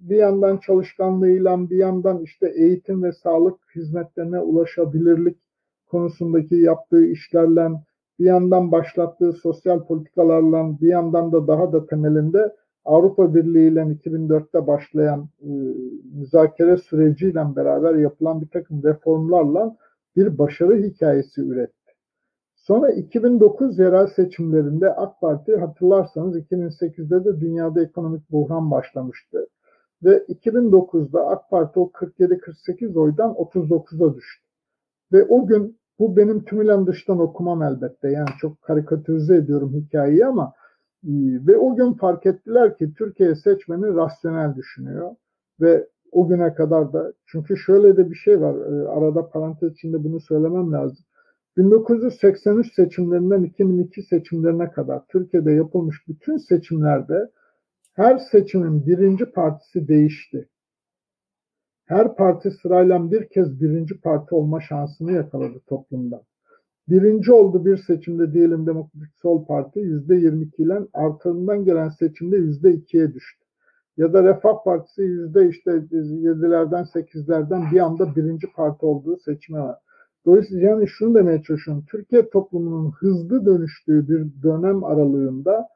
bir 0.00 0.16
yandan 0.16 0.56
çalışkanlığıyla 0.58 1.70
bir 1.70 1.76
yandan 1.76 2.22
işte 2.22 2.52
eğitim 2.56 3.02
ve 3.02 3.12
sağlık 3.12 3.58
hizmetlerine 3.74 4.40
ulaşabilirlik 4.40 5.38
konusundaki 5.86 6.56
yaptığı 6.56 7.04
işlerle 7.04 7.68
bir 8.18 8.24
yandan 8.24 8.72
başlattığı 8.72 9.32
sosyal 9.32 9.86
politikalarla 9.86 10.80
bir 10.80 10.88
yandan 10.88 11.32
da 11.32 11.46
daha 11.46 11.72
da 11.72 11.86
temelinde 11.86 12.56
Avrupa 12.84 13.34
Birliği 13.34 13.68
ile 13.72 13.80
2004'te 13.80 14.66
başlayan 14.66 15.28
e, 15.42 15.48
müzakere 16.18 16.76
süreciyle 16.76 17.56
beraber 17.56 17.94
yapılan 17.94 18.40
bir 18.42 18.48
takım 18.48 18.82
reformlarla 18.82 19.76
bir 20.16 20.38
başarı 20.38 20.76
hikayesi 20.76 21.40
üretti. 21.40 21.92
Sonra 22.56 22.90
2009 22.90 23.78
yerel 23.78 24.06
seçimlerinde 24.06 24.94
AK 24.94 25.20
Parti 25.20 25.56
hatırlarsanız 25.56 26.36
2008'de 26.36 27.24
de 27.24 27.40
dünyada 27.40 27.82
ekonomik 27.82 28.30
buhran 28.30 28.70
başlamıştı. 28.70 29.46
Ve 30.04 30.24
2009'da 30.28 31.26
AK 31.26 31.50
Parti 31.50 31.80
o 31.80 31.90
47-48 31.90 32.98
oydan 32.98 33.30
39'a 33.30 34.14
düştü. 34.14 34.44
Ve 35.12 35.24
o 35.24 35.46
gün 35.46 35.78
bu 35.98 36.16
benim 36.16 36.44
tümülen 36.44 36.86
dıştan 36.86 37.18
okumam 37.18 37.62
elbette. 37.62 38.08
Yani 38.10 38.28
çok 38.40 38.62
karikatürize 38.62 39.36
ediyorum 39.36 39.74
hikayeyi 39.74 40.26
ama 40.26 40.52
e, 41.04 41.12
ve 41.46 41.56
o 41.56 41.76
gün 41.76 41.92
fark 41.92 42.26
ettiler 42.26 42.76
ki 42.76 42.94
Türkiye 42.98 43.34
seçmeni 43.34 43.94
rasyonel 43.94 44.56
düşünüyor 44.56 45.16
ve 45.60 45.88
o 46.12 46.28
güne 46.28 46.54
kadar 46.54 46.92
da 46.92 47.12
çünkü 47.26 47.56
şöyle 47.56 47.96
de 47.96 48.10
bir 48.10 48.14
şey 48.14 48.40
var 48.40 48.54
e, 48.54 48.88
arada 48.88 49.28
parantez 49.28 49.72
içinde 49.72 50.04
bunu 50.04 50.20
söylemem 50.20 50.72
lazım. 50.72 51.04
1983 51.56 52.74
seçimlerinden 52.74 53.42
2002 53.42 54.02
seçimlerine 54.02 54.70
kadar 54.70 55.02
Türkiye'de 55.08 55.52
yapılmış 55.52 56.08
bütün 56.08 56.36
seçimlerde 56.36 57.30
her 57.98 58.18
seçimin 58.18 58.86
birinci 58.86 59.24
partisi 59.24 59.88
değişti. 59.88 60.48
Her 61.84 62.16
parti 62.16 62.50
sırayla 62.50 63.10
bir 63.10 63.28
kez 63.28 63.60
birinci 63.60 64.00
parti 64.00 64.34
olma 64.34 64.60
şansını 64.60 65.12
yakaladı 65.12 65.60
toplumda. 65.66 66.22
Birinci 66.88 67.32
oldu 67.32 67.64
bir 67.64 67.76
seçimde 67.76 68.32
diyelim 68.32 68.66
Demokratik 68.66 69.14
Sol 69.14 69.46
Parti 69.46 69.78
yüzde 69.78 70.16
22 70.16 70.62
ile 70.62 70.78
artından 70.92 71.64
gelen 71.64 71.88
seçimde 71.88 72.36
yüzde 72.36 72.74
2'ye 72.74 73.14
düştü. 73.14 73.44
Ya 73.96 74.12
da 74.12 74.24
Refah 74.24 74.64
Partisi 74.64 75.02
yüzde 75.02 75.48
işte 75.48 75.70
7'lerden 75.70 76.84
8'lerden 76.84 77.72
bir 77.72 77.80
anda 77.80 78.16
birinci 78.16 78.52
parti 78.52 78.86
olduğu 78.86 79.16
seçime 79.16 79.60
var. 79.60 79.76
Dolayısıyla 80.26 80.70
yani 80.70 80.88
şunu 80.88 81.14
demeye 81.14 81.42
çalışıyorum. 81.42 81.84
Türkiye 81.90 82.30
toplumunun 82.30 82.90
hızlı 82.90 83.46
dönüştüğü 83.46 84.08
bir 84.08 84.42
dönem 84.42 84.84
aralığında 84.84 85.68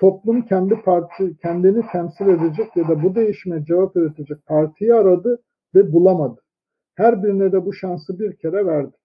toplum 0.00 0.42
kendi 0.42 0.82
parti 0.82 1.36
kendini 1.42 1.82
temsil 1.92 2.28
edecek 2.28 2.76
ya 2.76 2.88
da 2.88 3.02
bu 3.02 3.14
değişime 3.14 3.64
cevap 3.64 3.96
üretecek 3.96 4.46
partiyi 4.46 4.94
aradı 4.94 5.42
ve 5.74 5.92
bulamadı. 5.92 6.40
Her 6.94 7.22
birine 7.22 7.52
de 7.52 7.66
bu 7.66 7.72
şansı 7.72 8.18
bir 8.18 8.36
kere 8.36 8.66
verdi. 8.66 8.96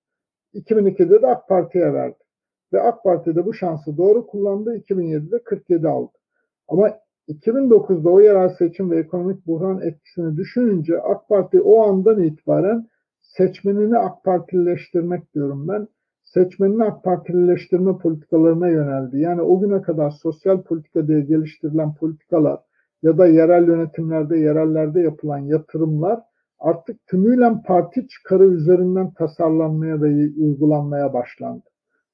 2002'de 0.53 1.21
de 1.21 1.27
AK 1.27 1.47
Parti'ye 1.49 1.93
verdi. 1.93 2.17
Ve 2.73 2.81
AK 2.81 3.03
Parti 3.03 3.35
de 3.35 3.45
bu 3.45 3.53
şansı 3.53 3.97
doğru 3.97 4.27
kullandı. 4.27 4.77
2007'de 4.77 5.43
47 5.43 5.87
aldı. 5.87 6.11
Ama 6.67 6.89
2009'da 7.27 8.09
o 8.09 8.21
yerel 8.21 8.49
seçim 8.49 8.91
ve 8.91 8.99
ekonomik 8.99 9.47
buhran 9.47 9.81
etkisini 9.81 10.37
düşününce 10.37 11.01
AK 11.01 11.29
Parti 11.29 11.61
o 11.61 11.83
andan 11.83 12.23
itibaren 12.23 12.87
seçmenini 13.21 13.97
AK 13.97 14.23
Partilileştirmek 14.23 15.33
diyorum 15.33 15.67
ben 15.67 15.87
seçmenini 16.33 16.83
AK 16.83 17.03
Partilileştirme 17.03 17.97
politikalarına 17.97 18.67
yöneldi. 18.67 19.19
Yani 19.19 19.41
o 19.41 19.59
güne 19.59 19.81
kadar 19.81 20.09
sosyal 20.09 20.61
politika 20.61 21.07
diye 21.07 21.21
geliştirilen 21.21 21.95
politikalar 21.95 22.59
ya 23.03 23.17
da 23.17 23.27
yerel 23.27 23.67
yönetimlerde, 23.67 24.37
yerellerde 24.37 25.01
yapılan 25.01 25.37
yatırımlar 25.37 26.19
artık 26.59 27.07
tümüyle 27.07 27.53
parti 27.67 28.07
çıkarı 28.07 28.45
üzerinden 28.45 29.11
tasarlanmaya 29.13 30.01
ve 30.01 30.29
uygulanmaya 30.37 31.13
başlandı. 31.13 31.63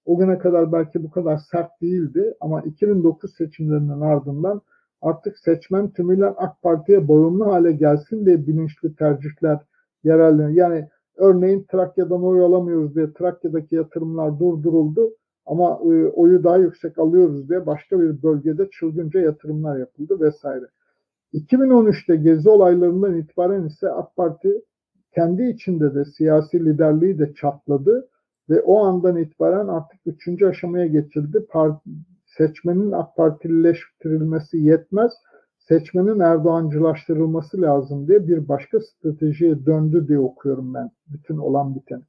O 0.06 0.18
güne 0.18 0.38
kadar 0.38 0.72
belki 0.72 1.04
bu 1.04 1.12
kadar 1.12 1.38
sert 1.52 1.82
değildi 1.82 2.34
ama 2.40 2.62
2009 2.62 3.36
seçimlerinin 3.36 4.02
ardından 4.02 4.62
artık 5.02 5.40
seçmen 5.40 5.90
tümüyle 5.90 6.26
AK 6.26 6.62
Parti'ye 6.62 7.08
bağımlı 7.08 7.44
hale 7.44 7.72
gelsin 7.72 8.26
diye 8.26 8.48
bilinçli 8.48 8.96
tercihler 8.96 9.60
yerel 10.04 10.56
yani 10.56 10.88
Örneğin 11.20 11.66
Trakya'dan 11.72 12.24
oy 12.24 12.42
alamıyoruz 12.42 12.96
diye 12.96 13.14
Trakya'daki 13.14 13.76
yatırımlar 13.76 14.40
durduruldu 14.40 15.14
ama 15.46 15.80
e, 15.84 16.08
oyu 16.08 16.44
daha 16.44 16.58
yüksek 16.58 17.00
alıyoruz 17.00 17.50
diye 17.50 17.66
başka 17.66 18.02
bir 18.02 18.24
bölgede 18.24 18.70
çılgınca 18.72 19.20
yatırımlar 19.20 19.78
yapıldı 19.78 20.20
vesaire. 20.20 20.66
2013'te 21.34 22.16
gezi 22.16 22.50
olaylarından 22.50 23.18
itibaren 23.18 23.64
ise 23.64 23.90
AK 23.90 24.16
Parti 24.16 24.62
kendi 25.16 25.44
içinde 25.44 25.96
de 25.96 26.06
siyasi 26.06 26.66
liderliği 26.66 27.20
de 27.20 27.34
çatladı 27.34 28.08
ve 28.50 28.62
o 28.62 28.80
andan 28.86 29.18
itibaren 29.18 29.68
artık 29.68 30.00
üçüncü 30.06 30.46
aşamaya 30.46 30.88
geçildi. 30.88 31.46
Parti, 31.50 31.90
seçmenin 32.26 32.92
AK 32.92 33.16
Partilileştirilmesi 33.16 34.58
yetmez, 34.58 35.12
seçmenin 35.70 36.20
Erdoğancılaştırılması 36.20 37.62
lazım 37.62 38.08
diye 38.08 38.28
bir 38.28 38.48
başka 38.48 38.80
stratejiye 38.80 39.66
döndü 39.66 40.08
diye 40.08 40.20
okuyorum 40.20 40.74
ben 40.74 40.92
bütün 41.08 41.38
olan 41.38 41.76
biten. 41.76 42.02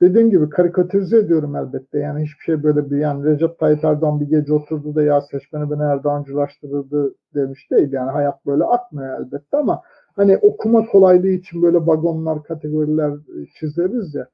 Dediğim 0.00 0.30
gibi 0.30 0.50
karikatürize 0.50 1.18
ediyorum 1.18 1.56
elbette. 1.56 1.98
Yani 1.98 2.22
hiçbir 2.22 2.44
şey 2.44 2.62
böyle 2.62 2.90
bir 2.90 2.96
yani 2.96 3.24
Recep 3.24 3.58
Tayyip 3.58 3.84
Erdoğan 3.84 4.20
bir 4.20 4.26
gece 4.26 4.52
oturdu 4.52 4.94
da 4.94 5.02
ya 5.02 5.20
seçmeni 5.20 5.70
beni 5.70 5.82
Erdoğancılaştırıldı 5.82 7.14
demiş 7.34 7.70
değil. 7.70 7.92
Yani 7.92 8.10
hayat 8.10 8.46
böyle 8.46 8.64
akmıyor 8.64 9.20
elbette 9.20 9.56
ama 9.56 9.82
hani 10.16 10.36
okuma 10.36 10.86
kolaylığı 10.86 11.28
için 11.28 11.62
böyle 11.62 11.78
vagonlar, 11.78 12.42
kategoriler 12.42 13.12
çizeriz 13.58 14.14
ya. 14.14 14.28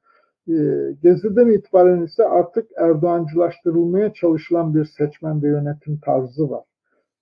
E, 0.47 0.55
Gezi'den 1.03 1.47
itibaren 1.47 2.01
ise 2.01 2.27
artık 2.27 2.69
Erdoğancılaştırılmaya 2.77 4.13
çalışılan 4.13 4.75
bir 4.75 4.85
seçmen 4.85 5.43
ve 5.43 5.47
yönetim 5.47 5.99
tarzı 6.05 6.49
var. 6.49 6.63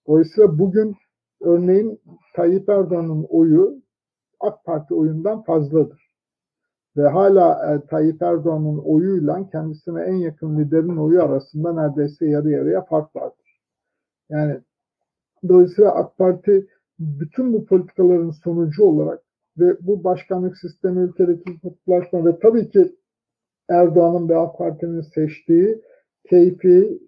Dolayısıyla 0.08 0.60
bugün 0.60 0.96
örneğin 1.42 2.02
Tayyip 2.36 2.70
Erdoğan'ın 2.70 3.26
oyu 3.30 3.82
AK 4.40 4.66
Parti 4.66 4.94
oyundan 4.94 5.44
fazladır. 5.44 6.10
Ve 6.98 7.08
hala 7.08 7.74
e, 7.74 7.88
Tayyip 7.88 8.22
Erdoğan'ın 8.22 8.78
oyuyla 8.78 9.50
kendisine 9.50 10.02
en 10.02 10.16
yakın 10.16 10.60
liderin 10.60 10.98
oyu 10.98 11.24
arasında 11.24 11.74
neredeyse 11.74 12.26
yarı 12.26 12.50
yarıya 12.50 12.86
fark 12.86 13.16
vardır. 13.16 13.62
Yani 14.30 14.60
dolayısıyla 15.48 15.92
AK 15.92 16.18
Parti 16.18 16.68
bütün 17.00 17.54
bu 17.54 17.66
politikaların 17.66 18.32
sonucu 18.32 18.84
olarak 18.84 19.24
ve 19.58 19.78
bu 19.82 20.04
başkanlık 20.04 20.58
sistemi 20.58 21.00
ülkedeki 21.00 21.60
kutuplaşma 21.60 22.26
ve 22.26 22.40
tabii 22.40 22.70
ki 22.70 22.96
Erdoğan'ın 23.70 24.30
ve 24.30 24.38
AK 24.38 24.58
Parti'nin 24.58 25.02
seçtiği 25.02 25.82
keyfi 26.24 27.00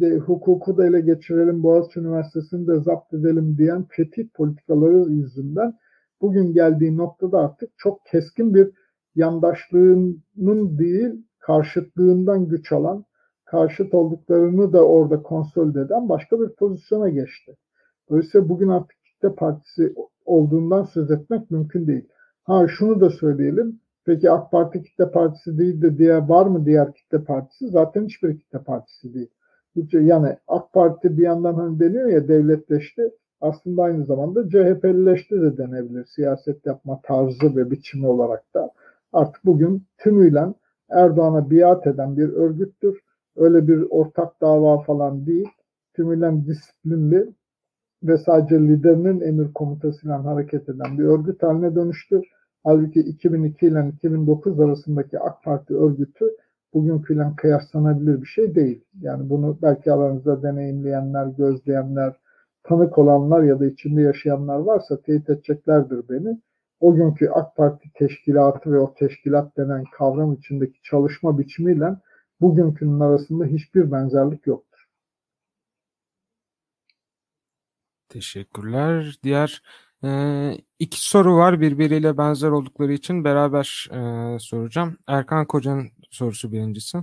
de, 0.00 0.18
hukuku 0.18 0.76
da 0.76 0.86
ele 0.86 1.00
geçirelim, 1.00 1.62
Boğaziçi 1.62 2.00
Üniversitesi'ni 2.00 2.66
de 2.66 2.80
zapt 2.80 3.14
edelim 3.14 3.58
diyen 3.58 3.84
fetih 3.88 4.28
politikaları 4.34 5.10
yüzünden 5.10 5.74
bugün 6.20 6.52
geldiği 6.52 6.96
noktada 6.96 7.38
artık 7.38 7.70
çok 7.76 8.06
keskin 8.06 8.54
bir 8.54 8.70
yandaşlığının 9.14 10.78
değil 10.78 11.24
karşıtlığından 11.38 12.48
güç 12.48 12.72
alan, 12.72 13.04
karşıt 13.44 13.94
olduklarını 13.94 14.72
da 14.72 14.86
orada 14.86 15.22
konsolide 15.22 15.80
eden 15.80 16.08
başka 16.08 16.40
bir 16.40 16.48
pozisyona 16.48 17.08
geçti. 17.08 17.56
Dolayısıyla 18.10 18.48
bugün 18.48 18.68
artık 18.68 19.04
kitle 19.04 19.34
partisi 19.34 19.94
olduğundan 20.24 20.84
söz 20.84 21.10
etmek 21.10 21.50
mümkün 21.50 21.86
değil. 21.86 22.08
Ha 22.44 22.66
şunu 22.68 23.00
da 23.00 23.10
söyleyelim. 23.10 23.80
Peki 24.06 24.30
AK 24.30 24.50
Parti 24.50 24.82
kitle 24.82 25.10
partisi 25.10 25.58
değil 25.58 25.82
de 25.82 25.98
diğer 25.98 26.28
var 26.28 26.46
mı 26.46 26.66
diğer 26.66 26.94
kitle 26.94 27.24
partisi? 27.24 27.68
Zaten 27.68 28.04
hiçbir 28.04 28.38
kitle 28.38 28.58
partisi 28.58 29.14
değil. 29.14 29.30
Yani 29.92 30.36
AK 30.48 30.72
Parti 30.72 31.18
bir 31.18 31.22
yandan 31.22 31.54
hani 31.54 31.80
deniyor 31.80 32.08
ya 32.08 32.28
devletleşti. 32.28 33.10
Aslında 33.40 33.82
aynı 33.82 34.04
zamanda 34.04 34.48
CHP'lileşti 34.48 35.42
de 35.42 35.56
denebilir. 35.56 36.04
Siyaset 36.04 36.66
yapma 36.66 37.00
tarzı 37.02 37.56
ve 37.56 37.70
biçimi 37.70 38.06
olarak 38.06 38.54
da. 38.54 38.70
Artık 39.12 39.44
bugün 39.44 39.82
tümüyle 39.98 40.44
Erdoğan'a 40.90 41.50
biat 41.50 41.86
eden 41.86 42.16
bir 42.16 42.28
örgüttür. 42.28 43.00
Öyle 43.36 43.68
bir 43.68 43.86
ortak 43.90 44.40
dava 44.40 44.82
falan 44.82 45.26
değil. 45.26 45.48
Tümüyle 45.94 46.46
disiplinli 46.46 47.28
ve 48.02 48.18
sadece 48.18 48.60
liderinin 48.60 49.20
emir 49.20 49.52
komutasıyla 49.52 50.24
hareket 50.24 50.68
eden 50.68 50.98
bir 50.98 51.04
örgüt 51.04 51.42
haline 51.42 51.74
dönüştü. 51.74 52.22
Halbuki 52.64 53.00
2002 53.00 53.66
ile 53.66 53.88
2009 53.88 54.60
arasındaki 54.60 55.20
AK 55.20 55.42
Parti 55.42 55.74
örgütü 55.76 56.24
bugünküyle 56.74 57.32
kıyaslanabilir 57.36 58.20
bir 58.20 58.26
şey 58.26 58.54
değil. 58.54 58.84
Yani 59.00 59.30
bunu 59.30 59.58
belki 59.62 59.92
aranızda 59.92 60.42
deneyimleyenler, 60.42 61.26
gözleyenler, 61.26 62.20
tanık 62.62 62.98
olanlar 62.98 63.42
ya 63.42 63.60
da 63.60 63.66
içinde 63.66 64.02
yaşayanlar 64.02 64.58
varsa 64.58 65.00
teyit 65.00 65.30
edeceklerdir 65.30 66.08
beni. 66.08 66.40
O 66.80 66.94
günkü 66.94 67.28
AK 67.28 67.56
Parti 67.56 67.88
teşkilatı 67.94 68.72
ve 68.72 68.78
o 68.78 68.94
teşkilat 68.94 69.56
denen 69.56 69.84
kavram 69.92 70.32
içindeki 70.32 70.82
çalışma 70.82 71.38
biçimiyle 71.38 71.96
bugünkünün 72.40 73.00
arasında 73.00 73.44
hiçbir 73.44 73.92
benzerlik 73.92 74.46
yoktur. 74.46 74.74
Teşekkürler. 78.08 79.18
Diğer 79.22 79.62
e, 80.04 80.08
iki 80.78 81.08
soru 81.08 81.36
var 81.36 81.60
birbiriyle 81.60 82.18
benzer 82.18 82.48
oldukları 82.48 82.92
için 82.92 83.24
beraber 83.24 83.88
e, 83.92 84.38
soracağım. 84.38 84.98
Erkan 85.06 85.46
Koca'nın 85.46 85.90
sorusu 86.10 86.52
birincisi. 86.52 86.98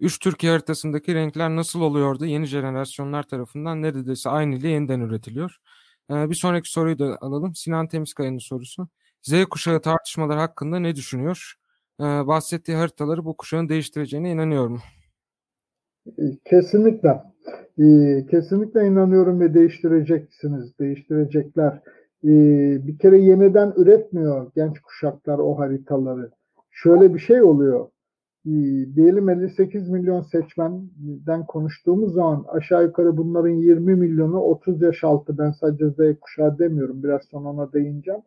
Üç 0.00 0.18
Türkiye 0.18 0.52
haritasındaki 0.52 1.14
renkler 1.14 1.50
nasıl 1.50 1.80
oluyordu? 1.80 2.26
Yeni 2.26 2.46
jenerasyonlar 2.46 3.22
tarafından 3.22 3.82
neredeyse 3.82 4.30
aynı 4.30 4.54
ile 4.54 4.68
yeniden 4.68 5.00
üretiliyor. 5.00 5.56
E, 6.10 6.30
bir 6.30 6.34
sonraki 6.34 6.70
soruyu 6.70 6.98
da 6.98 7.18
alalım. 7.20 7.54
Sinan 7.54 7.88
Temizkaya'nın 7.88 8.38
sorusu. 8.38 8.88
Z 9.22 9.44
kuşağı 9.44 9.80
tartışmaları 9.80 10.38
hakkında 10.38 10.78
ne 10.78 10.96
düşünüyor? 10.96 11.54
E, 12.00 12.04
bahsettiği 12.04 12.76
haritaları 12.76 13.24
bu 13.24 13.36
kuşağın 13.36 13.68
değiştireceğine 13.68 14.30
inanıyor 14.30 14.68
mu? 14.68 14.78
Kesinlikle. 16.44 17.22
Kesinlikle 18.30 18.86
inanıyorum 18.86 19.40
ve 19.40 19.54
değiştireceksiniz. 19.54 20.78
Değiştirecekler. 20.78 21.80
Bir 22.22 22.98
kere 22.98 23.18
yeniden 23.18 23.72
üretmiyor 23.76 24.50
genç 24.54 24.80
kuşaklar 24.80 25.38
o 25.38 25.58
haritaları. 25.58 26.30
Şöyle 26.70 27.14
bir 27.14 27.18
şey 27.18 27.42
oluyor. 27.42 27.88
Diyelim 28.94 29.28
58 29.28 29.88
milyon 29.90 30.22
seçmenden 30.22 31.46
konuştuğumuz 31.46 32.14
zaman 32.14 32.44
aşağı 32.48 32.84
yukarı 32.84 33.16
bunların 33.16 33.50
20 33.50 33.94
milyonu 33.94 34.40
30 34.40 34.82
yaş 34.82 35.04
altı. 35.04 35.38
Ben 35.38 35.50
sadece 35.50 35.90
Z 35.90 36.20
kuşağı 36.20 36.58
demiyorum. 36.58 37.02
Biraz 37.02 37.22
sonra 37.30 37.48
ona 37.48 37.72
değineceğim. 37.72 38.20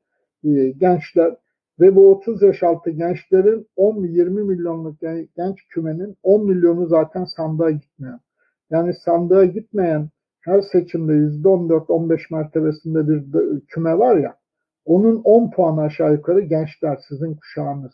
Gençler 0.78 1.36
ve 1.80 1.96
bu 1.96 2.12
30 2.12 2.42
yaş 2.42 2.64
altı 2.64 2.90
gençlerin 2.90 3.68
10-20 3.78 4.30
milyonluk 4.30 5.00
genç 5.36 5.68
kümenin 5.70 6.18
10 6.24 6.46
milyonu 6.46 6.88
zaten 6.88 7.26
sandığa 7.26 7.72
gitmiyor. 7.72 8.20
Yani 8.72 8.94
sandığa 8.94 9.46
gitmeyen 9.46 10.10
her 10.44 10.62
seçimde 10.62 11.12
%14-15 11.12 12.34
mertebesinde 12.34 13.08
bir 13.08 13.62
küme 13.66 13.98
var 13.98 14.18
ya 14.18 14.38
onun 14.86 15.22
10 15.24 15.52
puan 15.52 15.78
aşağı 15.78 16.14
yukarı 16.14 16.42
gençler 16.42 16.98
sizin 17.10 17.36
kuşağınız. 17.36 17.94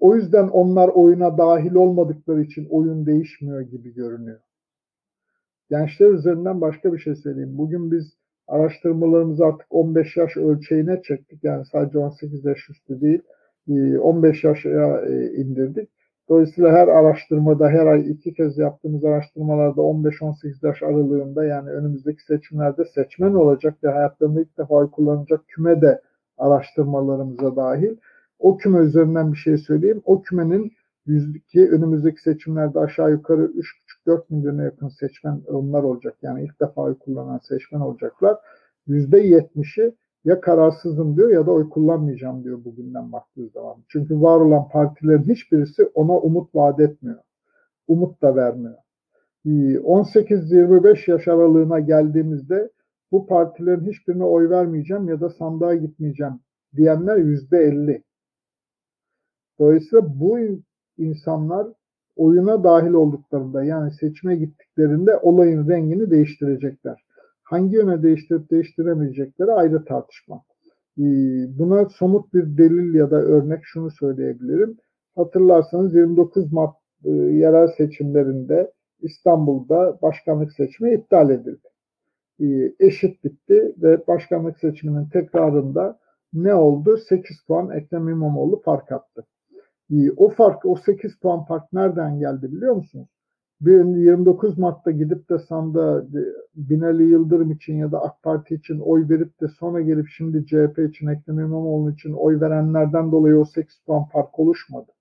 O 0.00 0.16
yüzden 0.16 0.48
onlar 0.48 0.88
oyuna 0.88 1.38
dahil 1.38 1.74
olmadıkları 1.74 2.42
için 2.42 2.66
oyun 2.70 3.06
değişmiyor 3.06 3.60
gibi 3.60 3.94
görünüyor. 3.94 4.40
Gençler 5.70 6.10
üzerinden 6.10 6.60
başka 6.60 6.92
bir 6.92 6.98
şey 6.98 7.14
söyleyeyim. 7.14 7.58
Bugün 7.58 7.90
biz 7.90 8.12
araştırmalarımızı 8.46 9.44
artık 9.44 9.66
15 9.70 10.16
yaş 10.16 10.36
ölçeğine 10.36 11.02
çektik. 11.02 11.44
Yani 11.44 11.64
sadece 11.72 11.98
18 11.98 12.44
yaş 12.44 12.70
üstü 12.70 13.00
değil 13.00 13.22
15 13.98 14.44
yaşa 14.44 15.06
indirdik. 15.36 15.90
Dolayısıyla 16.30 16.72
her 16.72 16.88
araştırmada 16.88 17.68
her 17.68 17.86
ay 17.86 18.10
iki 18.10 18.34
kez 18.34 18.58
yaptığımız 18.58 19.04
araştırmalarda 19.04 19.80
15-18 19.80 20.66
yaş 20.66 20.82
aralığında 20.82 21.44
yani 21.44 21.70
önümüzdeki 21.70 22.22
seçimlerde 22.24 22.84
seçmen 22.84 23.34
olacak 23.34 23.84
ve 23.84 23.88
hayatlarında 23.88 24.40
ilk 24.40 24.58
defa 24.58 24.90
kullanacak 24.90 25.48
küme 25.48 25.80
de 25.80 26.00
araştırmalarımıza 26.38 27.56
dahil. 27.56 27.96
O 28.38 28.56
küme 28.56 28.78
üzerinden 28.78 29.32
bir 29.32 29.38
şey 29.38 29.58
söyleyeyim. 29.58 30.02
O 30.04 30.22
kümenin 30.22 30.72
yüzdeki 31.06 31.70
önümüzdeki 31.70 32.22
seçimlerde 32.22 32.78
aşağı 32.78 33.10
yukarı 33.10 33.52
3,5-4 34.06 34.22
milyona 34.30 34.62
yakın 34.62 34.88
seçmen 34.88 35.42
onlar 35.46 35.82
olacak. 35.82 36.16
Yani 36.22 36.44
ilk 36.44 36.60
defa 36.60 36.82
oy 36.82 36.98
kullanan 36.98 37.38
seçmen 37.38 37.80
olacaklar. 37.80 38.36
%70'i 38.88 39.94
ya 40.24 40.40
kararsızım 40.40 41.16
diyor 41.16 41.30
ya 41.30 41.46
da 41.46 41.50
oy 41.50 41.68
kullanmayacağım 41.68 42.44
diyor 42.44 42.64
bugünden 42.64 43.12
baktığı 43.12 43.48
zaman. 43.48 43.76
Çünkü 43.88 44.20
var 44.20 44.40
olan 44.40 44.68
partilerin 44.68 45.22
hiçbirisi 45.22 45.84
ona 45.94 46.18
umut 46.18 46.54
vaat 46.54 46.80
etmiyor. 46.80 47.18
Umut 47.88 48.22
da 48.22 48.36
vermiyor. 48.36 48.76
18-25 49.46 51.10
yaş 51.10 51.28
aralığına 51.28 51.80
geldiğimizde 51.80 52.70
bu 53.12 53.26
partilerin 53.26 53.86
hiçbirine 53.86 54.24
oy 54.24 54.50
vermeyeceğim 54.50 55.08
ya 55.08 55.20
da 55.20 55.30
sandığa 55.30 55.74
gitmeyeceğim 55.74 56.40
diyenler 56.76 57.16
%50. 57.16 58.02
Dolayısıyla 59.58 60.20
bu 60.20 60.38
insanlar 60.98 61.66
oyuna 62.16 62.64
dahil 62.64 62.92
olduklarında 62.92 63.64
yani 63.64 63.90
seçime 63.90 64.36
gittiklerinde 64.36 65.16
olayın 65.16 65.68
rengini 65.68 66.10
değiştirecekler. 66.10 67.04
Hangi 67.50 67.76
yöne 67.76 68.02
değiştirip 68.02 68.50
değiştiremeyecekleri 68.50 69.52
ayrı 69.52 69.84
tartışma. 69.84 70.42
Ee, 70.98 71.02
buna 71.58 71.88
somut 71.88 72.34
bir 72.34 72.58
delil 72.58 72.94
ya 72.94 73.10
da 73.10 73.16
örnek 73.16 73.60
şunu 73.62 73.90
söyleyebilirim. 73.90 74.76
Hatırlarsanız 75.16 75.94
29 75.94 76.52
Mart 76.52 76.76
e, 77.04 77.10
yerel 77.10 77.66
seçimlerinde 77.66 78.72
İstanbul'da 79.00 79.98
başkanlık 80.02 80.52
seçimi 80.52 80.94
iptal 80.94 81.30
edildi. 81.30 81.68
Ee, 82.40 82.72
eşit 82.80 83.24
bitti 83.24 83.74
ve 83.82 84.06
başkanlık 84.06 84.58
seçiminin 84.58 85.08
tekrarında 85.08 85.98
ne 86.32 86.54
oldu? 86.54 86.96
8 86.96 87.42
puan 87.48 87.70
Ekrem 87.70 88.08
İmamoğlu 88.08 88.62
fark 88.62 88.92
attı. 88.92 89.26
Ee, 89.92 90.10
o 90.16 90.28
fark, 90.28 90.66
o 90.66 90.76
8 90.76 91.16
puan 91.16 91.44
fark 91.44 91.72
nereden 91.72 92.18
geldi 92.18 92.52
biliyor 92.52 92.74
musunuz? 92.74 93.08
29 93.60 94.58
Mart'ta 94.58 94.90
gidip 94.90 95.30
de 95.30 95.38
sandığa 95.38 96.04
Binali 96.54 97.04
Yıldırım 97.04 97.50
için 97.50 97.76
ya 97.76 97.92
da 97.92 98.02
AK 98.02 98.22
Parti 98.22 98.54
için 98.54 98.78
oy 98.78 99.08
verip 99.08 99.40
de 99.40 99.48
sonra 99.48 99.80
gelip 99.80 100.06
şimdi 100.08 100.46
CHP 100.46 100.78
için 100.78 101.06
Ekrem 101.06 101.38
İmamoğlu 101.38 101.90
için 101.90 102.12
oy 102.12 102.40
verenlerden 102.40 103.12
dolayı 103.12 103.38
o 103.38 103.44
8 103.44 103.80
puan 103.86 104.04
fark 104.04 104.38
oluşmadı. 104.38 104.92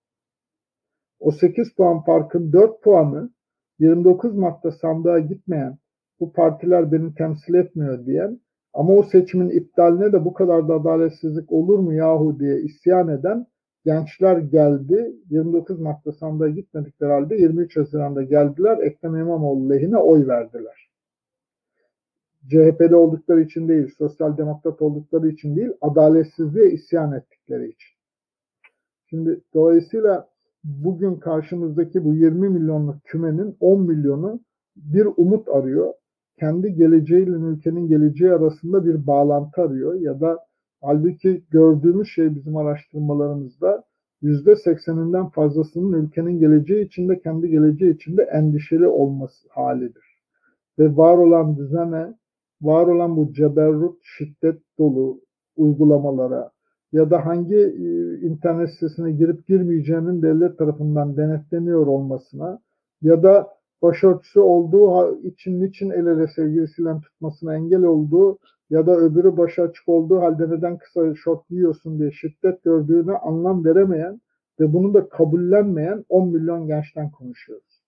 O 1.19 1.31
8 1.31 1.75
puan 1.75 2.03
farkın 2.03 2.53
4 2.53 2.83
puanı 2.83 3.29
29 3.79 4.35
Mart'ta 4.35 4.71
sandığa 4.71 5.19
gitmeyen 5.19 5.77
bu 6.19 6.33
partiler 6.33 6.91
beni 6.91 7.13
temsil 7.13 7.53
etmiyor 7.53 8.05
diyen 8.05 8.39
ama 8.73 8.93
o 8.93 9.03
seçimin 9.03 9.49
iptaline 9.49 10.13
de 10.13 10.25
bu 10.25 10.33
kadar 10.33 10.67
da 10.67 10.73
adaletsizlik 10.73 11.51
olur 11.51 11.79
mu 11.79 11.93
yahu 11.93 12.39
diye 12.39 12.61
isyan 12.61 13.07
eden 13.07 13.45
gençler 13.85 14.37
geldi. 14.37 15.15
29 15.29 15.79
Mart'ta 15.79 16.11
sandığa 16.11 16.49
gitmedikleri 16.49 17.11
halde 17.11 17.35
23 17.35 17.77
Haziran'da 17.77 18.23
geldiler. 18.23 18.77
Ekrem 18.77 19.15
İmamoğlu 19.15 19.69
lehine 19.69 19.97
oy 19.97 20.27
verdiler. 20.27 20.89
CHP'de 22.47 22.95
oldukları 22.95 23.41
için 23.41 23.67
değil, 23.67 23.95
sosyal 23.97 24.37
demokrat 24.37 24.81
oldukları 24.81 25.29
için 25.29 25.55
değil, 25.55 25.71
adaletsizliğe 25.81 26.71
isyan 26.71 27.13
ettikleri 27.13 27.69
için. 27.69 27.89
Şimdi 29.09 29.41
dolayısıyla 29.53 30.29
bugün 30.63 31.15
karşımızdaki 31.15 32.05
bu 32.05 32.13
20 32.13 32.49
milyonluk 32.49 33.03
kümenin 33.03 33.57
10 33.59 33.81
milyonu 33.81 34.39
bir 34.75 35.07
umut 35.17 35.49
arıyor. 35.49 35.93
Kendi 36.39 36.75
geleceğiyle 36.75 37.31
ülkenin 37.31 37.87
geleceği 37.87 38.31
arasında 38.31 38.85
bir 38.85 39.07
bağlantı 39.07 39.61
arıyor 39.61 39.93
ya 39.93 40.21
da 40.21 40.48
halbuki 40.81 41.43
gördüğümüz 41.49 42.07
şey 42.07 42.35
bizim 42.35 42.57
araştırmalarımızda 42.57 43.83
yüzde 44.21 44.55
sekseninden 44.55 45.29
fazlasının 45.29 46.03
ülkenin 46.03 46.39
geleceği 46.39 46.85
içinde 46.85 47.19
kendi 47.19 47.49
geleceği 47.49 47.95
içinde 47.95 48.23
endişeli 48.23 48.87
olması 48.87 49.47
halidir. 49.49 50.03
Ve 50.79 50.97
var 50.97 51.17
olan 51.17 51.57
düzene, 51.57 52.13
var 52.61 52.87
olan 52.87 53.17
bu 53.17 53.33
ceberrut, 53.33 53.99
şiddet 54.03 54.61
dolu 54.79 55.21
uygulamalara, 55.57 56.51
ya 56.91 57.09
da 57.09 57.25
hangi 57.25 57.55
e, 57.55 58.19
internet 58.21 58.69
sitesine 58.69 59.11
girip 59.11 59.47
girmeyeceğinin 59.47 60.21
devlet 60.21 60.57
tarafından 60.57 61.17
denetleniyor 61.17 61.87
olmasına 61.87 62.59
ya 63.01 63.23
da 63.23 63.47
başörtüsü 63.81 64.39
olduğu 64.39 65.19
için 65.21 65.61
niçin 65.61 65.89
el 65.89 66.05
ele 66.05 66.27
sevgilisiyle 66.27 67.01
tutmasına 67.01 67.55
engel 67.55 67.83
olduğu 67.83 68.37
ya 68.69 68.87
da 68.87 68.97
öbürü 68.97 69.37
başı 69.37 69.61
açık 69.61 69.89
olduğu 69.89 70.19
halde 70.21 70.49
neden 70.49 70.77
kısa 70.77 71.15
şort 71.15 71.49
giyiyorsun 71.49 71.99
diye 71.99 72.11
şiddet 72.11 72.63
gördüğüne 72.63 73.17
anlam 73.17 73.65
veremeyen 73.65 74.21
ve 74.59 74.73
bunu 74.73 74.93
da 74.93 75.09
kabullenmeyen 75.09 76.05
10 76.09 76.27
milyon 76.27 76.67
gençten 76.67 77.11
konuşuyoruz. 77.11 77.83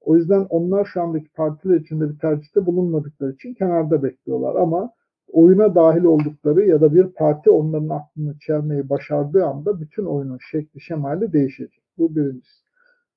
O 0.00 0.16
yüzden 0.16 0.46
onlar 0.50 0.84
şu 0.84 1.02
andaki 1.02 1.28
partiler 1.28 1.80
içinde 1.80 2.10
bir 2.10 2.18
tercihte 2.18 2.66
bulunmadıkları 2.66 3.32
için 3.32 3.54
kenarda 3.54 4.02
bekliyorlar 4.02 4.54
ama 4.54 4.92
oyuna 5.32 5.74
dahil 5.74 6.04
oldukları 6.04 6.66
ya 6.66 6.80
da 6.80 6.94
bir 6.94 7.06
parti 7.06 7.50
onların 7.50 7.88
aklını 7.88 8.38
çelmeyi 8.38 8.88
başardığı 8.88 9.44
anda 9.44 9.80
bütün 9.80 10.04
oyunun 10.04 10.38
şekli 10.50 10.80
şemali 10.80 11.32
değişecek. 11.32 11.82
Bu 11.98 12.16
birincisi. 12.16 12.65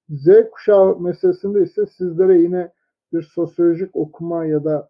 Z 0.09 0.27
kuşağı 0.51 0.99
meselesinde 0.99 1.63
ise 1.63 1.85
sizlere 1.85 2.41
yine 2.41 2.71
bir 3.13 3.21
sosyolojik 3.21 3.95
okuma 3.95 4.45
ya 4.45 4.63
da 4.63 4.89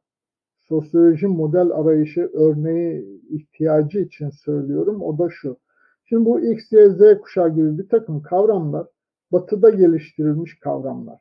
sosyoloji 0.60 1.28
model 1.28 1.72
arayışı 1.72 2.32
örneği 2.34 3.22
ihtiyacı 3.30 4.00
için 4.00 4.30
söylüyorum. 4.30 5.02
O 5.02 5.18
da 5.18 5.30
şu. 5.30 5.58
Şimdi 6.06 6.26
bu 6.26 6.40
X, 6.40 6.72
Y, 6.72 6.90
Z 6.90 7.22
kuşağı 7.22 7.56
gibi 7.56 7.78
bir 7.78 7.90
takım 7.90 8.22
kavramlar 8.22 8.88
batıda 9.32 9.70
geliştirilmiş 9.70 10.60
kavramlar. 10.60 11.20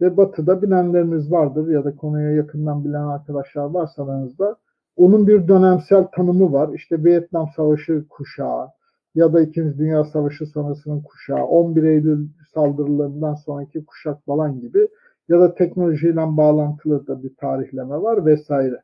Ve 0.00 0.16
batıda 0.16 0.62
bilenleriniz 0.62 1.32
vardır 1.32 1.68
ya 1.68 1.84
da 1.84 1.96
konuya 1.96 2.30
yakından 2.30 2.84
bilen 2.84 3.04
arkadaşlar 3.04 3.64
varsa 3.64 4.04
aranızda 4.04 4.56
onun 4.96 5.26
bir 5.26 5.48
dönemsel 5.48 6.04
tanımı 6.04 6.52
var. 6.52 6.74
İşte 6.74 7.04
Vietnam 7.04 7.48
Savaşı 7.56 8.04
kuşağı 8.08 8.68
ya 9.14 9.32
da 9.32 9.40
İkinci 9.40 9.78
Dünya 9.78 10.04
Savaşı 10.04 10.46
sonrasının 10.46 11.00
kuşağı, 11.02 11.44
11 11.44 11.82
Eylül 11.82 12.28
saldırılarından 12.54 13.34
sonraki 13.34 13.84
kuşak 13.84 14.24
falan 14.24 14.60
gibi 14.60 14.88
ya 15.28 15.40
da 15.40 15.54
teknolojiyle 15.54 16.36
bağlantılı 16.36 17.06
da 17.06 17.22
bir 17.22 17.34
tarihleme 17.36 18.02
var 18.02 18.26
vesaire. 18.26 18.82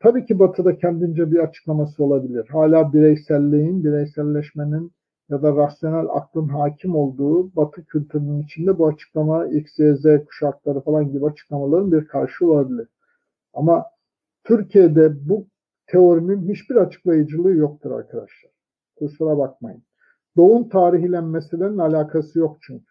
Tabii 0.00 0.26
ki 0.26 0.38
Batı'da 0.38 0.76
kendince 0.78 1.32
bir 1.32 1.38
açıklaması 1.38 2.04
olabilir. 2.04 2.48
Hala 2.48 2.92
bireyselliğin, 2.92 3.84
bireyselleşmenin 3.84 4.92
ya 5.28 5.42
da 5.42 5.56
rasyonel 5.56 6.06
aklın 6.10 6.48
hakim 6.48 6.96
olduğu 6.96 7.56
Batı 7.56 7.84
kültürünün 7.84 8.42
içinde 8.42 8.78
bu 8.78 8.86
açıklama 8.86 9.46
X, 9.46 9.78
Y, 9.78 9.96
Z 9.96 10.04
kuşakları 10.26 10.80
falan 10.80 11.12
gibi 11.12 11.26
açıklamaların 11.26 11.92
bir 11.92 12.06
karşı 12.06 12.50
olabilir. 12.50 12.88
Ama 13.54 13.84
Türkiye'de 14.44 15.28
bu 15.28 15.46
teorinin 15.86 16.48
hiçbir 16.48 16.76
açıklayıcılığı 16.76 17.52
yoktur 17.52 17.90
arkadaşlar. 17.90 18.52
Kusura 19.02 19.38
bakmayın. 19.38 19.82
Doğum 20.36 20.68
tarihiyle 20.68 21.20
meselenin 21.20 21.78
alakası 21.78 22.38
yok 22.38 22.58
çünkü. 22.60 22.84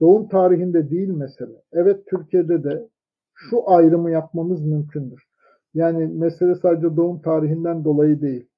Doğum 0.00 0.28
tarihinde 0.28 0.90
değil 0.90 1.08
mesele. 1.08 1.62
Evet 1.72 2.06
Türkiye'de 2.06 2.64
de 2.64 2.88
şu 3.34 3.70
ayrımı 3.70 4.10
yapmamız 4.10 4.62
mümkündür. 4.64 5.22
Yani 5.74 6.06
mesele 6.06 6.54
sadece 6.54 6.96
doğum 6.96 7.22
tarihinden 7.22 7.84
dolayı 7.84 8.20
değil. 8.20 8.48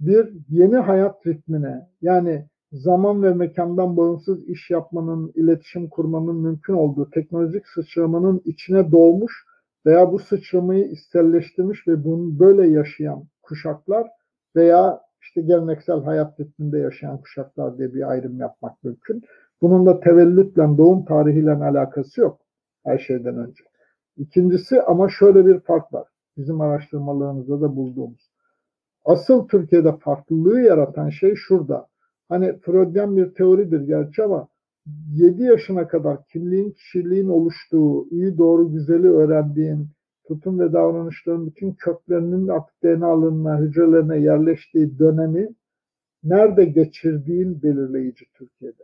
Bir 0.00 0.32
yeni 0.48 0.76
hayat 0.76 1.26
ritmine 1.26 1.88
yani 2.02 2.46
zaman 2.72 3.22
ve 3.22 3.34
mekandan 3.34 3.96
bağımsız 3.96 4.48
iş 4.48 4.70
yapmanın, 4.70 5.32
iletişim 5.34 5.88
kurmanın 5.88 6.36
mümkün 6.36 6.74
olduğu 6.74 7.10
teknolojik 7.10 7.68
sıçramanın 7.68 8.42
içine 8.44 8.92
doğmuş 8.92 9.44
veya 9.86 10.12
bu 10.12 10.18
sıçramayı 10.18 10.84
isterleştirmiş 10.84 11.88
ve 11.88 12.04
bunu 12.04 12.38
böyle 12.38 12.68
yaşayan 12.68 13.24
kuşaklar 13.42 14.06
veya 14.56 15.05
işte 15.28 15.40
geleneksel 15.40 16.04
hayat 16.04 16.40
ritminde 16.40 16.78
yaşayan 16.78 17.20
kuşaklar 17.20 17.78
diye 17.78 17.94
bir 17.94 18.10
ayrım 18.10 18.40
yapmak 18.40 18.84
mümkün. 18.84 19.22
Bunun 19.62 19.86
da 19.86 20.00
tevellütle, 20.00 20.62
doğum 20.78 21.04
tarihiyle 21.04 21.52
alakası 21.52 22.20
yok 22.20 22.40
her 22.84 22.98
şeyden 22.98 23.36
önce. 23.36 23.64
İkincisi 24.16 24.82
ama 24.82 25.08
şöyle 25.08 25.46
bir 25.46 25.60
fark 25.60 25.92
var. 25.92 26.08
Bizim 26.36 26.60
araştırmalarımızda 26.60 27.60
da 27.60 27.76
bulduğumuz. 27.76 28.30
Asıl 29.04 29.48
Türkiye'de 29.48 29.96
farklılığı 29.96 30.60
yaratan 30.60 31.08
şey 31.08 31.34
şurada. 31.34 31.86
Hani 32.28 32.58
Freudian 32.58 33.16
bir 33.16 33.34
teoridir 33.34 33.80
gerçi 33.80 34.22
ama 34.22 34.48
7 35.12 35.42
yaşına 35.42 35.88
kadar 35.88 36.24
kimliğin, 36.24 36.70
kişiliğin 36.70 37.28
oluştuğu, 37.28 38.08
iyi 38.10 38.38
doğru 38.38 38.72
güzeli 38.72 39.08
öğrendiğin, 39.08 39.88
tutum 40.28 40.60
ve 40.60 40.72
davranışların 40.72 41.46
bütün 41.46 41.72
köklerinin 41.72 42.48
artık 42.48 42.82
DNA'larına, 42.82 43.58
hücrelerine 43.58 44.18
yerleştiği 44.18 44.98
dönemi 44.98 45.48
nerede 46.24 46.64
geçirdiğin 46.64 47.62
belirleyici 47.62 48.24
Türkiye'de. 48.34 48.82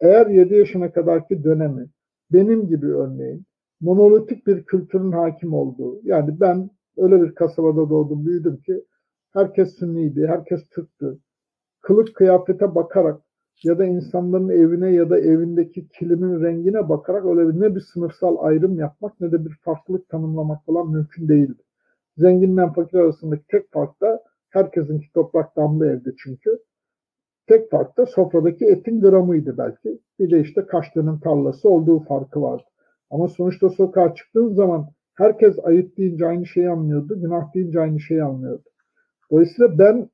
Eğer 0.00 0.26
7 0.26 0.54
yaşına 0.54 0.92
kadarki 0.92 1.44
dönemi 1.44 1.86
benim 2.32 2.66
gibi 2.68 2.86
örneğin 2.86 3.44
monolitik 3.80 4.46
bir 4.46 4.64
kültürün 4.64 5.12
hakim 5.12 5.54
olduğu, 5.54 6.00
yani 6.04 6.40
ben 6.40 6.70
öyle 6.96 7.22
bir 7.22 7.34
kasabada 7.34 7.90
doğdum, 7.90 8.26
büyüdüm 8.26 8.56
ki 8.56 8.84
herkes 9.32 9.78
Sünniydi, 9.78 10.26
herkes 10.26 10.68
Türktü. 10.68 11.18
Kılık 11.80 12.14
kıyafete 12.14 12.74
bakarak 12.74 13.20
ya 13.62 13.78
da 13.78 13.84
insanların 13.84 14.48
evine 14.48 14.90
ya 14.90 15.10
da 15.10 15.18
evindeki 15.18 15.88
kilimin 15.88 16.42
rengine 16.42 16.88
bakarak 16.88 17.24
öyle 17.26 17.60
ne 17.60 17.74
bir 17.74 17.80
sınıfsal 17.80 18.36
ayrım 18.40 18.78
yapmak 18.78 19.20
ne 19.20 19.32
de 19.32 19.44
bir 19.44 19.54
farklılık 19.64 20.08
tanımlamak 20.08 20.66
falan 20.66 20.90
mümkün 20.90 21.28
değildi. 21.28 21.62
Zenginle 22.16 22.72
fakir 22.72 22.98
arasındaki 22.98 23.42
tek 23.48 23.72
fark 23.72 24.00
da 24.00 24.22
herkesinki 24.50 25.12
toprak 25.12 25.56
damlı 25.56 25.86
evde 25.86 26.10
çünkü. 26.18 26.58
Tek 27.46 27.70
fark 27.70 27.96
da 27.98 28.06
sofradaki 28.06 28.66
etin 28.66 29.00
gramıydı 29.00 29.58
belki. 29.58 30.00
Bir 30.18 30.30
de 30.30 30.40
işte 30.40 30.66
kaçtığının 30.66 31.18
tarlası 31.18 31.68
olduğu 31.68 32.00
farkı 32.00 32.42
vardı. 32.42 32.64
Ama 33.10 33.28
sonuçta 33.28 33.68
sokağa 33.68 34.14
çıktığın 34.14 34.54
zaman 34.54 34.86
herkes 35.14 35.58
ayıp 35.64 35.96
deyince 35.96 36.26
aynı 36.26 36.46
şeyi 36.46 36.70
anlıyordu, 36.70 37.20
günah 37.20 37.54
deyince 37.54 37.80
aynı 37.80 38.00
şeyi 38.00 38.22
anlıyordu. 38.22 38.68
Dolayısıyla 39.30 39.78
ben 39.78 40.10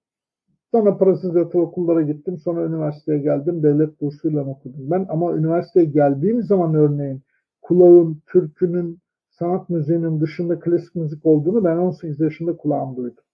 Sonra 0.71 0.99
parasız 0.99 1.37
yatılı 1.37 1.63
okullara 1.63 2.03
gittim. 2.03 2.39
Sonra 2.39 2.67
üniversiteye 2.67 3.19
geldim. 3.19 3.63
Devlet 3.63 4.01
bursuyla 4.01 4.45
okudum 4.45 4.91
ben. 4.91 5.07
Ama 5.09 5.37
üniversiteye 5.37 5.87
geldiğim 5.87 6.43
zaman 6.43 6.75
örneğin 6.75 7.23
kulağım 7.63 8.21
türkünün, 8.27 8.99
sanat 9.31 9.71
müziğinin 9.71 10.21
dışında 10.21 10.61
klasik 10.61 10.95
müzik 10.95 11.27
olduğunu 11.27 11.65
ben 11.65 11.77
18 11.77 12.21
yaşında 12.21 12.57
kulağım 12.57 12.97
duydum. 12.97 13.25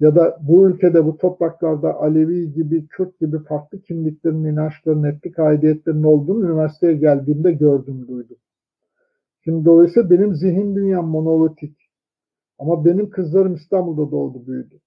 Ya 0.00 0.14
da 0.16 0.38
bu 0.42 0.68
ülkede, 0.68 1.04
bu 1.04 1.16
topraklarda 1.16 1.94
Alevi 1.94 2.52
gibi, 2.52 2.86
Kürt 2.86 3.20
gibi 3.20 3.38
farklı 3.38 3.80
kimliklerin, 3.80 4.44
inançların, 4.44 5.04
etnik 5.04 5.38
aidiyetlerin 5.38 6.02
olduğunu 6.02 6.44
üniversiteye 6.44 6.92
geldiğimde 6.92 7.52
gördüm, 7.52 8.08
duydum. 8.08 8.36
Şimdi 9.44 9.64
dolayısıyla 9.64 10.10
benim 10.10 10.34
zihin 10.34 10.76
dünyam 10.76 11.08
monolitik. 11.08 11.76
Ama 12.58 12.84
benim 12.84 13.10
kızlarım 13.10 13.54
İstanbul'da 13.54 14.10
doğdu, 14.10 14.46
büyüdü 14.46 14.80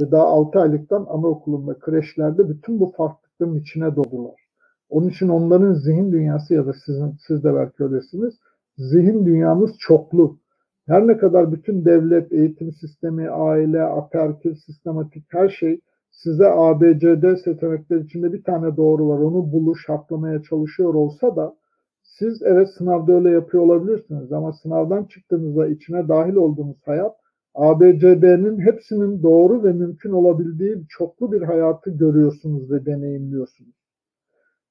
ve 0.00 0.10
daha 0.10 0.24
6 0.24 0.60
aylıktan 0.60 1.06
anaokulunda, 1.08 1.78
kreşlerde 1.78 2.48
bütün 2.48 2.80
bu 2.80 2.92
farklılıkların 2.96 3.60
içine 3.60 3.96
doğdular. 3.96 4.48
Onun 4.88 5.08
için 5.08 5.28
onların 5.28 5.72
zihin 5.72 6.12
dünyası 6.12 6.54
ya 6.54 6.66
da 6.66 6.72
sizin, 6.86 7.14
siz 7.26 7.44
de 7.44 7.54
belki 7.54 7.84
öylesiniz. 7.84 8.34
Zihin 8.78 9.26
dünyanız 9.26 9.70
çoklu. 9.78 10.38
Her 10.86 11.06
ne 11.06 11.16
kadar 11.18 11.52
bütün 11.52 11.84
devlet, 11.84 12.32
eğitim 12.32 12.72
sistemi, 12.72 13.30
aile, 13.30 13.82
aperkil, 13.82 14.54
sistematik 14.54 15.24
her 15.28 15.48
şey 15.48 15.80
size 16.10 16.46
ABCD 16.46 17.36
seçenekler 17.44 17.96
içinde 17.96 18.32
bir 18.32 18.42
tane 18.42 18.76
doğru 18.76 19.08
var. 19.08 19.18
Onu 19.18 19.52
buluş, 19.52 19.88
haklamaya 19.88 20.42
çalışıyor 20.42 20.94
olsa 20.94 21.36
da 21.36 21.56
siz 22.02 22.42
evet 22.42 22.68
sınavda 22.78 23.12
öyle 23.12 23.30
yapıyor 23.30 23.62
olabilirsiniz 23.62 24.32
ama 24.32 24.52
sınavdan 24.52 25.04
çıktığınızda 25.04 25.68
içine 25.68 26.08
dahil 26.08 26.34
olduğunuz 26.34 26.76
hayat 26.84 27.16
ABCD'nin 27.58 28.60
hepsinin 28.60 29.22
doğru 29.22 29.64
ve 29.64 29.72
mümkün 29.72 30.10
olabildiği 30.10 30.76
çoklu 30.88 31.32
bir 31.32 31.42
hayatı 31.42 31.90
görüyorsunuz 31.90 32.70
ve 32.70 32.86
deneyimliyorsunuz. 32.86 33.74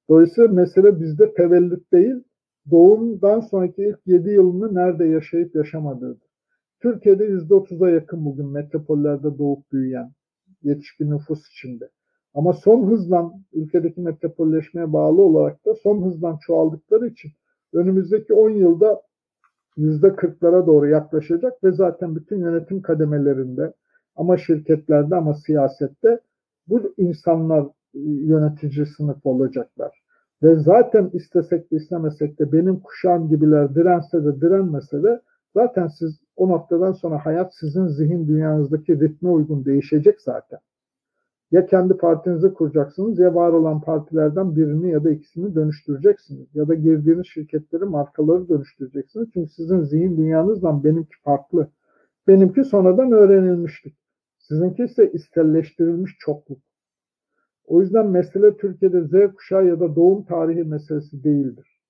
Dolayısıyla 0.08 0.52
mesele 0.52 1.00
bizde 1.00 1.34
tevellüt 1.34 1.92
değil, 1.92 2.14
doğumdan 2.70 3.40
sonraki 3.40 3.82
ilk 3.82 3.98
7 4.06 4.30
yılını 4.30 4.74
nerede 4.74 5.04
yaşayıp 5.04 5.54
yaşamadığıdır. 5.54 6.28
Türkiye'de 6.80 7.24
%30'a 7.24 7.90
yakın 7.90 8.24
bugün 8.24 8.46
metropollerde 8.46 9.38
doğup 9.38 9.72
büyüyen 9.72 10.12
yetişkin 10.62 11.10
nüfus 11.10 11.48
içinde. 11.50 11.88
Ama 12.34 12.52
son 12.52 12.90
hızla 12.90 13.32
ülkedeki 13.52 14.00
metropolleşmeye 14.00 14.92
bağlı 14.92 15.22
olarak 15.22 15.66
da 15.66 15.74
son 15.74 16.02
hızdan 16.02 16.38
çoğaldıkları 16.46 17.06
için 17.06 17.30
önümüzdeki 17.72 18.34
10 18.34 18.50
yılda 18.50 19.02
%40'lara 19.78 20.66
doğru 20.66 20.88
yaklaşacak 20.88 21.64
ve 21.64 21.72
zaten 21.72 22.16
bütün 22.16 22.38
yönetim 22.38 22.82
kademelerinde 22.82 23.72
ama 24.16 24.36
şirketlerde 24.36 25.16
ama 25.16 25.34
siyasette 25.34 26.20
bu 26.68 26.94
insanlar 26.96 27.66
yönetici 27.94 28.86
sınıf 28.86 29.26
olacaklar. 29.26 30.02
Ve 30.42 30.56
zaten 30.56 31.10
istesek 31.12 31.70
de 31.70 31.76
istemesek 31.76 32.38
de 32.38 32.52
benim 32.52 32.80
kuşağım 32.80 33.28
gibiler 33.28 33.74
dirense 33.74 34.24
de 34.24 34.40
direnmese 34.40 35.02
de 35.02 35.20
zaten 35.54 35.86
siz 35.86 36.20
o 36.36 36.48
noktadan 36.48 36.92
sonra 36.92 37.26
hayat 37.26 37.54
sizin 37.54 37.86
zihin 37.86 38.28
dünyanızdaki 38.28 39.00
ritme 39.00 39.30
uygun 39.30 39.64
değişecek 39.64 40.20
zaten. 40.20 40.58
Ya 41.50 41.66
kendi 41.66 41.96
partinizi 41.96 42.54
kuracaksınız 42.54 43.18
ya 43.18 43.34
var 43.34 43.52
olan 43.52 43.80
partilerden 43.80 44.56
birini 44.56 44.90
ya 44.90 45.04
da 45.04 45.10
ikisini 45.10 45.54
dönüştüreceksiniz. 45.54 46.54
Ya 46.54 46.68
da 46.68 46.74
girdiğiniz 46.74 47.26
şirketleri, 47.26 47.84
markaları 47.84 48.48
dönüştüreceksiniz. 48.48 49.28
Çünkü 49.34 49.50
sizin 49.50 49.80
zihin 49.80 50.16
dünyanızdan 50.16 50.84
benimki 50.84 51.16
farklı. 51.24 51.70
Benimki 52.28 52.64
sonradan 52.64 53.12
öğrenilmişlik. 53.12 53.96
Sizinki 54.38 54.84
ise 54.84 55.12
istelleştirilmiş 55.12 56.16
çokluk. 56.18 56.58
O 57.64 57.80
yüzden 57.80 58.06
mesele 58.06 58.56
Türkiye'de 58.56 59.02
Z 59.02 59.34
kuşağı 59.34 59.66
ya 59.66 59.80
da 59.80 59.96
doğum 59.96 60.24
tarihi 60.24 60.64
meselesi 60.64 61.24
değildir. 61.24 61.80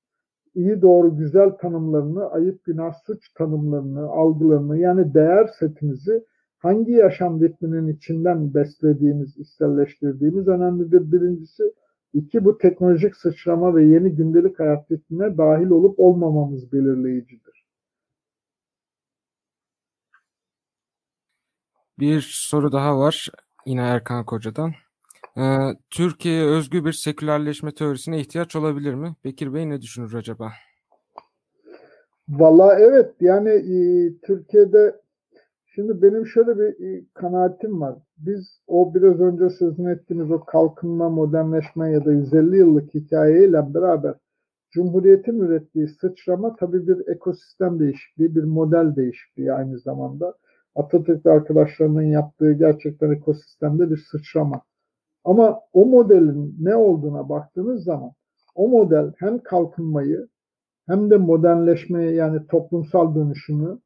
İyi 0.54 0.82
doğru 0.82 1.16
güzel 1.16 1.50
tanımlarını, 1.50 2.30
ayıp 2.30 2.64
günah 2.64 2.92
suç 3.06 3.32
tanımlarını, 3.34 4.08
algılarını 4.08 4.78
yani 4.78 5.14
değer 5.14 5.46
setinizi 5.58 6.24
hangi 6.58 6.92
yaşam 6.92 7.40
ritminin 7.40 7.88
içinden 7.88 8.54
beslediğimiz, 8.54 9.38
içselleştirdiğimiz 9.38 10.48
önemlidir 10.48 11.12
birincisi. 11.12 11.62
İki, 12.14 12.44
bu 12.44 12.58
teknolojik 12.58 13.16
sıçrama 13.16 13.76
ve 13.76 13.84
yeni 13.84 14.10
gündelik 14.10 14.58
hayat 14.58 14.90
ritmine 14.90 15.38
dahil 15.38 15.70
olup 15.70 16.00
olmamamız 16.00 16.72
belirleyicidir. 16.72 17.66
Bir 21.98 22.20
soru 22.32 22.72
daha 22.72 22.98
var 22.98 23.28
yine 23.66 23.80
Erkan 23.80 24.24
Koca'dan. 24.24 24.72
Ee, 25.38 25.42
Türkiye'ye 25.90 26.44
özgü 26.44 26.84
bir 26.84 26.92
sekülerleşme 26.92 27.74
teorisine 27.74 28.20
ihtiyaç 28.20 28.56
olabilir 28.56 28.94
mi? 28.94 29.14
Bekir 29.24 29.54
Bey 29.54 29.68
ne 29.68 29.82
düşünür 29.82 30.14
acaba? 30.14 30.52
Valla 32.28 32.78
evet 32.78 33.14
yani 33.20 33.48
e, 33.48 33.76
Türkiye'de 34.26 35.00
şimdi 35.78 36.02
benim 36.02 36.26
şöyle 36.26 36.58
bir 36.58 36.86
e, 36.86 37.04
kanaatim 37.14 37.80
var. 37.80 37.94
Biz 38.16 38.60
o 38.66 38.94
biraz 38.94 39.20
önce 39.20 39.50
sözünü 39.50 39.92
ettiğimiz 39.92 40.30
o 40.30 40.44
kalkınma, 40.44 41.08
modernleşme 41.08 41.90
ya 41.90 42.04
da 42.04 42.12
150 42.12 42.56
yıllık 42.56 42.94
hikayeyle 42.94 43.74
beraber 43.74 44.14
Cumhuriyet'in 44.70 45.40
ürettiği 45.40 45.88
sıçrama 45.88 46.56
tabii 46.56 46.88
bir 46.88 47.08
ekosistem 47.08 47.80
değişikliği, 47.80 48.34
bir 48.34 48.44
model 48.44 48.96
değişikliği 48.96 49.52
aynı 49.52 49.78
zamanda. 49.78 50.34
Atatürk 50.74 51.26
ve 51.26 51.30
arkadaşlarının 51.30 52.02
yaptığı 52.02 52.52
gerçekten 52.52 53.10
ekosistemde 53.10 53.90
bir 53.90 54.06
sıçrama. 54.10 54.62
Ama 55.24 55.60
o 55.72 55.86
modelin 55.86 56.56
ne 56.60 56.76
olduğuna 56.76 57.28
baktığınız 57.28 57.84
zaman 57.84 58.10
o 58.54 58.68
model 58.68 59.12
hem 59.18 59.38
kalkınmayı 59.38 60.28
hem 60.86 61.10
de 61.10 61.16
modernleşmeyi 61.16 62.14
yani 62.14 62.46
toplumsal 62.46 63.14
dönüşümü 63.14 63.78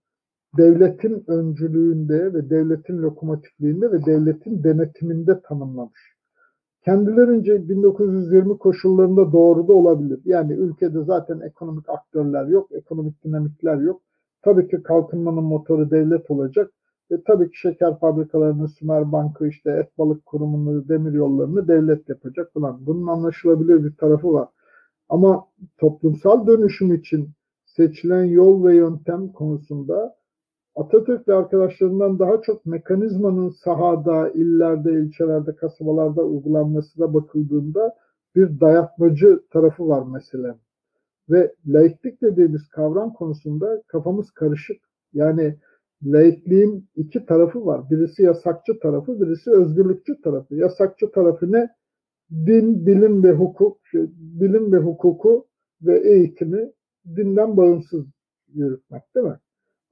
devletin 0.58 1.24
öncülüğünde 1.26 2.34
ve 2.34 2.50
devletin 2.50 3.02
lokomotifliğinde 3.02 3.92
ve 3.92 4.04
devletin 4.04 4.64
denetiminde 4.64 5.40
tanımlamış. 5.40 6.12
Kendilerince 6.84 7.68
1920 7.68 8.58
koşullarında 8.58 9.32
doğru 9.32 9.68
da 9.68 9.72
olabilir. 9.72 10.20
Yani 10.24 10.52
ülkede 10.52 11.04
zaten 11.04 11.40
ekonomik 11.40 11.88
aktörler 11.88 12.46
yok, 12.46 12.72
ekonomik 12.72 13.24
dinamikler 13.24 13.76
yok. 13.76 14.02
Tabii 14.42 14.68
ki 14.68 14.82
kalkınmanın 14.82 15.44
motoru 15.44 15.90
devlet 15.90 16.30
olacak. 16.30 16.70
Ve 17.10 17.22
tabii 17.26 17.50
ki 17.50 17.58
şeker 17.58 17.98
fabrikalarını, 17.98 18.68
Sümer 18.68 19.12
Bankı, 19.12 19.48
işte 19.48 19.70
et 19.70 19.98
balık 19.98 20.26
kurumunu, 20.26 20.88
demir 20.88 21.12
yollarını 21.12 21.68
devlet 21.68 22.08
yapacak 22.08 22.52
falan. 22.54 22.86
Bunun 22.86 23.06
anlaşılabilir 23.06 23.84
bir 23.84 23.96
tarafı 23.96 24.32
var. 24.32 24.48
Ama 25.08 25.44
toplumsal 25.78 26.46
dönüşüm 26.46 26.94
için 26.94 27.30
seçilen 27.64 28.24
yol 28.24 28.64
ve 28.64 28.76
yöntem 28.76 29.32
konusunda 29.32 30.14
Atatürk 30.74 31.28
ve 31.28 31.34
arkadaşlarından 31.34 32.18
daha 32.18 32.42
çok 32.42 32.66
mekanizmanın 32.66 33.48
sahada, 33.48 34.30
illerde, 34.30 34.92
ilçelerde, 34.92 35.56
kasabalarda 35.56 36.22
uygulanmasına 36.22 37.14
bakıldığında 37.14 37.94
bir 38.36 38.60
dayatmacı 38.60 39.42
tarafı 39.50 39.88
var 39.88 40.06
mesela. 40.12 40.58
Ve 41.30 41.54
laiklik 41.66 42.22
dediğimiz 42.22 42.68
kavram 42.68 43.12
konusunda 43.12 43.82
kafamız 43.86 44.30
karışık. 44.30 44.76
Yani 45.12 45.58
laikliğin 46.02 46.88
iki 46.96 47.26
tarafı 47.26 47.66
var. 47.66 47.90
Birisi 47.90 48.22
yasakçı 48.22 48.78
tarafı, 48.78 49.20
birisi 49.20 49.50
özgürlükçü 49.50 50.20
tarafı. 50.22 50.54
Yasakçı 50.54 51.12
tarafı 51.12 51.52
ne? 51.52 51.68
Din, 52.30 52.86
bilim 52.86 53.22
ve 53.22 53.32
hukuk, 53.32 53.78
bilim 54.16 54.72
ve 54.72 54.76
hukuku 54.76 55.46
ve 55.82 55.98
eğitimi 55.98 56.72
dinden 57.16 57.56
bağımsız 57.56 58.06
yürütmek 58.54 59.02
değil 59.14 59.26
mi? 59.26 59.38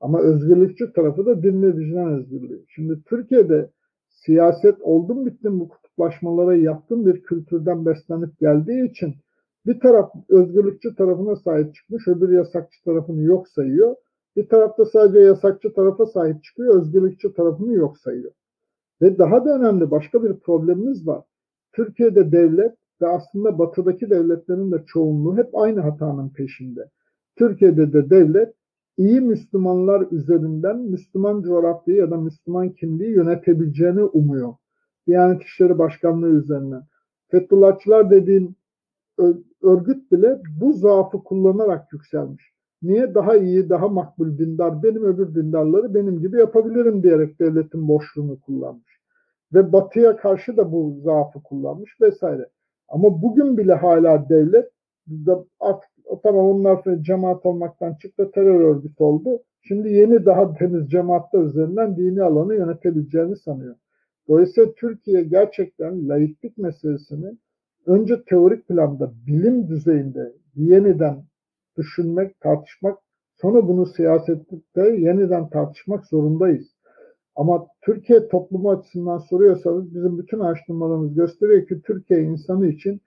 Ama 0.01 0.21
özgürlükçü 0.21 0.93
tarafı 0.93 1.27
da 1.27 1.43
din 1.43 1.63
ve 1.63 1.77
vicdan 1.77 2.13
özgürlüğü. 2.13 2.65
Şimdi 2.69 3.03
Türkiye'de 3.03 3.71
siyaset 4.09 4.83
oldum 4.83 5.27
bittim 5.27 5.61
bu 5.61 5.69
kutuplaşmalara 5.69 6.57
yaptığım 6.57 7.07
bir 7.07 7.23
kültürden 7.23 7.87
beslenip 7.87 8.39
geldiği 8.39 8.91
için 8.91 9.15
bir 9.67 9.81
taraf 9.81 10.13
özgürlükçü 10.29 10.95
tarafına 10.95 11.37
sahip 11.37 11.75
çıkmış, 11.75 12.09
öbür 12.09 12.33
yasakçı 12.33 12.85
tarafını 12.85 13.23
yok 13.23 13.49
sayıyor. 13.49 13.97
Bir 14.37 14.49
tarafta 14.49 14.85
sadece 14.85 15.19
yasakçı 15.19 15.73
tarafa 15.73 16.07
sahip 16.07 16.45
çıkıyor, 16.45 16.75
özgürlükçü 16.75 17.35
tarafını 17.35 17.73
yok 17.73 17.99
sayıyor. 17.99 18.33
Ve 19.03 19.19
daha 19.19 19.45
da 19.45 19.59
önemli 19.59 19.91
başka 19.91 20.23
bir 20.23 20.35
problemimiz 20.35 21.07
var. 21.07 21.25
Türkiye'de 21.73 22.33
devlet 22.33 22.75
ve 23.03 23.07
aslında 23.07 23.59
batıdaki 23.59 24.11
devletlerin 24.11 24.73
de 24.73 24.85
çoğunluğu 24.87 25.37
hep 25.37 25.55
aynı 25.55 25.81
hatanın 25.81 26.29
peşinde. 26.29 26.91
Türkiye'de 27.37 27.93
de 27.93 28.11
devlet 28.11 28.55
iyi 29.01 29.21
Müslümanlar 29.21 30.07
üzerinden 30.11 30.79
Müslüman 30.79 31.43
coğrafyayı 31.43 32.01
ya 32.01 32.11
da 32.11 32.17
Müslüman 32.17 32.69
kimliği 32.71 33.11
yönetebileceğini 33.11 34.03
umuyor. 34.03 34.55
Diyanet 35.07 35.43
İşleri 35.43 35.79
Başkanlığı 35.79 36.29
üzerinden. 36.29 36.83
Fethullahçılar 37.29 38.11
dediğin 38.11 38.57
örgüt 39.63 40.13
bile 40.13 40.39
bu 40.61 40.73
zaafı 40.73 41.25
kullanarak 41.25 41.93
yükselmiş. 41.93 42.45
Niye 42.83 43.15
daha 43.15 43.37
iyi, 43.37 43.69
daha 43.69 43.89
makbul 43.89 44.39
dindar, 44.39 44.83
benim 44.83 45.05
öbür 45.05 45.35
dindarları 45.35 45.95
benim 45.95 46.21
gibi 46.21 46.39
yapabilirim 46.39 47.03
diyerek 47.03 47.41
devletin 47.41 47.89
boşluğunu 47.89 48.41
kullanmış. 48.41 49.01
Ve 49.55 49.73
batıya 49.73 50.17
karşı 50.17 50.57
da 50.57 50.73
bu 50.73 51.01
zaafı 51.05 51.43
kullanmış 51.43 52.01
vesaire. 52.01 52.49
Ama 52.89 53.23
bugün 53.23 53.59
bile 53.59 53.75
hala 53.75 54.29
devlet 54.29 54.71
artık 55.61 55.91
tamam 56.23 56.47
onlar 56.47 56.83
sonra 56.85 57.03
cemaat 57.03 57.47
olmaktan 57.47 57.95
çıktı 57.95 58.31
terör 58.35 58.61
örgütü 58.61 59.03
oldu. 59.03 59.43
Şimdi 59.63 59.93
yeni 59.93 60.25
daha 60.25 60.55
temiz 60.55 60.91
cemaatler 60.91 61.41
üzerinden 61.41 61.97
dini 61.97 62.23
alanı 62.23 62.55
yönetebileceğini 62.55 63.37
sanıyor. 63.37 63.75
Dolayısıyla 64.29 64.73
Türkiye 64.73 65.23
gerçekten 65.23 66.09
laiklik 66.09 66.59
meselesini 66.59 67.37
önce 67.87 68.23
teorik 68.25 68.69
planda 68.69 69.13
bilim 69.27 69.69
düzeyinde 69.69 70.33
yeniden 70.55 71.25
düşünmek, 71.77 72.41
tartışmak, 72.41 72.99
sonra 73.41 73.69
bunu 73.69 73.87
siyasette 73.87 74.83
yeniden 74.83 75.49
tartışmak 75.49 76.07
zorundayız. 76.07 76.67
Ama 77.37 77.67
Türkiye 77.83 78.29
toplumu 78.29 78.71
açısından 78.71 79.19
soruyorsanız 79.19 79.95
bizim 79.95 80.19
bütün 80.19 80.41
araştırmalarımız 80.41 81.15
gösteriyor 81.15 81.67
ki 81.67 81.83
Türkiye 81.83 82.23
insanı 82.23 82.69
için 82.69 83.01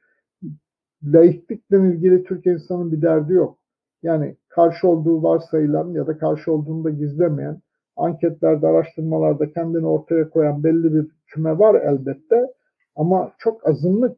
laiklikle 1.04 1.78
ilgili 1.78 2.24
Türk 2.24 2.46
insanın 2.46 2.92
bir 2.92 3.02
derdi 3.02 3.34
yok. 3.34 3.58
Yani 4.04 4.36
karşı 4.50 4.88
olduğu 4.88 5.24
varsayılan 5.24 5.92
ya 5.92 6.08
da 6.08 6.18
karşı 6.18 6.54
olduğunu 6.54 6.84
da 6.84 6.90
gizlemeyen, 6.90 7.62
anketlerde, 7.96 8.68
araştırmalarda 8.68 9.52
kendini 9.52 9.88
ortaya 9.88 10.30
koyan 10.30 10.64
belli 10.64 10.94
bir 10.94 11.08
küme 11.28 11.60
var 11.60 11.82
elbette. 11.82 12.48
Ama 12.96 13.32
çok 13.40 13.68
azınlık. 13.68 14.18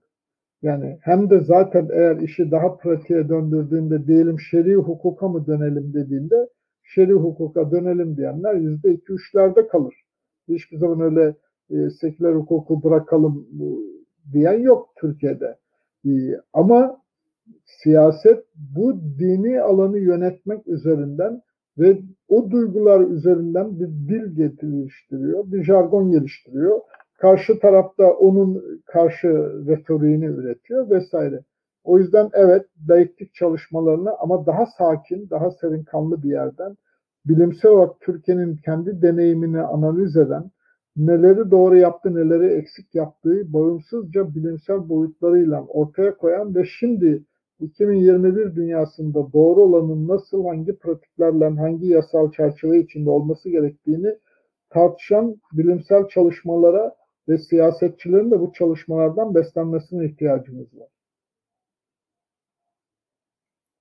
Yani 0.61 0.97
hem 1.01 1.29
de 1.29 1.39
zaten 1.39 1.89
eğer 1.93 2.17
işi 2.17 2.51
daha 2.51 2.77
pratiğe 2.77 3.29
döndürdüğünde 3.29 4.07
diyelim 4.07 4.39
şer'i 4.39 4.75
hukuka 4.75 5.27
mı 5.27 5.47
dönelim 5.47 5.93
dediğinde 5.93 6.49
şer'i 6.83 7.13
hukuka 7.13 7.71
dönelim 7.71 8.17
diyenler 8.17 8.53
yüzde 8.53 8.91
iki 8.91 9.13
üçlerde 9.13 9.67
kalır. 9.67 9.95
Hiçbir 10.47 10.77
zaman 10.77 11.01
öyle 11.01 11.35
e, 11.69 11.89
seküler 11.89 12.33
hukuku 12.33 12.83
bırakalım 12.83 13.47
diyen 14.33 14.59
yok 14.59 14.89
Türkiye'de. 14.95 15.57
E, 16.05 16.09
ama 16.53 17.01
siyaset 17.65 18.43
bu 18.55 18.99
dini 19.19 19.61
alanı 19.61 19.99
yönetmek 19.99 20.67
üzerinden 20.67 21.41
ve 21.77 22.01
o 22.27 22.51
duygular 22.51 23.01
üzerinden 23.01 23.79
bir 23.79 23.87
dil 23.87 24.35
geliştiriyor, 24.35 25.51
bir 25.51 25.63
jargon 25.63 26.11
geliştiriyor. 26.11 26.79
Karşı 27.17 27.59
tarafta 27.59 28.13
onun 28.13 28.81
karşı 28.85 29.27
retoriğini 29.67 30.25
üretiyor 30.25 30.89
vesaire. 30.89 31.43
O 31.83 31.99
yüzden 31.99 32.29
evet 32.33 32.65
laiklik 32.89 33.33
çalışmalarını 33.33 34.11
ama 34.19 34.45
daha 34.45 34.65
sakin, 34.65 35.29
daha 35.29 35.51
serin 35.51 35.83
kanlı 35.83 36.23
bir 36.23 36.29
yerden 36.29 36.77
bilimsel 37.25 37.71
olarak 37.71 37.99
Türkiye'nin 38.01 38.57
kendi 38.65 39.01
deneyimini 39.01 39.61
analiz 39.61 40.17
eden, 40.17 40.51
neleri 40.97 41.51
doğru 41.51 41.77
yaptı, 41.77 42.15
neleri 42.15 42.53
eksik 42.53 42.95
yaptığı 42.95 43.53
bağımsızca 43.53 44.35
bilimsel 44.35 44.89
boyutlarıyla 44.89 45.61
ortaya 45.61 46.17
koyan 46.17 46.55
ve 46.55 46.65
şimdi 46.65 47.23
2021 47.59 48.55
dünyasında 48.55 49.33
doğru 49.33 49.61
olanın 49.61 50.07
nasıl, 50.07 50.45
hangi 50.45 50.75
pratiklerle, 50.77 51.49
hangi 51.49 51.87
yasal 51.87 52.31
çerçeve 52.31 52.79
içinde 52.79 53.09
olması 53.09 53.49
gerektiğini 53.49 54.17
tartışan 54.69 55.35
bilimsel 55.53 56.07
çalışmalara 56.07 56.95
ve 57.29 57.37
siyasetçilerin 57.37 58.31
de 58.31 58.39
bu 58.39 58.53
çalışmalardan 58.53 59.35
beslenmesine 59.35 60.05
ihtiyacımız 60.05 60.79
var. 60.79 60.94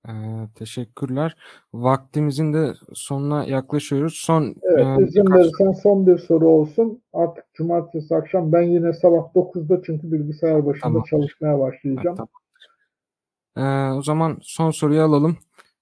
Ee, 0.07 0.47
teşekkürler. 0.55 1.35
Vaktimizin 1.73 2.53
de 2.53 2.73
sonuna 2.93 3.45
yaklaşıyoruz. 3.45 4.13
Son 4.13 4.55
Evet, 4.61 4.99
e, 4.99 5.03
izin 5.03 5.33
verirsen 5.33 5.71
son 5.71 6.07
bir 6.07 6.17
soru 6.17 6.47
olsun. 6.47 7.01
Artık 7.13 7.53
cumartesi 7.53 8.15
akşam 8.15 8.51
ben 8.51 8.61
yine 8.61 8.93
sabah 8.93 9.33
9'da 9.35 9.81
çünkü 9.85 10.11
bilgisayar 10.11 10.65
başında 10.65 10.81
tamam. 10.83 11.03
çalışmaya 11.09 11.59
başlayacağım. 11.59 12.17
Ha, 12.17 12.25
tamam. 12.25 12.45
Ee, 13.57 13.97
o 13.97 14.01
zaman 14.01 14.37
son 14.41 14.71
soruyu 14.71 15.01
alalım. 15.01 15.37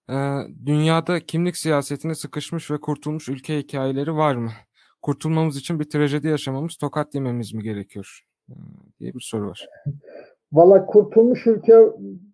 Ee, 0.09 0.13
dünyada 0.65 1.19
kimlik 1.19 1.57
siyasetine 1.57 2.15
sıkışmış 2.15 2.71
ve 2.71 2.79
kurtulmuş 2.79 3.29
ülke 3.29 3.57
hikayeleri 3.57 4.15
var 4.15 4.35
mı? 4.35 4.51
Kurtulmamız 5.01 5.57
için 5.57 5.79
bir 5.79 5.89
trajedi 5.89 6.27
yaşamamız, 6.27 6.75
tokat 6.75 7.15
yememiz 7.15 7.53
mi 7.53 7.63
gerekiyor? 7.63 8.25
Ee, 8.49 8.53
diye 8.99 9.13
bir 9.13 9.21
soru 9.21 9.47
var. 9.47 9.67
Valla 10.53 10.85
kurtulmuş 10.85 11.47
ülke 11.47 11.79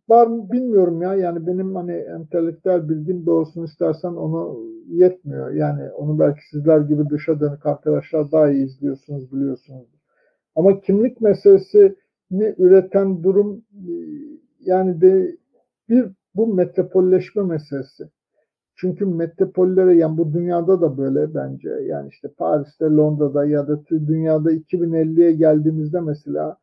var 0.10 0.28
mı 0.28 0.52
bilmiyorum 0.52 1.02
ya. 1.02 1.16
Yani 1.16 1.48
benim 1.48 1.76
hani 1.76 1.92
entelektüel 1.92 2.90
bilgim 2.90 3.26
doğrusunu 3.26 3.66
istersen 3.66 4.10
onu 4.10 4.60
yetmiyor. 4.88 5.52
Yani 5.52 5.92
onu 5.92 6.20
belki 6.20 6.48
sizler 6.52 6.80
gibi 6.82 7.10
dışa 7.10 7.40
dönük 7.40 7.66
arkadaşlar 7.66 8.32
daha 8.32 8.50
iyi 8.50 8.66
izliyorsunuz, 8.66 9.32
biliyorsunuz. 9.34 9.88
Ama 10.56 10.80
kimlik 10.82 11.22
meselesini 11.22 11.96
üreten 12.58 13.24
durum 13.24 13.64
yani 14.60 15.02
de 15.02 15.38
bir 15.90 16.06
bu 16.36 16.54
metropolleşme 16.54 17.44
meselesi. 17.44 18.04
Çünkü 18.76 19.06
metropollere 19.06 19.96
yani 19.98 20.18
bu 20.18 20.34
dünyada 20.34 20.82
da 20.82 20.98
böyle 20.98 21.36
bence. 21.36 21.70
Yani 21.70 22.10
işte 22.10 22.28
Paris'te, 22.38 22.86
Londra'da 22.86 23.46
ya 23.46 23.68
da 23.68 23.80
dünyada 23.90 24.54
2050'ye 24.54 25.32
geldiğimizde 25.32 26.00
mesela 26.00 26.58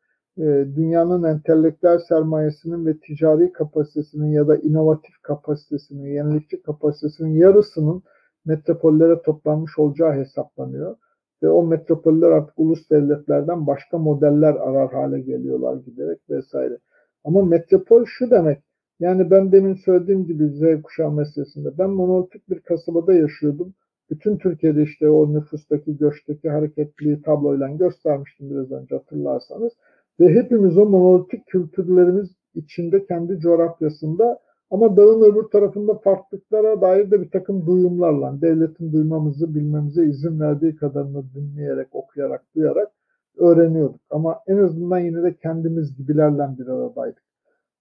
dünyanın 0.76 1.22
entelektüel 1.22 1.98
sermayesinin 1.98 2.86
ve 2.86 2.98
ticari 2.98 3.52
kapasitesinin 3.52 4.32
ya 4.32 4.48
da 4.48 4.56
inovatif 4.56 5.22
kapasitesinin, 5.22 6.06
yenilikçi 6.06 6.62
kapasitesinin 6.62 7.34
yarısının 7.34 8.02
metropollere 8.44 9.22
toplanmış 9.22 9.78
olacağı 9.78 10.12
hesaplanıyor. 10.12 10.96
Ve 11.42 11.48
o 11.48 11.66
metropoller 11.66 12.30
artık 12.30 12.58
ulus 12.58 12.90
devletlerden 12.90 13.66
başka 13.66 13.98
modeller 13.98 14.54
arar 14.54 14.92
hale 14.92 15.20
geliyorlar 15.20 15.76
giderek 15.76 16.18
vesaire. 16.30 16.78
Ama 17.24 17.42
metropol 17.42 18.04
şu 18.04 18.30
demek, 18.30 18.58
yani 19.00 19.30
ben 19.30 19.52
demin 19.52 19.74
söylediğim 19.74 20.24
gibi 20.26 20.48
Z 20.48 20.82
kuşağı 20.82 21.12
meselesinde 21.12 21.78
ben 21.78 21.90
monolitik 21.90 22.50
bir 22.50 22.60
kasabada 22.60 23.12
yaşıyordum. 23.12 23.74
Bütün 24.10 24.36
Türkiye'de 24.36 24.82
işte 24.82 25.10
o 25.10 25.34
nüfustaki, 25.34 25.96
göçteki 25.96 26.50
hareketliliği 26.50 27.22
tabloyla 27.22 27.68
göstermiştim 27.68 28.50
biraz 28.50 28.72
önce 28.72 28.96
hatırlarsanız. 28.96 29.72
Ve 30.20 30.34
hepimiz 30.34 30.78
o 30.78 30.86
monolitik 30.86 31.46
kültürlerimiz 31.46 32.30
içinde 32.54 33.06
kendi 33.06 33.38
coğrafyasında 33.38 34.40
ama 34.70 34.96
dağın 34.96 35.22
öbür 35.22 35.42
tarafında 35.42 35.94
farklılıklara 35.94 36.80
dair 36.80 37.10
de 37.10 37.22
bir 37.22 37.30
takım 37.30 37.66
duyumlarla 37.66 38.40
devletin 38.40 38.92
duymamızı 38.92 39.54
bilmemize 39.54 40.04
izin 40.06 40.40
verdiği 40.40 40.76
kadarını 40.76 41.24
dinleyerek, 41.34 41.88
okuyarak, 41.94 42.44
duyarak 42.54 42.92
öğreniyorduk. 43.36 44.00
Ama 44.10 44.40
en 44.46 44.56
azından 44.56 44.98
yine 44.98 45.22
de 45.22 45.36
kendimiz 45.36 45.96
gibilerle 45.96 46.58
bir 46.58 46.66
aradaydık. 46.66 47.22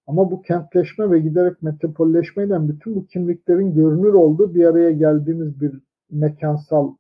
Ama 0.07 0.32
bu 0.32 0.41
kentleşme 0.41 1.12
ve 1.12 1.20
giderek 1.20 1.62
metropolleşmeyle 1.62 2.68
bütün 2.68 2.95
bu 2.95 3.06
kimliklerin 3.06 3.74
görünür 3.76 4.14
olduğu 4.14 4.56
bir 4.56 4.66
araya 4.66 4.91
geldiğimiz 4.91 5.62
bir 5.62 5.82
mekansal 6.12 6.94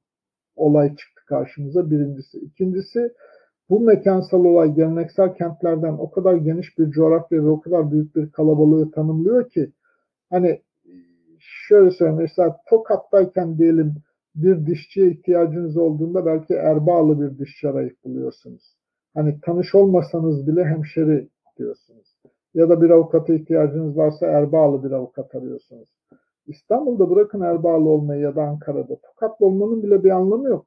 olay 0.55 0.89
çıktı 0.89 1.21
karşımıza 1.27 1.91
birincisi. 1.91 2.39
İkincisi 2.39 3.13
bu 3.69 3.79
mekansal 3.79 4.45
olay 4.45 4.73
geleneksel 4.73 5.35
kentlerden 5.35 5.93
o 5.93 6.11
kadar 6.11 6.35
geniş 6.35 6.77
bir 6.77 6.91
coğrafya 6.91 7.43
ve 7.43 7.49
o 7.49 7.61
kadar 7.61 7.91
büyük 7.91 8.15
bir 8.15 8.31
kalabalığı 8.31 8.91
tanımlıyor 8.91 9.49
ki 9.49 9.71
hani 10.29 10.61
şöyle 11.39 11.91
söyleyeyim 11.91 12.21
mesela 12.21 12.57
Tokat'tayken 12.69 13.57
diyelim 13.57 13.95
bir 14.35 14.65
dişçiye 14.65 15.11
ihtiyacınız 15.11 15.77
olduğunda 15.77 16.25
belki 16.25 16.53
Erbağlı 16.53 17.21
bir 17.21 17.39
dişçi 17.39 17.69
arayıp 17.69 18.03
buluyorsunuz. 18.03 18.75
Hani 19.13 19.39
tanış 19.41 19.75
olmasanız 19.75 20.47
bile 20.47 20.65
hemşeri 20.65 21.29
diyorsunuz. 21.57 22.15
Ya 22.53 22.69
da 22.69 22.81
bir 22.81 22.89
avukata 22.89 23.33
ihtiyacınız 23.33 23.97
varsa 23.97 24.25
Erbağlı 24.25 24.83
bir 24.83 24.91
avukat 24.91 25.35
arıyorsunuz. 25.35 25.89
İstanbul'da 26.47 27.09
bırakın 27.09 27.41
Erbağlı 27.41 27.89
olmayı 27.89 28.21
ya 28.21 28.35
da 28.35 28.43
Ankara'da. 28.43 28.95
Tokatlı 28.95 29.45
olmanın 29.45 29.83
bile 29.83 30.03
bir 30.03 30.09
anlamı 30.09 30.49
yok. 30.49 30.65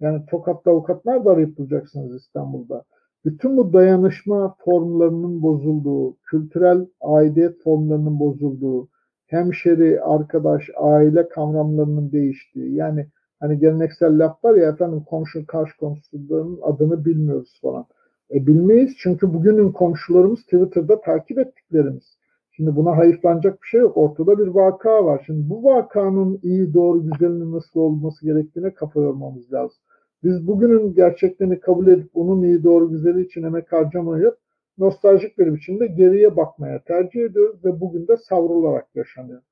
Yani 0.00 0.26
Tokat'ta 0.30 0.70
avukatlar 0.70 1.24
da 1.24 1.30
arayıp 1.30 1.58
bulacaksınız 1.58 2.14
İstanbul'da. 2.14 2.84
Bütün 3.24 3.56
bu 3.56 3.72
dayanışma 3.72 4.56
formlarının 4.64 5.42
bozulduğu, 5.42 6.16
kültürel 6.16 6.86
aidiyet 7.00 7.62
formlarının 7.62 8.20
bozulduğu, 8.20 8.88
hemşeri, 9.26 10.00
arkadaş, 10.00 10.70
aile 10.76 11.28
kavramlarının 11.28 12.12
değiştiği. 12.12 12.74
Yani 12.74 13.06
hani 13.40 13.58
geleneksel 13.58 14.18
laf 14.18 14.44
var 14.44 14.54
ya 14.54 14.68
efendim 14.70 15.04
komşu 15.06 15.46
karşı 15.46 15.76
komşuların 15.76 16.58
adını 16.62 17.04
bilmiyoruz 17.04 17.58
falan. 17.62 17.86
E 18.34 18.46
bilmeyiz 18.46 18.94
çünkü 18.98 19.34
bugünün 19.34 19.72
komşularımız 19.72 20.42
Twitter'da 20.42 21.00
takip 21.00 21.38
ettiklerimiz. 21.38 22.18
Şimdi 22.56 22.76
buna 22.76 22.96
hayıflanacak 22.96 23.62
bir 23.62 23.66
şey 23.66 23.80
yok. 23.80 23.96
Ortada 23.96 24.38
bir 24.38 24.46
vaka 24.46 25.04
var. 25.04 25.22
Şimdi 25.26 25.50
bu 25.50 25.64
vakanın 25.64 26.40
iyi, 26.42 26.74
doğru, 26.74 27.02
güzelinin 27.02 27.52
nasıl 27.52 27.80
olması 27.80 28.24
gerektiğine 28.26 28.74
kafa 28.74 29.00
yormamız 29.00 29.52
lazım. 29.52 29.78
Biz 30.24 30.46
bugünün 30.46 30.94
gerçeklerini 30.94 31.60
kabul 31.60 31.86
edip 31.86 32.10
onun 32.14 32.42
iyi, 32.42 32.64
doğru, 32.64 32.90
güzeli 32.90 33.22
için 33.22 33.42
emek 33.42 33.72
harcamayıp 33.72 34.36
nostaljik 34.78 35.38
bir 35.38 35.54
biçimde 35.54 35.86
geriye 35.86 36.36
bakmaya 36.36 36.82
tercih 36.82 37.24
ediyoruz 37.24 37.64
ve 37.64 37.80
bugün 37.80 38.08
de 38.08 38.16
savrularak 38.16 38.86
yaşanıyor. 38.94 39.42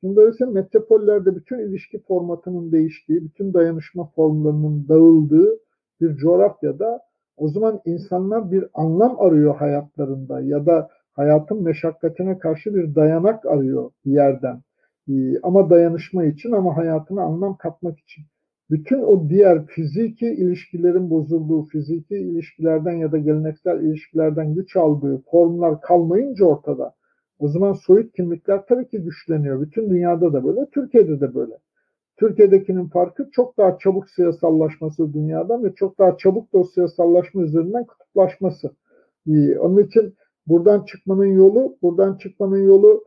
Şimdi 0.00 0.16
dolayısıyla 0.16 0.52
metropollerde 0.52 1.36
bütün 1.36 1.58
ilişki 1.58 2.02
formatının 2.02 2.72
değiştiği, 2.72 3.24
bütün 3.24 3.54
dayanışma 3.54 4.04
formlarının 4.04 4.88
dağıldığı 4.88 5.58
bir 6.00 6.16
coğrafyada 6.16 7.00
o 7.36 7.48
zaman 7.48 7.80
insanlar 7.84 8.50
bir 8.50 8.64
anlam 8.74 9.20
arıyor 9.20 9.56
hayatlarında 9.56 10.40
ya 10.40 10.66
da 10.66 10.88
hayatın 11.14 11.62
meşakkatine 11.62 12.38
karşı 12.38 12.74
bir 12.74 12.94
dayanak 12.94 13.46
arıyor 13.46 13.90
bir 14.04 14.12
yerden. 14.12 14.60
Ee, 15.08 15.38
ama 15.42 15.70
dayanışma 15.70 16.24
için 16.24 16.52
ama 16.52 16.76
hayatına 16.76 17.22
anlam 17.22 17.56
katmak 17.56 17.98
için. 17.98 18.24
Bütün 18.70 19.02
o 19.02 19.28
diğer 19.28 19.66
fiziki 19.66 20.26
ilişkilerin 20.26 21.10
bozulduğu, 21.10 21.64
fiziki 21.64 22.16
ilişkilerden 22.16 22.92
ya 22.92 23.12
da 23.12 23.18
geleneksel 23.18 23.80
ilişkilerden 23.80 24.54
güç 24.54 24.76
aldığı 24.76 25.22
formlar 25.30 25.80
kalmayınca 25.80 26.44
ortada. 26.44 26.94
O 27.38 27.48
zaman 27.48 27.72
soyut 27.72 28.12
kimlikler 28.12 28.66
tabii 28.66 28.88
ki 28.88 28.98
güçleniyor. 28.98 29.60
Bütün 29.60 29.90
dünyada 29.90 30.32
da 30.32 30.44
böyle, 30.44 30.66
Türkiye'de 30.74 31.20
de 31.20 31.34
böyle. 31.34 31.58
Türkiye'dekinin 32.16 32.88
farkı 32.88 33.30
çok 33.30 33.58
daha 33.58 33.78
çabuk 33.78 34.10
siyasallaşması 34.10 35.12
dünyadan 35.12 35.64
ve 35.64 35.74
çok 35.74 35.98
daha 35.98 36.16
çabuk 36.16 36.52
da 36.52 36.58
o 36.58 36.64
siyasallaşma 36.64 37.42
üzerinden 37.42 37.84
kutuplaşması. 37.84 38.70
Ee, 39.28 39.58
onun 39.58 39.82
için 39.82 40.14
Buradan 40.46 40.84
çıkmanın 40.84 41.26
yolu, 41.26 41.76
buradan 41.82 42.18
çıkmanın 42.18 42.62
yolu 42.62 43.04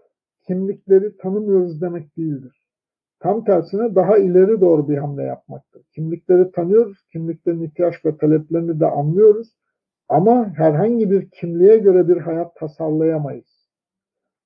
kimlikleri 0.48 1.18
tanımıyoruz 1.18 1.82
demek 1.82 2.18
değildir. 2.18 2.62
Tam 3.20 3.44
tersine 3.44 3.96
daha 3.96 4.18
ileri 4.18 4.62
doğru 4.62 4.90
bir 4.90 4.98
hamle 4.98 5.24
yapmaktır. 5.24 5.82
Kimlikleri 5.96 6.52
tanıyoruz, 6.52 6.98
kimliklerin 7.12 7.64
ihtiyaç 7.64 8.06
ve 8.06 8.18
taleplerini 8.18 8.80
de 8.80 8.86
anlıyoruz 8.86 9.48
ama 10.10 10.54
herhangi 10.56 11.12
bir 11.12 11.30
kimliğe 11.30 11.78
göre 11.78 12.08
bir 12.08 12.18
hayat 12.18 12.56
tasarlayamayız. 12.56 13.58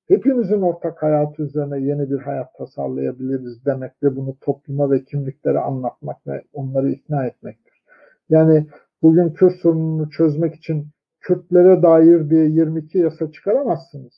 Hepimizin 0.08 0.62
ortak 0.62 1.04
hayatı 1.04 1.44
üzerine 1.44 1.80
yeni 1.80 2.12
bir 2.12 2.20
hayat 2.20 2.56
tasarlayabiliriz 2.58 3.66
demek 3.66 4.04
ve 4.04 4.16
bunu 4.16 4.38
topluma 4.42 4.92
ve 4.92 5.04
kimliklere 5.04 5.60
anlatmak 5.60 6.28
ve 6.28 6.44
onları 6.54 6.92
ikna 6.92 7.26
etmektir. 7.26 7.84
Yani 8.30 8.68
bugün 9.02 9.30
Kürt 9.30 9.56
sorununu 9.62 10.10
çözmek 10.10 10.56
için 10.56 10.88
Kürtlere 11.22 11.82
dair 11.84 12.30
diye 12.30 12.46
22 12.46 12.98
yasa 12.98 13.32
çıkaramazsınız. 13.32 14.14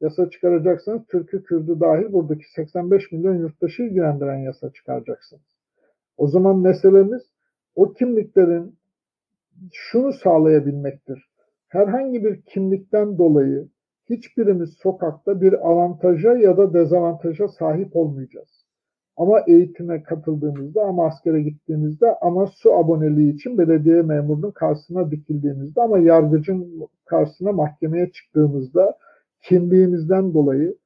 Yasa 0.00 0.30
çıkaracaksanız 0.30 1.06
Türk'ü, 1.06 1.42
Kürdü 1.42 1.80
dahil 1.80 2.12
buradaki 2.12 2.52
85 2.52 3.12
milyon 3.12 3.38
yurttaşı 3.38 3.82
ilgilendiren 3.82 4.38
yasa 4.38 4.72
çıkaracaksınız. 4.72 5.56
O 6.16 6.28
zaman 6.28 6.58
meselemiz 6.58 7.22
o 7.74 7.92
kimliklerin 7.92 8.78
şunu 9.72 10.12
sağlayabilmektir. 10.12 11.30
Herhangi 11.68 12.24
bir 12.24 12.42
kimlikten 12.42 13.18
dolayı 13.18 13.68
hiçbirimiz 14.10 14.70
sokakta 14.82 15.40
bir 15.40 15.68
avantaja 15.70 16.36
ya 16.36 16.56
da 16.56 16.74
dezavantaja 16.74 17.48
sahip 17.48 17.96
olmayacağız. 17.96 18.59
Ama 19.16 19.40
eğitime 19.46 20.02
katıldığımızda, 20.02 20.82
ama 20.82 21.06
askere 21.06 21.42
gittiğimizde, 21.42 22.06
ama 22.20 22.46
su 22.46 22.72
aboneliği 22.74 23.34
için 23.34 23.58
belediye 23.58 24.02
memurunun 24.02 24.50
karşısına 24.50 25.10
dikildiğimizde, 25.10 25.82
ama 25.82 25.98
yargıcın 25.98 26.88
karşısına 27.04 27.52
mahkemeye 27.52 28.12
çıktığımızda 28.12 28.98
kimliğimizden 29.42 30.34
dolayı 30.34 30.76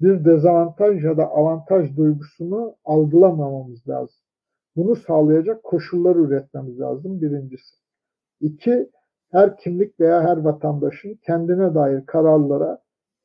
bir 0.00 0.24
dezavantaj 0.24 1.04
ya 1.04 1.16
da 1.16 1.30
avantaj 1.30 1.96
duygusunu 1.96 2.74
algılamamamız 2.84 3.88
lazım. 3.88 4.16
Bunu 4.76 4.96
sağlayacak 4.96 5.62
koşullar 5.62 6.16
üretmemiz 6.16 6.80
lazım 6.80 7.20
birincisi. 7.20 7.76
İki, 8.40 8.90
her 9.30 9.56
kimlik 9.56 10.00
veya 10.00 10.22
her 10.22 10.36
vatandaşın 10.36 11.14
kendine 11.22 11.74
dair 11.74 12.06
kararlara 12.06 12.78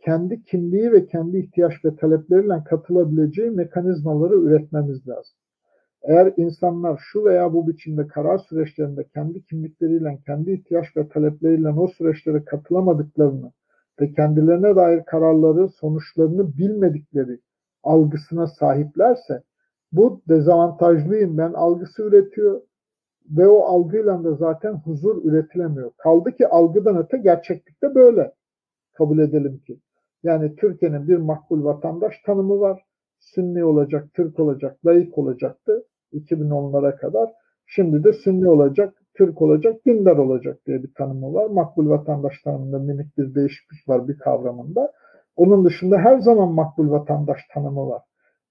kendi 0.06 0.44
kimliği 0.44 0.92
ve 0.92 1.06
kendi 1.06 1.38
ihtiyaç 1.38 1.74
ve 1.86 1.96
talepleriyle 1.96 2.64
katılabileceği 2.64 3.52
mekanizmaları 3.52 4.36
üretmemiz 4.36 5.08
lazım. 5.08 5.34
Eğer 6.02 6.34
insanlar 6.38 7.02
şu 7.12 7.26
veya 7.26 7.54
bu 7.54 7.68
biçimde 7.68 8.08
karar 8.08 8.38
süreçlerinde 8.38 9.08
kendi 9.14 9.44
kimlikleriyle, 9.44 10.20
kendi 10.26 10.52
ihtiyaç 10.52 10.98
ve 10.98 11.10
talepleriyle 11.10 11.70
o 11.70 11.88
süreçlere 11.88 12.44
katılamadıklarını 12.46 13.52
ve 14.02 14.14
kendilerine 14.14 14.76
dair 14.76 15.04
kararları, 15.06 15.70
sonuçlarını 15.70 16.58
bilmedikleri 16.58 17.40
algısına 17.84 18.48
sahiplerse 18.48 19.44
bu 19.92 20.22
dezavantajlıyım 20.30 21.38
ben 21.38 21.54
algısı 21.54 22.04
üretiyor 22.04 22.62
ve 23.30 23.48
o 23.48 23.60
algıyla 23.60 24.24
da 24.24 24.34
zaten 24.36 24.74
huzur 24.74 25.26
üretilemiyor. 25.26 25.92
Kaldı 25.98 26.32
ki 26.32 26.48
algıdan 26.48 26.98
öte 26.98 27.18
gerçeklikte 27.18 27.96
böyle 27.96 28.34
kabul 28.94 29.20
edelim 29.20 29.58
ki. 29.68 29.80
Yani 30.24 30.56
Türkiye'nin 30.56 31.08
bir 31.08 31.18
makbul 31.18 31.64
vatandaş 31.64 32.22
tanımı 32.26 32.60
var. 32.60 32.82
Sünni 33.20 33.64
olacak, 33.64 34.08
Türk 34.14 34.40
olacak, 34.40 34.86
layık 34.86 35.18
olacaktı 35.18 35.86
2010'lara 36.14 36.96
kadar. 36.96 37.30
Şimdi 37.66 38.04
de 38.04 38.14
Sünni 38.14 38.50
olacak, 38.50 38.94
Türk 39.18 39.42
olacak, 39.42 39.86
dindar 39.86 40.18
olacak 40.18 40.60
diye 40.66 40.84
bir 40.84 40.94
tanımı 40.94 41.34
var. 41.34 41.50
Makbul 41.50 41.90
vatandaş 41.90 42.42
tanımında 42.42 42.80
minik 42.80 43.18
bir 43.18 43.36
değişiklik 43.36 43.90
var 43.90 44.08
bir 44.08 44.18
kavramında. 44.18 44.92
Onun 45.36 45.66
dışında 45.66 45.98
her 45.98 46.20
zaman 46.20 46.54
makbul 46.54 46.92
vatandaş 46.92 47.40
tanımı 47.54 47.90
var. 47.90 48.02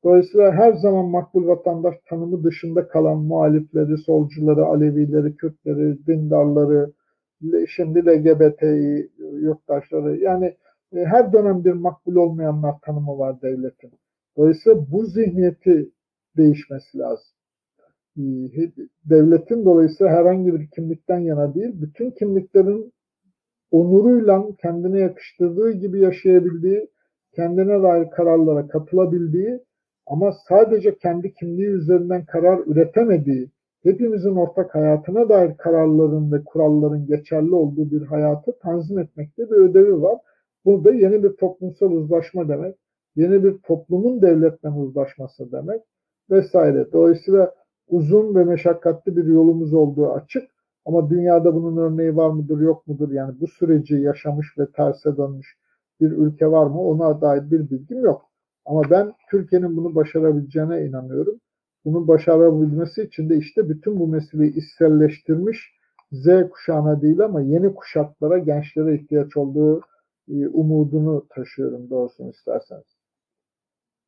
Dolayısıyla 0.05 0.53
her 0.53 0.73
zaman 0.73 1.05
makbul 1.05 1.47
vatandaş 1.49 1.95
tanımı 2.09 2.45
dışında 2.45 2.89
kalan 2.89 3.19
muhalifleri, 3.19 3.99
solcuları, 3.99 4.65
Alevileri, 4.65 5.37
Kürtleri, 5.37 6.07
dindarları, 6.07 6.93
şimdi 7.69 8.07
LGBT'yi 8.07 9.11
yurttaşları 9.33 10.17
yani 10.17 10.55
e, 10.93 11.05
her 11.05 11.33
dönem 11.33 11.65
bir 11.65 11.73
makbul 11.73 12.17
olmayanlar 12.17 12.75
tanımı 12.83 13.19
var 13.19 13.43
devletin. 13.43 13.91
Dolayısıyla 14.37 14.91
bu 14.91 15.05
zihniyeti 15.05 15.91
değişmesi 16.37 16.99
lazım. 16.99 17.35
E, 18.17 18.23
devletin 19.05 19.65
dolayısıyla 19.65 20.13
herhangi 20.13 20.55
bir 20.55 20.71
kimlikten 20.71 21.19
yana 21.19 21.55
değil, 21.55 21.83
bütün 21.83 22.11
kimliklerin 22.11 22.93
onuruyla 23.71 24.47
kendine 24.63 25.01
yakıştırdığı 25.01 25.73
gibi 25.73 26.01
yaşayabildiği, 26.01 26.89
kendine 27.35 27.83
dair 27.83 28.11
kararlara 28.11 28.69
katılabildiği 28.69 29.61
ama 30.07 30.33
sadece 30.49 30.99
kendi 30.99 31.33
kimliği 31.33 31.69
üzerinden 31.69 32.25
karar 32.25 32.59
üretemediği, 32.67 33.51
hepimizin 33.83 34.37
ortak 34.37 34.75
hayatına 34.75 35.29
dair 35.29 35.57
kararların 35.57 36.33
ve 36.33 36.45
kuralların 36.45 37.07
geçerli 37.07 37.55
olduğu 37.55 37.91
bir 37.91 38.03
hayatı 38.03 38.59
tanzim 38.63 38.99
etmekte 38.99 39.51
bir 39.51 39.57
ödevi 39.57 40.03
var. 40.03 40.19
Bu 40.65 40.85
da 40.85 40.91
yeni 40.91 41.23
bir 41.23 41.37
toplumsal 41.37 41.91
uzlaşma 41.91 42.49
demek, 42.49 42.77
yeni 43.17 43.45
bir 43.45 43.59
toplumun 43.59 44.23
devletten 44.23 44.73
uzlaşması 44.73 45.53
demek 45.53 45.83
vesaire. 46.31 46.93
Dolayısıyla 46.93 47.55
uzun 47.89 48.35
ve 48.35 48.45
meşakkatli 48.45 49.17
bir 49.17 49.25
yolumuz 49.25 49.75
olduğu 49.75 50.13
açık 50.13 50.51
ama 50.85 51.11
dünyada 51.11 51.55
bunun 51.55 51.77
örneği 51.77 52.17
var 52.17 52.31
mıdır 52.31 52.61
yok 52.61 52.87
mudur 52.87 53.11
yani 53.11 53.41
bu 53.41 53.47
süreci 53.47 53.95
yaşamış 53.95 54.59
ve 54.59 54.67
terse 54.73 55.17
dönmüş 55.17 55.57
bir 56.01 56.11
ülke 56.11 56.47
var 56.47 56.67
mı 56.67 56.81
ona 56.81 57.21
dair 57.21 57.51
bir 57.51 57.71
bilgim 57.71 58.05
yok. 58.05 58.23
Ama 58.65 58.83
ben 58.91 59.13
Türkiye'nin 59.31 59.77
bunu 59.77 59.95
başarabileceğine 59.95 60.87
inanıyorum. 60.87 61.41
Bunu 61.85 62.09
başarabilmesi 62.09 63.03
için 63.03 63.31
de 63.31 63.37
işte 63.37 63.69
bütün 63.69 64.01
bu 64.01 64.09
meseleyi 64.09 64.55
içselleştirmiş 64.55 65.79
Z 66.13 66.27
kuşağına 66.51 67.03
değil 67.03 67.21
ama 67.21 67.41
yeni 67.41 67.75
kuşaklara, 67.75 68.39
gençlere 68.39 68.95
ihtiyaç 68.95 69.37
olduğu 69.37 69.81
umudunu 70.53 71.27
taşıyorum 71.29 71.91
doğrusunu 71.91 72.31
isterseniz. 72.31 72.99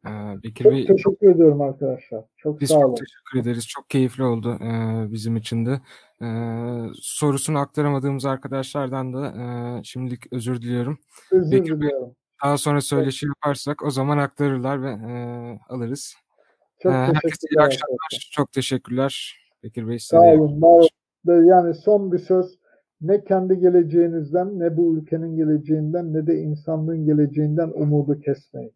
Ee, 0.06 0.10
Bekir 0.42 0.64
çok 0.64 0.72
Bey, 0.72 0.86
teşekkür 0.86 1.30
ediyorum 1.34 1.60
arkadaşlar. 1.60 2.24
Çok 2.36 2.60
biz 2.60 2.68
sağ 2.68 2.74
çok 2.74 2.84
olun. 2.84 2.94
teşekkür 2.94 3.40
ederiz. 3.50 3.66
Çok 3.68 3.90
keyifli 3.90 4.22
oldu 4.24 4.58
e, 4.60 4.72
bizim 5.12 5.36
için 5.36 5.66
de. 5.66 5.80
E, 6.22 6.28
sorusunu 6.94 7.58
aktaramadığımız 7.58 8.24
arkadaşlardan 8.26 9.14
da 9.14 9.26
e, 9.26 9.44
şimdilik 9.84 10.32
özür 10.32 10.62
diliyorum. 10.62 10.98
Özür 11.32 11.52
Bekir 11.52 11.70
Bey, 11.72 11.80
diliyorum. 11.80 12.14
Daha 12.44 12.58
sonra 12.58 12.80
söyleşi 12.80 13.26
yaparsak 13.26 13.84
o 13.84 13.90
zaman 13.90 14.18
aktarırlar 14.18 14.82
ve 14.82 14.90
e, 14.90 15.14
alırız. 15.68 16.14
Çok 16.78 16.92
E, 16.92 16.94
herkese 16.94 17.46
iyi 17.50 17.60
akşamlar. 17.60 17.96
arkadaşlar. 18.02 18.28
Çok 18.32 18.52
teşekkürler. 18.52 19.36
Bekir 19.62 19.88
Bey 19.88 19.98
size 19.98 20.16
Sağ 20.16 20.22
olun. 20.22 20.60
Yani 21.26 21.74
son 21.74 22.12
bir 22.12 22.18
söz 22.18 22.58
ne 23.00 23.24
kendi 23.24 23.58
geleceğinizden 23.58 24.58
ne 24.58 24.76
bu 24.76 24.96
ülkenin 24.96 25.36
geleceğinden 25.36 26.12
ne 26.12 26.26
de 26.26 26.34
insanlığın 26.34 27.04
geleceğinden 27.04 27.70
umudu 27.74 28.20
kesmeyin. 28.20 28.72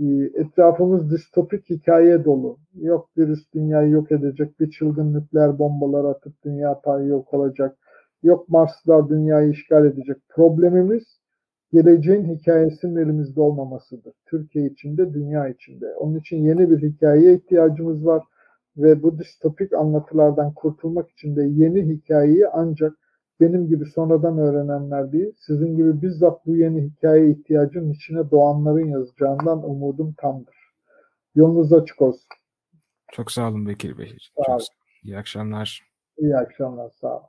Ee, 0.00 0.04
Etrafımız 0.34 1.10
distopik 1.10 1.70
hikaye 1.70 2.24
dolu. 2.24 2.58
Yok 2.74 3.10
virüs 3.18 3.52
dünyayı 3.54 3.90
yok 3.90 4.12
edecek, 4.12 4.60
bir 4.60 4.70
çılgın 4.70 5.14
nükleer 5.14 5.58
bombalar 5.58 6.04
atıp 6.04 6.44
dünya 6.44 6.80
yok 7.06 7.34
olacak. 7.34 7.76
Yok 8.22 8.48
Marslar 8.48 9.08
dünyayı 9.08 9.50
işgal 9.50 9.84
edecek. 9.84 10.16
Problemimiz 10.28 11.04
geleceğin 11.72 12.24
hikayesinin 12.24 12.96
elimizde 12.96 13.40
olmamasıdır. 13.40 14.14
Türkiye 14.26 14.66
içinde, 14.66 15.14
dünya 15.14 15.48
içinde. 15.48 15.94
Onun 15.94 16.18
için 16.18 16.36
yeni 16.36 16.70
bir 16.70 16.82
hikayeye 16.82 17.34
ihtiyacımız 17.34 18.06
var 18.06 18.22
ve 18.76 19.02
bu 19.02 19.18
distopik 19.18 19.72
anlatılardan 19.72 20.52
kurtulmak 20.54 21.10
için 21.10 21.36
de 21.36 21.42
yeni 21.42 21.82
hikayeyi 21.82 22.48
ancak 22.48 22.92
benim 23.40 23.68
gibi 23.68 23.86
sonradan 23.86 24.38
öğrenenler 24.38 25.12
değil, 25.12 25.32
sizin 25.38 25.76
gibi 25.76 26.02
bizzat 26.02 26.46
bu 26.46 26.56
yeni 26.56 26.82
hikaye 26.82 27.30
ihtiyacının 27.30 27.90
içine 27.92 28.30
doğanların 28.30 28.88
yazacağından 28.88 29.70
umudum 29.70 30.14
tamdır. 30.18 30.54
Yolunuz 31.34 31.72
açık 31.72 32.02
olsun. 32.02 32.28
Çok 33.12 33.32
sağ 33.32 33.48
olun 33.48 33.66
Bekir 33.66 33.98
Bey. 33.98 34.16
Sağ 34.46 34.52
olun. 34.52 34.64
İyi 35.02 35.18
akşamlar. 35.18 35.82
İyi 36.18 36.36
akşamlar. 36.36 36.90
Sağ 37.00 37.16
olun. 37.16 37.28